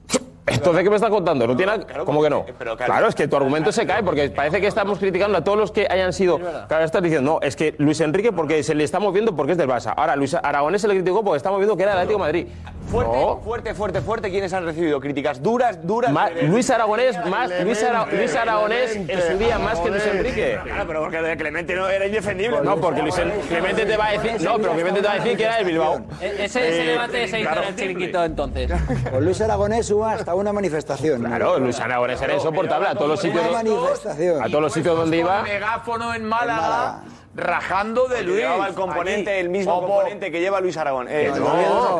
[0.51, 1.47] Entonces, ¿qué me estás contando?
[1.47, 2.45] No, tiene, claro, ¿Cómo que no?
[2.45, 5.43] Pero, claro, claro, es que tu argumento se cae porque parece que estamos criticando a
[5.43, 6.39] todos los que hayan sido.
[6.39, 9.57] Claro, estás diciendo, no, es que Luis Enrique porque se le está moviendo porque es
[9.57, 9.93] del Barça.
[9.95, 12.47] Ahora, Luis Aragonés se le criticó porque está moviendo que era del Atlético de Madrid.
[12.89, 13.37] Fuerte, no.
[13.37, 16.11] fuerte, fuerte, fuerte, ¿quiénes han recibido críticas duras, duras?
[16.11, 20.59] Ma Luis Aragonés, más Luis, Ara Luis, Aragonés en su día más que Luis Enrique.
[20.63, 22.61] Claro, pero porque Clemente no era indefendible.
[22.63, 23.15] No, porque Luis
[23.47, 25.65] Clemente te va a decir, no, pero Clemente te va a decir que era del
[25.65, 26.01] Bilbao.
[26.19, 28.71] Ese, ese eh, debate se hizo en el chiringuito entonces.
[29.11, 31.23] Con Luis Aragonés hubo hasta una manifestación.
[31.23, 31.65] Claro, ¿no?
[31.65, 33.45] Luisana ahora era insoportable a todos los sitios.
[33.45, 35.41] A todos los sitios donde iba.
[35.43, 37.01] megáfono en Málaga.
[37.35, 38.43] Rajando de Luis.
[38.67, 41.07] El componente, el mismo componente que lleva Luis Aragón.
[41.09, 41.45] Eh, que no,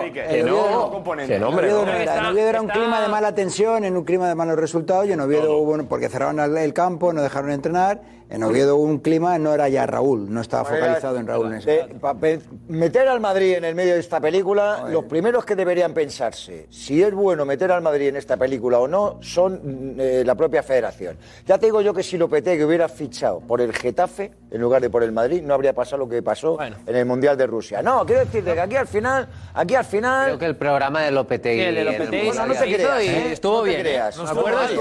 [0.01, 1.27] que no.
[1.27, 2.49] Que no, hombre.
[2.49, 5.05] Era un clima de mala tensión, en un clima de malos resultados.
[5.05, 9.37] Y en Oviedo hubo, porque cerraron el campo, no dejaron entrenar en Oviedo un clima,
[9.39, 13.65] no era ya Raúl, no estaba pues, focalizado en Raúl en meter al Madrid en
[13.65, 17.81] el medio de esta película, los primeros que deberían pensarse si es bueno meter al
[17.81, 21.17] Madrid en esta película o no son mm, eh, la propia federación.
[21.45, 24.89] Ya te digo yo que si Lopetegui hubiera fichado por el Getafe en lugar de
[24.89, 27.81] por el Madrid, no habría pasado lo que pasó en el Mundial de Rusia.
[27.81, 30.25] No, quiero decirte que aquí al final, aquí al final...
[30.25, 31.61] Creo que el programa de Lopetegui...
[31.61, 32.53] El de no
[32.99, 33.85] eh, estuvo bien.
[33.85, 34.01] Eh.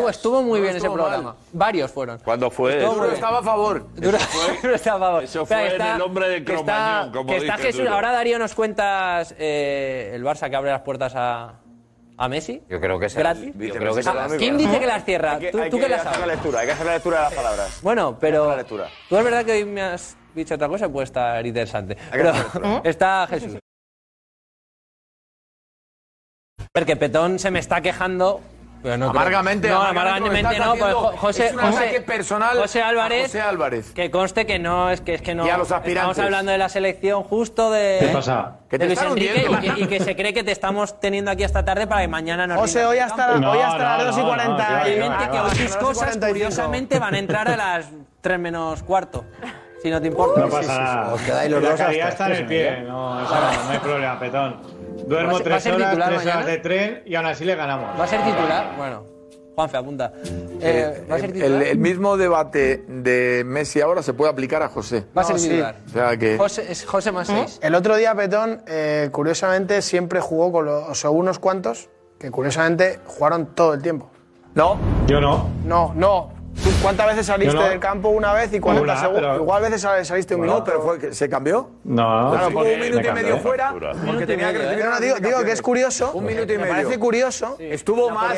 [0.08, 1.36] estuvo muy bien ese programa.
[1.52, 2.18] Varios fueron.
[2.18, 2.78] ¿Cuándo fue?
[2.78, 3.08] Estuvo muy.
[4.92, 5.24] a favor.
[5.24, 7.86] Eso fue, en el hombre de que está- como que está Jesús.
[7.88, 11.54] Ahora, Darío, nos cuentas eh, el Barça que abre las puertas a,
[12.16, 12.62] a Messi.
[12.68, 13.54] Yo creo que será- ¿Gratis?
[14.06, 15.32] Ah, ¿Quién dice que las cierra?
[15.34, 17.22] Hay que- ¿Tú, hay tú que hacer la lectura, hay que hacer la lectura de
[17.24, 17.78] las palabras.
[17.82, 18.56] Bueno, pero.
[19.08, 21.96] Tú es verdad que hoy me has dicho otra cosa, puede estar interesante.
[22.84, 23.58] Está Jesús.
[26.72, 28.40] Porque Petón se me está quejando
[28.82, 34.10] pero no amargamente, no, amargamente no, pues, José, José, personal José Álvarez, José Álvarez, que
[34.10, 35.46] conste que no es que es que no.
[35.46, 37.98] Estamos hablando de la selección justo de.
[38.00, 38.56] ¿Qué pasa?
[38.70, 41.64] De Luis Enrique y que, y que, se cree que te estamos teniendo aquí esta
[41.64, 42.58] tarde para que mañana nos.
[42.58, 44.82] José, hoy hasta, no, hoy hasta no, las 2 y 40.
[44.82, 47.86] Obviamente que tus cosas curiosamente van a entrar a las
[48.20, 49.24] 3 menos cuarto
[49.90, 50.40] no te importa.
[50.40, 51.14] No pasa nada.
[51.14, 54.56] Os la dos está en el pie, no, no, hay problema, petón.
[55.06, 57.98] Duermo tres horas, tres horas de tren y aún así le ganamos.
[57.98, 58.74] ¿Va a ser titular?
[58.76, 59.04] Bueno,
[59.54, 60.12] Juanfe, apunta.
[60.24, 61.62] Eh, eh, ¿va a ser titular?
[61.62, 65.06] El, mismo debate de Messi ahora se puede aplicar a José.
[65.16, 65.76] Va a ser titular.
[65.86, 66.36] O sea que...
[66.36, 67.34] José, José más ¿Eh?
[67.36, 67.58] seis.
[67.62, 68.62] El otro día Petón,
[69.10, 71.88] curiosamente, siempre jugó con los, o unos cuantos
[72.18, 74.10] que curiosamente jugaron todo el tiempo.
[74.54, 74.76] No.
[75.06, 75.48] Yo no.
[75.64, 76.37] No, no.
[76.82, 79.36] ¿Cuántas veces saliste no, del campo una vez y cuántas segundas?
[79.38, 81.70] Igual veces saliste un minuto, pero fue, ¿se cambió?
[81.84, 82.30] No.
[82.30, 83.74] Claro, porque un minuto me y medio fuera
[84.06, 84.98] porque tenía que recibir una.
[84.98, 85.00] ¿eh?
[85.00, 86.12] Digo, digo que es curioso.
[86.12, 86.72] Un minuto y medio.
[86.72, 87.54] Me parece curioso.
[87.58, 87.66] Sí.
[87.70, 88.36] Estuvo más.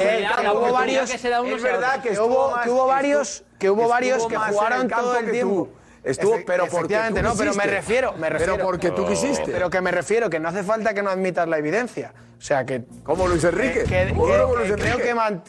[0.53, 1.13] Hubo varios.
[1.13, 5.69] Es verdad que hubo varios que hubo varios que jugaron todo el tiempo.
[6.03, 8.55] Estuvo, Efe, pero efectivamente, no, pero me refiero, me refiero.
[8.55, 9.53] Pero porque tú quisiste.
[9.53, 12.15] Pero que me refiero, que no hace falta que no admitas la evidencia.
[12.39, 12.85] O sea que.
[13.05, 13.85] Como Luis Enrique.
[13.85, 14.99] Creo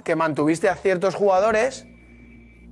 [0.03, 1.87] que, mantuviste a ciertos jugadores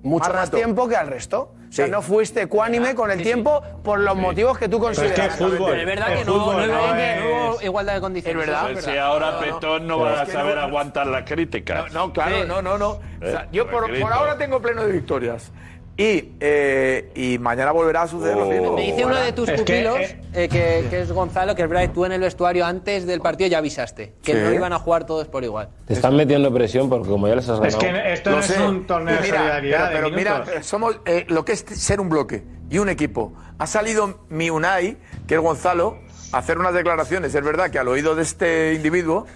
[0.03, 1.53] mucho más, tiempo que al resto.
[1.69, 3.71] O sea, no fuiste ecuánime con el sí, tiempo sí.
[3.83, 5.13] por los motivos que tú consideras.
[5.15, 5.71] Pero es que fútbol.
[5.71, 8.41] Pero es verdad que no, no, es que no hubo igualdad de condiciones.
[8.41, 8.79] Es verdad.
[8.79, 11.93] Si ahora no, Petón no, no va a saber aguantar las críticas.
[11.93, 12.89] No, claro, no, no, no.
[12.89, 15.51] O sea, eh, yo por, por, ahora tengo pleno de victorias.
[15.99, 18.71] Y, eh, y mañana volverá a suceder lo mismo.
[18.71, 22.05] Me dice uno de tus pupilos, eh, eh que, es Gonzalo, que es verdad tú
[22.05, 25.43] en el vestuario antes del partido ya avisaste que no iban a jugar todos por
[25.43, 25.67] igual.
[25.85, 27.97] Te están metiendo presión porque como ya les has ganado...
[28.07, 28.55] es sé.
[28.87, 32.77] torneo mira, Pero, pero mira, eh, somos eh, lo que es ser un bloque y
[32.77, 33.33] un equipo.
[33.57, 34.95] Ha salido mi Unai,
[35.27, 35.97] que es Gonzalo,
[36.31, 37.35] a hacer unas declaraciones.
[37.35, 39.27] Es verdad que al oído de este individuo,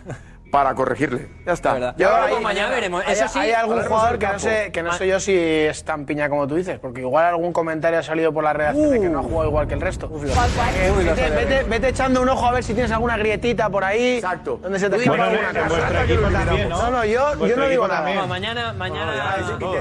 [0.53, 1.29] para corregirle.
[1.47, 1.95] Ya está.
[1.97, 3.03] Y mañana veremos.
[3.35, 6.47] Hay algún jugador que no sé, que no sé yo si es tan piña como
[6.47, 9.21] tú dices, porque igual algún comentario ha salido por la redacción de que no ha
[9.23, 9.29] uh.
[9.29, 10.11] jugado igual que el resto.
[10.13, 10.91] Eh,
[11.35, 14.17] vete, vete, echando un ojo a ver si tienes alguna grietita por ahí.
[14.17, 14.59] Exacto.
[14.61, 16.67] Donde se te escapa alguna cosa.
[16.69, 18.25] No, no, yo, yo no digo nada.
[18.27, 19.37] Mañana, mañana.
[19.57, 19.71] No,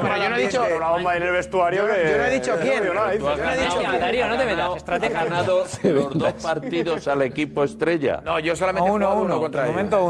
[0.00, 0.64] pero yo no he dicho.
[0.80, 1.86] La bomba en el vestuario.
[1.86, 2.84] Yo no he dicho quién.
[2.84, 3.36] Yo no he dicho.
[4.00, 5.84] Darío, no te metas.
[5.84, 8.22] Los dos partidos al equipo estrella.
[8.24, 10.05] No, yo solamente uno, uno contra ellos.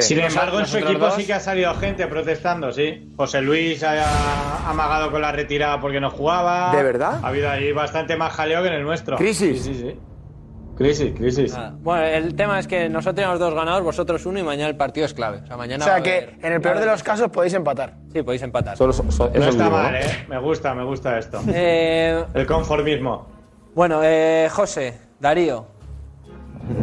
[0.00, 3.12] Sin embargo, en su equipo sí que ha salido gente protestando, sí.
[3.16, 6.74] José Luis ha amagado con la retirada porque no jugaba.
[6.74, 7.20] ¿De verdad?
[7.22, 9.16] Ha habido ahí bastante más jaleo que en el nuestro.
[9.16, 9.68] Crisis.
[10.76, 11.54] Crisis, crisis.
[11.56, 14.76] Ah, bueno, el tema es que nosotros tenemos dos ganados, vosotros uno y mañana el
[14.76, 15.38] partido es clave.
[15.44, 17.94] O sea, mañana o sea que en el peor de los casos podéis empatar.
[18.12, 18.76] Sí, podéis empatar.
[18.76, 20.26] Solo, solo, no está mal, ¿eh?
[20.28, 21.40] Me gusta, me gusta esto.
[21.48, 23.28] Eh, el conformismo.
[23.74, 25.66] Bueno, eh, José, Darío,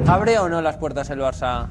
[0.07, 1.67] ¿abre o no las puertas el Barça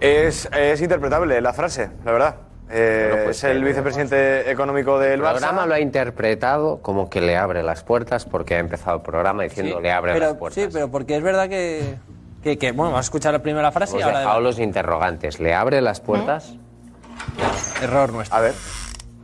[0.00, 2.36] es, es interpretable la frase, la verdad.
[2.72, 5.34] Eh, pues, es el eh, vicepresidente económico del Barça.
[5.34, 9.02] El programa lo ha interpretado como que le abre las puertas porque ha empezado el
[9.02, 10.62] programa diciendo sí, le abre pero, las puertas.
[10.62, 11.96] Sí, pero porque es verdad que,
[12.42, 14.18] que, que bueno, vamos a escuchar la primera frase Hemos y ahora...
[14.20, 14.44] Dejado de...
[14.44, 15.40] los interrogantes.
[15.40, 16.50] ¿Le abre las puertas?
[16.50, 17.84] ¿Eh?
[17.84, 18.36] Error nuestro.
[18.36, 18.54] A ver.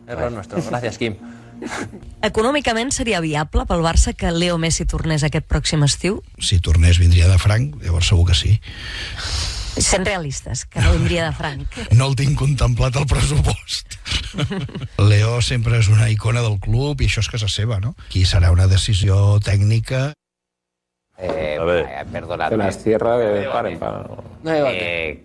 [0.08, 0.32] Error a ver.
[0.32, 0.58] nuestro.
[0.68, 1.16] Gracias, Kim.
[2.26, 6.20] Econòmicament seria viable pel Barça que Leo Messi tornés aquest pròxim estiu?
[6.36, 8.56] Si tornés vindria de franc, llavors segur que sí.
[9.76, 11.66] Sent realistes, que no vindria de franc.
[11.92, 13.96] No el tinc contemplat al pressupost.
[15.10, 17.94] Leo sempre és una icona del club i això és casa seva, no?
[18.06, 20.12] Aquí serà una decisió tècnica.
[21.18, 22.56] Eh, eh, perdonadme.
[22.56, 24.10] Que las cierra de par en par.
[24.46, 25.22] Eh,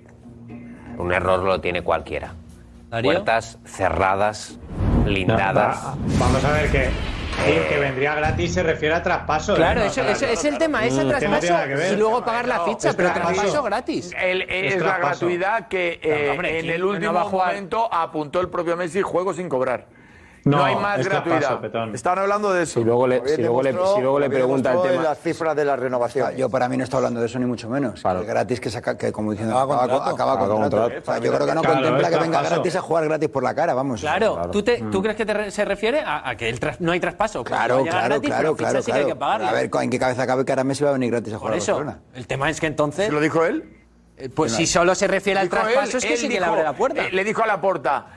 [0.97, 2.33] un error lo tiene cualquiera.
[2.89, 3.11] ¿Darío?
[3.13, 4.57] Puertas cerradas,
[5.05, 5.77] blindadas.
[5.83, 6.89] Va- vamos a ver que,
[7.45, 9.55] sí, que vendría gratis se refiere a traspaso.
[9.55, 9.87] Claro, ¿eh?
[9.87, 12.89] eso- eso es el tema, ese Mm, que no traspaso y luego pagar la ficha,
[12.89, 13.33] es pero traspaso.
[13.41, 14.13] traspaso gratis.
[14.19, 15.25] El- es, Es la traspaso.
[15.27, 19.33] gratuidad que eh, Claro, hombre, en ¿quién el último momento apuntó el propio Messi juego
[19.33, 19.85] sin cobrar.
[20.43, 21.59] No, No, hay más gratuidad.
[21.61, 21.93] Petón.
[21.93, 22.79] Están hablando de eso.
[22.79, 25.03] Si luego le, si luego le, si luego le pregunta el tema.
[25.03, 26.29] las cifras de la renovación.
[26.29, 28.03] Ah, Yo para mí no está hablando de eso ni mucho menos.
[28.03, 30.15] El gratis que saca, que como diciendo, Acaba acaba, contrato.
[30.15, 30.77] acaba Acaba contrato.
[30.85, 31.01] contrato.
[31.11, 32.55] O sea, yo creo que no Claro, contempla que venga traspaso.
[32.55, 34.01] gratis a jugar gratis por la cara, vamos.
[34.01, 36.79] Claro, ¿tú, te- ¿tú crees que te re- se refiere a, a que el tras-
[36.79, 37.41] no hay traspaso?
[37.41, 39.13] A Claro, claro, gratis, claro, claro, sí que hay claro.
[39.15, 39.47] que pagarle.
[39.47, 41.39] A ver, ¿en qué cabeza cabe que ahora Messi va a venir gratis a Por
[41.41, 41.99] jugar a eso, Barcelona?
[42.15, 43.05] el tema es que entonces...
[43.05, 43.77] ¿Se lo dijo él?
[44.35, 46.73] Pues si solo se refiere al traspaso, es que sí que le dijo- abre la
[46.73, 47.03] puerta.
[47.05, 48.07] eh, le dijo a la porta,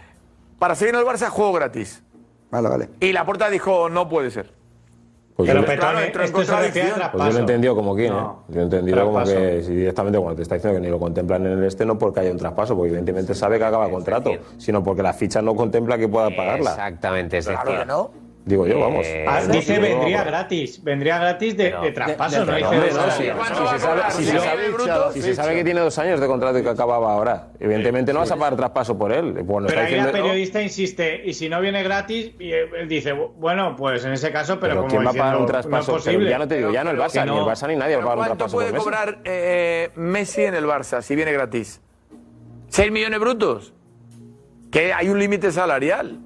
[0.59, 2.03] para seguir en el Barça juego gratis.
[2.55, 2.89] Vale, vale.
[3.01, 4.53] Y la porta dijo, no puede ser.
[5.35, 6.95] Pues Pero yo, Petón, Claro, en esto se refiere a contradicción.
[6.95, 7.11] traspaso.
[7.19, 8.45] pues yo lo he entendido como quién, No.
[8.49, 8.53] ¿eh?
[8.55, 11.45] Yo he entendido como que si directamente cuando te está diciendo que ni lo contemplan
[11.47, 14.85] en el este, no porque haya un traspaso, porque evidentemente sabe que acaba contrato, sino
[14.85, 16.71] porque la ficha no contempla que pueda pagarla.
[16.71, 18.11] Exactamente, es Claro decir, que no.
[18.47, 19.07] Digo yo, vamos.
[19.07, 23.11] Eh, Ah, dice vendría gratis, vendría gratis de, de traspaso, de- no de- dice no,
[23.11, 24.03] si, ¿Cuánto se sabe,
[25.13, 28.31] si se que tiene dos años de contrato y que acababa ahora, evidentemente no vas
[28.33, 29.33] a pagar traspaso por él.
[29.45, 33.77] Bueno, Pero ahí la periodista insiste, y si no viene gratis, y él dice, bueno,
[33.77, 35.93] pues en ese caso, pero, pero como ¿quién va a pagar un traspaso?
[35.93, 36.29] Posible.
[36.29, 37.45] ya no te digo, ya no el Barça, ni el.
[37.45, 38.85] Barça ni nadie va a pagar un ¿Cuánto traspaso por puede Messi.
[38.85, 41.81] cobrar eh, Messi en el Barça si viene gratis?
[42.71, 43.73] ¿6 millones brutos?
[44.71, 46.19] Que hay un límite salarial.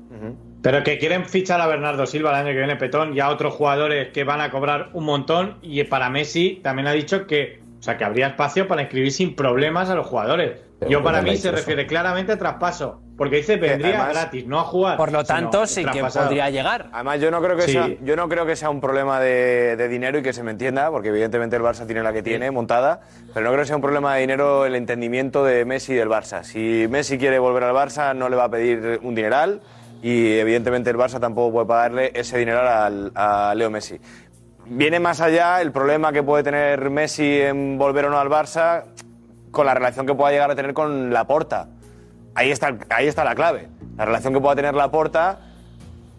[0.63, 3.55] Pero que quieren fichar a Bernardo Silva el año que viene, Petón, y a otros
[3.55, 5.59] jugadores que van a cobrar un montón.
[5.63, 9.37] Y para Messi también ha dicho que, o sea, que habría espacio para inscribir sin
[9.37, 10.59] problemas a los jugadores.
[10.81, 14.47] Pero Yo ¿por para mí se refiere claramente a traspaso, porque dice vendría además- gratis,
[14.47, 14.97] no a jugar.
[14.97, 16.87] Por lo tanto, sí que podría llegar.
[16.93, 17.73] Además, yo no creo que Sí.
[17.73, 20.53] sea, yo no creo que sea un problema de, de dinero y que se me
[20.53, 23.01] entienda, porque evidentemente el Barça tiene la que tiene montada,
[23.35, 26.09] pero no creo que sea un problema de dinero el entendimiento de Messi y del
[26.09, 26.45] Barça.
[26.45, 29.61] Si Messi quiere volver al Barça, no le va a pedir un dineral
[30.03, 33.99] y evidentemente el Barça tampoco puede pagarle ese dineral al- a Leo Messi.
[34.67, 38.85] Viene más allá el problema que puede tener Messi en volver o no al Barça
[39.51, 41.69] con la relación que pueda llegar a tener con Laporta.
[42.35, 43.69] Ahí está, ahí está la clave.
[43.97, 45.41] La relación que pueda tener Laporta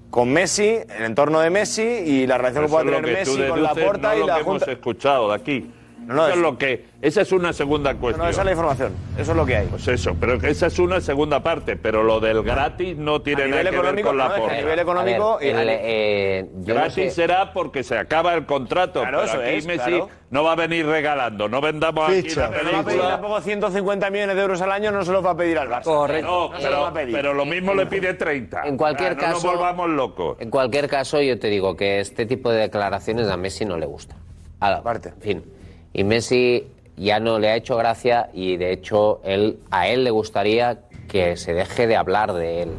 [0.10, 3.62] con Messi, el entorno de Messi y la relación que pueda tener que Messi con
[3.64, 4.66] Laporta no y lo la que Junta.
[4.66, 5.72] hemos escuchado de aquí.
[6.16, 8.26] No, eso es es- lo que, esa es una segunda cuestión.
[8.26, 8.94] no, esa es la información.
[9.18, 9.68] Eso es lo que hay.
[9.68, 13.44] Pues eso, pero que esa es una segunda parte, pero lo del gratis no tiene
[13.44, 16.46] A nada que ver con la no, que a nivel económico, A ver, el, eh,
[16.62, 19.02] yo no gratis sé- será porque se acaba el contrato.
[19.02, 20.10] Claro, pero eso aquí es, Messi claro.
[20.30, 22.46] no va a venir regalando, no vendamos Ficha.
[22.48, 23.10] aquí la Pero va a pedir película.
[23.12, 25.84] tampoco 150 millones de euros al año, no se los va a pedir al Barça.
[25.84, 26.28] Correcto.
[26.28, 27.16] No, No va pero, a pedir.
[27.16, 28.68] pero lo mismo le pide 30.
[28.68, 30.38] En cualquier caso, No nos volvamos locos.
[30.40, 33.86] En cualquier caso, yo te digo que este tipo de declaraciones a Messi no le
[33.86, 34.16] gusta.
[34.60, 35.10] Aparte.
[35.10, 35.44] En fin.
[35.94, 36.68] Y Messi
[36.98, 41.38] ya no le ha hecho gracia y de hecho él, a él le gustaría que
[41.38, 42.70] se deje de hablar de él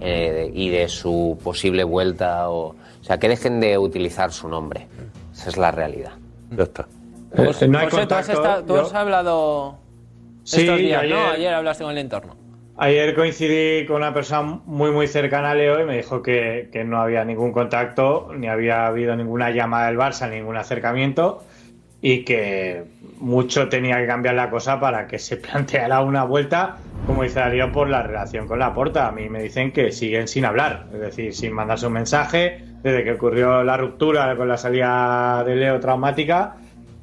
[0.00, 2.48] eh, y de su posible vuelta.
[2.50, 4.86] O, o sea, que dejen de utilizar su nombre.
[5.32, 6.12] Esa es la realidad.
[6.50, 6.86] Ya está.
[7.36, 9.78] José, no hay José, tú has, contacto, estado- tú yo- has hablado
[10.44, 11.26] Sí, estos días, ayer- ¿no?
[11.30, 12.36] Ayer hablaste con el entorno.
[12.80, 16.84] Ayer coincidí con una persona muy muy cercana a Leo y me dijo que, que
[16.84, 21.42] no había ningún contacto, ni había habido ninguna llamada del Barça, ningún acercamiento
[22.00, 22.84] y que
[23.18, 26.76] mucho tenía que cambiar la cosa para que se planteara una vuelta,
[27.06, 29.08] como dice Darío, por la relación con la porta.
[29.08, 32.64] A mí me dicen que siguen sin hablar, es decir, sin mandarse un mensaje.
[32.82, 36.56] Desde que ocurrió la ruptura con la salida de Leo traumática,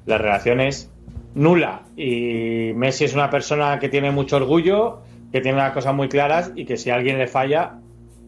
[0.05, 0.89] la relación es
[1.34, 1.81] nula.
[1.97, 5.01] Y Messi es una persona que tiene mucho orgullo,
[5.31, 7.73] que tiene las cosas muy claras y que si alguien le falla,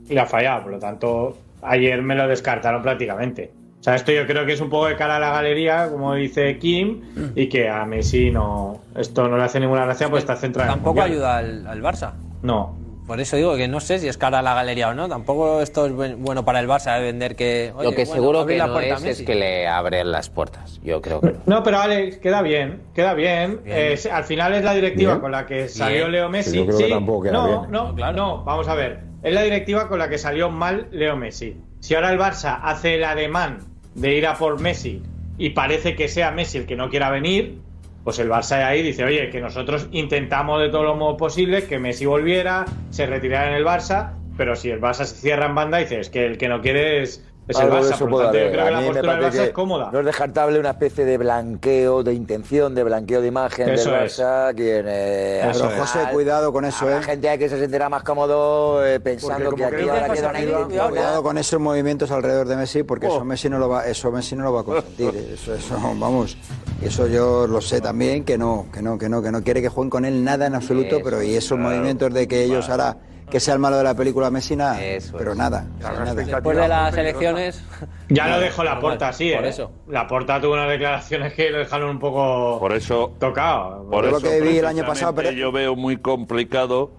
[0.10, 0.64] le ha fallado.
[0.64, 3.52] Por lo tanto, ayer me lo descartaron prácticamente.
[3.88, 6.58] Sea, esto yo creo que es un poco de cara a la galería, como dice
[6.60, 7.04] Kim,
[7.36, 10.74] y que a Messi no, esto no le hace ninguna gracia, pues está centrado en
[10.74, 12.12] el Tampoco ayuda al, al Barça.
[12.42, 12.76] No.
[13.08, 15.08] Por eso digo que no sé si es cara a la galería o no.
[15.08, 17.72] Tampoco esto es buen- bueno para el Barça de vender que.
[17.78, 20.82] oye, Lo que bueno, seguro que no es es que le abren las puertas.
[20.84, 21.38] Yo creo que no.
[21.46, 23.62] No, pero Alex, queda bien, queda bien.
[23.64, 23.78] Bien.
[23.78, 25.22] Eh, al final es la directiva Bien.
[25.22, 26.12] con la que salió Bien.
[26.12, 26.58] Leo Messi.
[26.58, 27.72] Yo creo que Sí, tampoco queda no, bien.
[27.72, 29.00] no, no, vamos a ver.
[29.24, 31.56] Es la directiva con la que salió mal Leo Messi.
[31.80, 33.60] Si ahora el Barça hace el ademán
[33.98, 35.02] de ir a por Messi
[35.38, 37.58] y parece que sea Messi el que no quiera venir,
[38.04, 41.78] pues el Barça ahí dice, oye, que nosotros intentamos de todos los modos posibles que
[41.78, 45.80] Messi volviera, se retirara en el Barça, pero si el Barça se cierra en banda,
[45.80, 48.40] dice, es que el que no quiere es, Es el Barça, eso por tanto, yo
[48.42, 48.52] haber.
[48.52, 49.90] creo que A la mí me postura del parece Barça que es cómoda.
[49.94, 54.04] No es descartable una especie de blanqueo, de intención de blanqueo de imagen Eso del
[54.06, 54.16] es.
[54.56, 55.62] Quien, eh, es.
[55.62, 57.04] José, cuidado con eso, habrá ¿eh?
[57.04, 60.32] gente que se sentirá más cómodo eh, pensando que aquí ahora queda
[60.68, 60.90] una.
[60.90, 63.16] Cuidado con esos movimientos alrededor de Messi, porque Oh.
[63.16, 65.16] eso Messi no lo va, eso Messi no lo va a consentir.
[65.34, 66.38] Eso, eso, vamos.
[66.82, 69.70] Eso yo lo sé también que no, que no, que no, que no quiere que
[69.70, 71.64] jueguen con él nada en absoluto, Eso, pero y esos claro.
[71.74, 72.98] movimientos de que ellos ahora
[73.30, 74.80] que sea el malo de la película Messi nada,
[75.18, 76.14] pero nada, nada.
[76.14, 77.64] Después de las elecciones.
[78.10, 79.50] Ya lo dejó la porta así, Por ¿eh?
[79.50, 79.72] eso.
[79.88, 82.58] La porta tuvo unas declaraciones que lo dejaron un poco.
[82.60, 83.14] Por eso.
[83.20, 83.86] Tocado.
[83.90, 86.92] Por Yo lo eso, que vi el año pasado, precisamente, yo veo muy complicado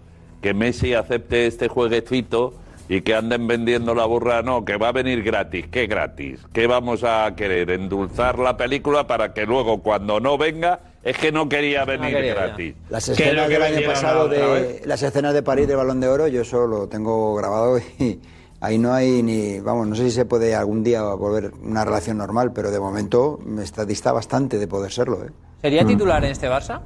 [0.43, 2.53] que Messi acepte este jueguecito
[2.91, 4.43] y que anden vendiendo la burra.
[4.43, 5.67] No, que va a venir gratis.
[5.71, 6.41] ¿Qué gratis?
[6.53, 7.71] ¿Qué vamos a querer?
[7.71, 12.35] ¿Endulzar la película para que luego, cuando no venga, es que no quería venir quería,
[12.35, 12.41] ya.
[12.47, 12.75] gratis?
[12.91, 16.01] Las ¿Qué es lo escenas del año pasado de las escenas de París del Balón
[16.01, 18.20] de Oro, yo eso lo tengo grabado y
[18.61, 22.19] ahí no hay ni, vamos, no sé si se puede algún día volver una relación
[22.19, 25.31] normal, pero de momento me está dista bastante de poder serlo, ¿eh?
[25.61, 26.81] ¿Sería titular en este Barça?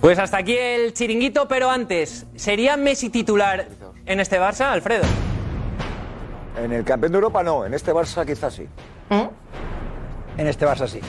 [0.00, 3.68] Pues hasta aquí el chiringuito, pero antes, ¿sería Messi titular
[4.06, 5.04] en este Barça, Alfredo?
[6.62, 8.66] En el campeón de Europa no, en este Barça quizás sí.
[10.36, 11.00] En este Barça sí.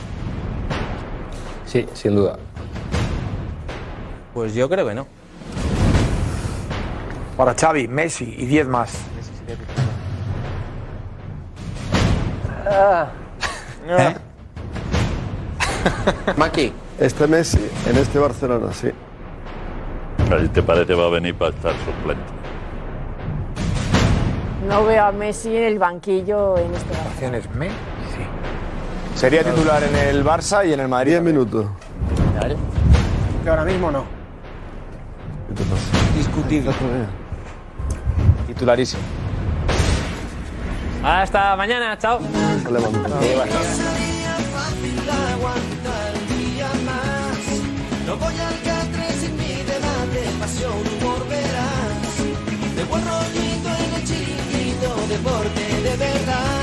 [1.66, 2.38] Sí, sin duda.
[4.34, 5.08] Pues yo creo que no.
[7.36, 8.94] Para Xavi, Messi y 10 más.
[13.88, 14.16] ¿Eh?
[16.38, 16.74] Maki.
[17.00, 18.92] Este Messi en este Barcelona, sí.
[20.54, 22.39] Te parece va a venir para estar suplente.
[24.70, 27.34] No veo a Messi en el banquillo en este Barça.
[27.34, 27.76] es Messi?
[29.16, 31.14] Sería titular en el Barça y en el Madrid.
[31.14, 31.66] 10 minutos.
[33.44, 34.06] Que ahora mismo no.
[36.16, 36.72] Discutible.
[38.46, 39.02] Titularísimo.
[41.04, 42.20] Hasta mañana, chao.
[42.64, 43.10] Se levanta.
[43.22, 43.34] Sí.
[48.06, 50.30] No voy al catre sin mi debate,
[55.10, 56.59] deporte de verdad.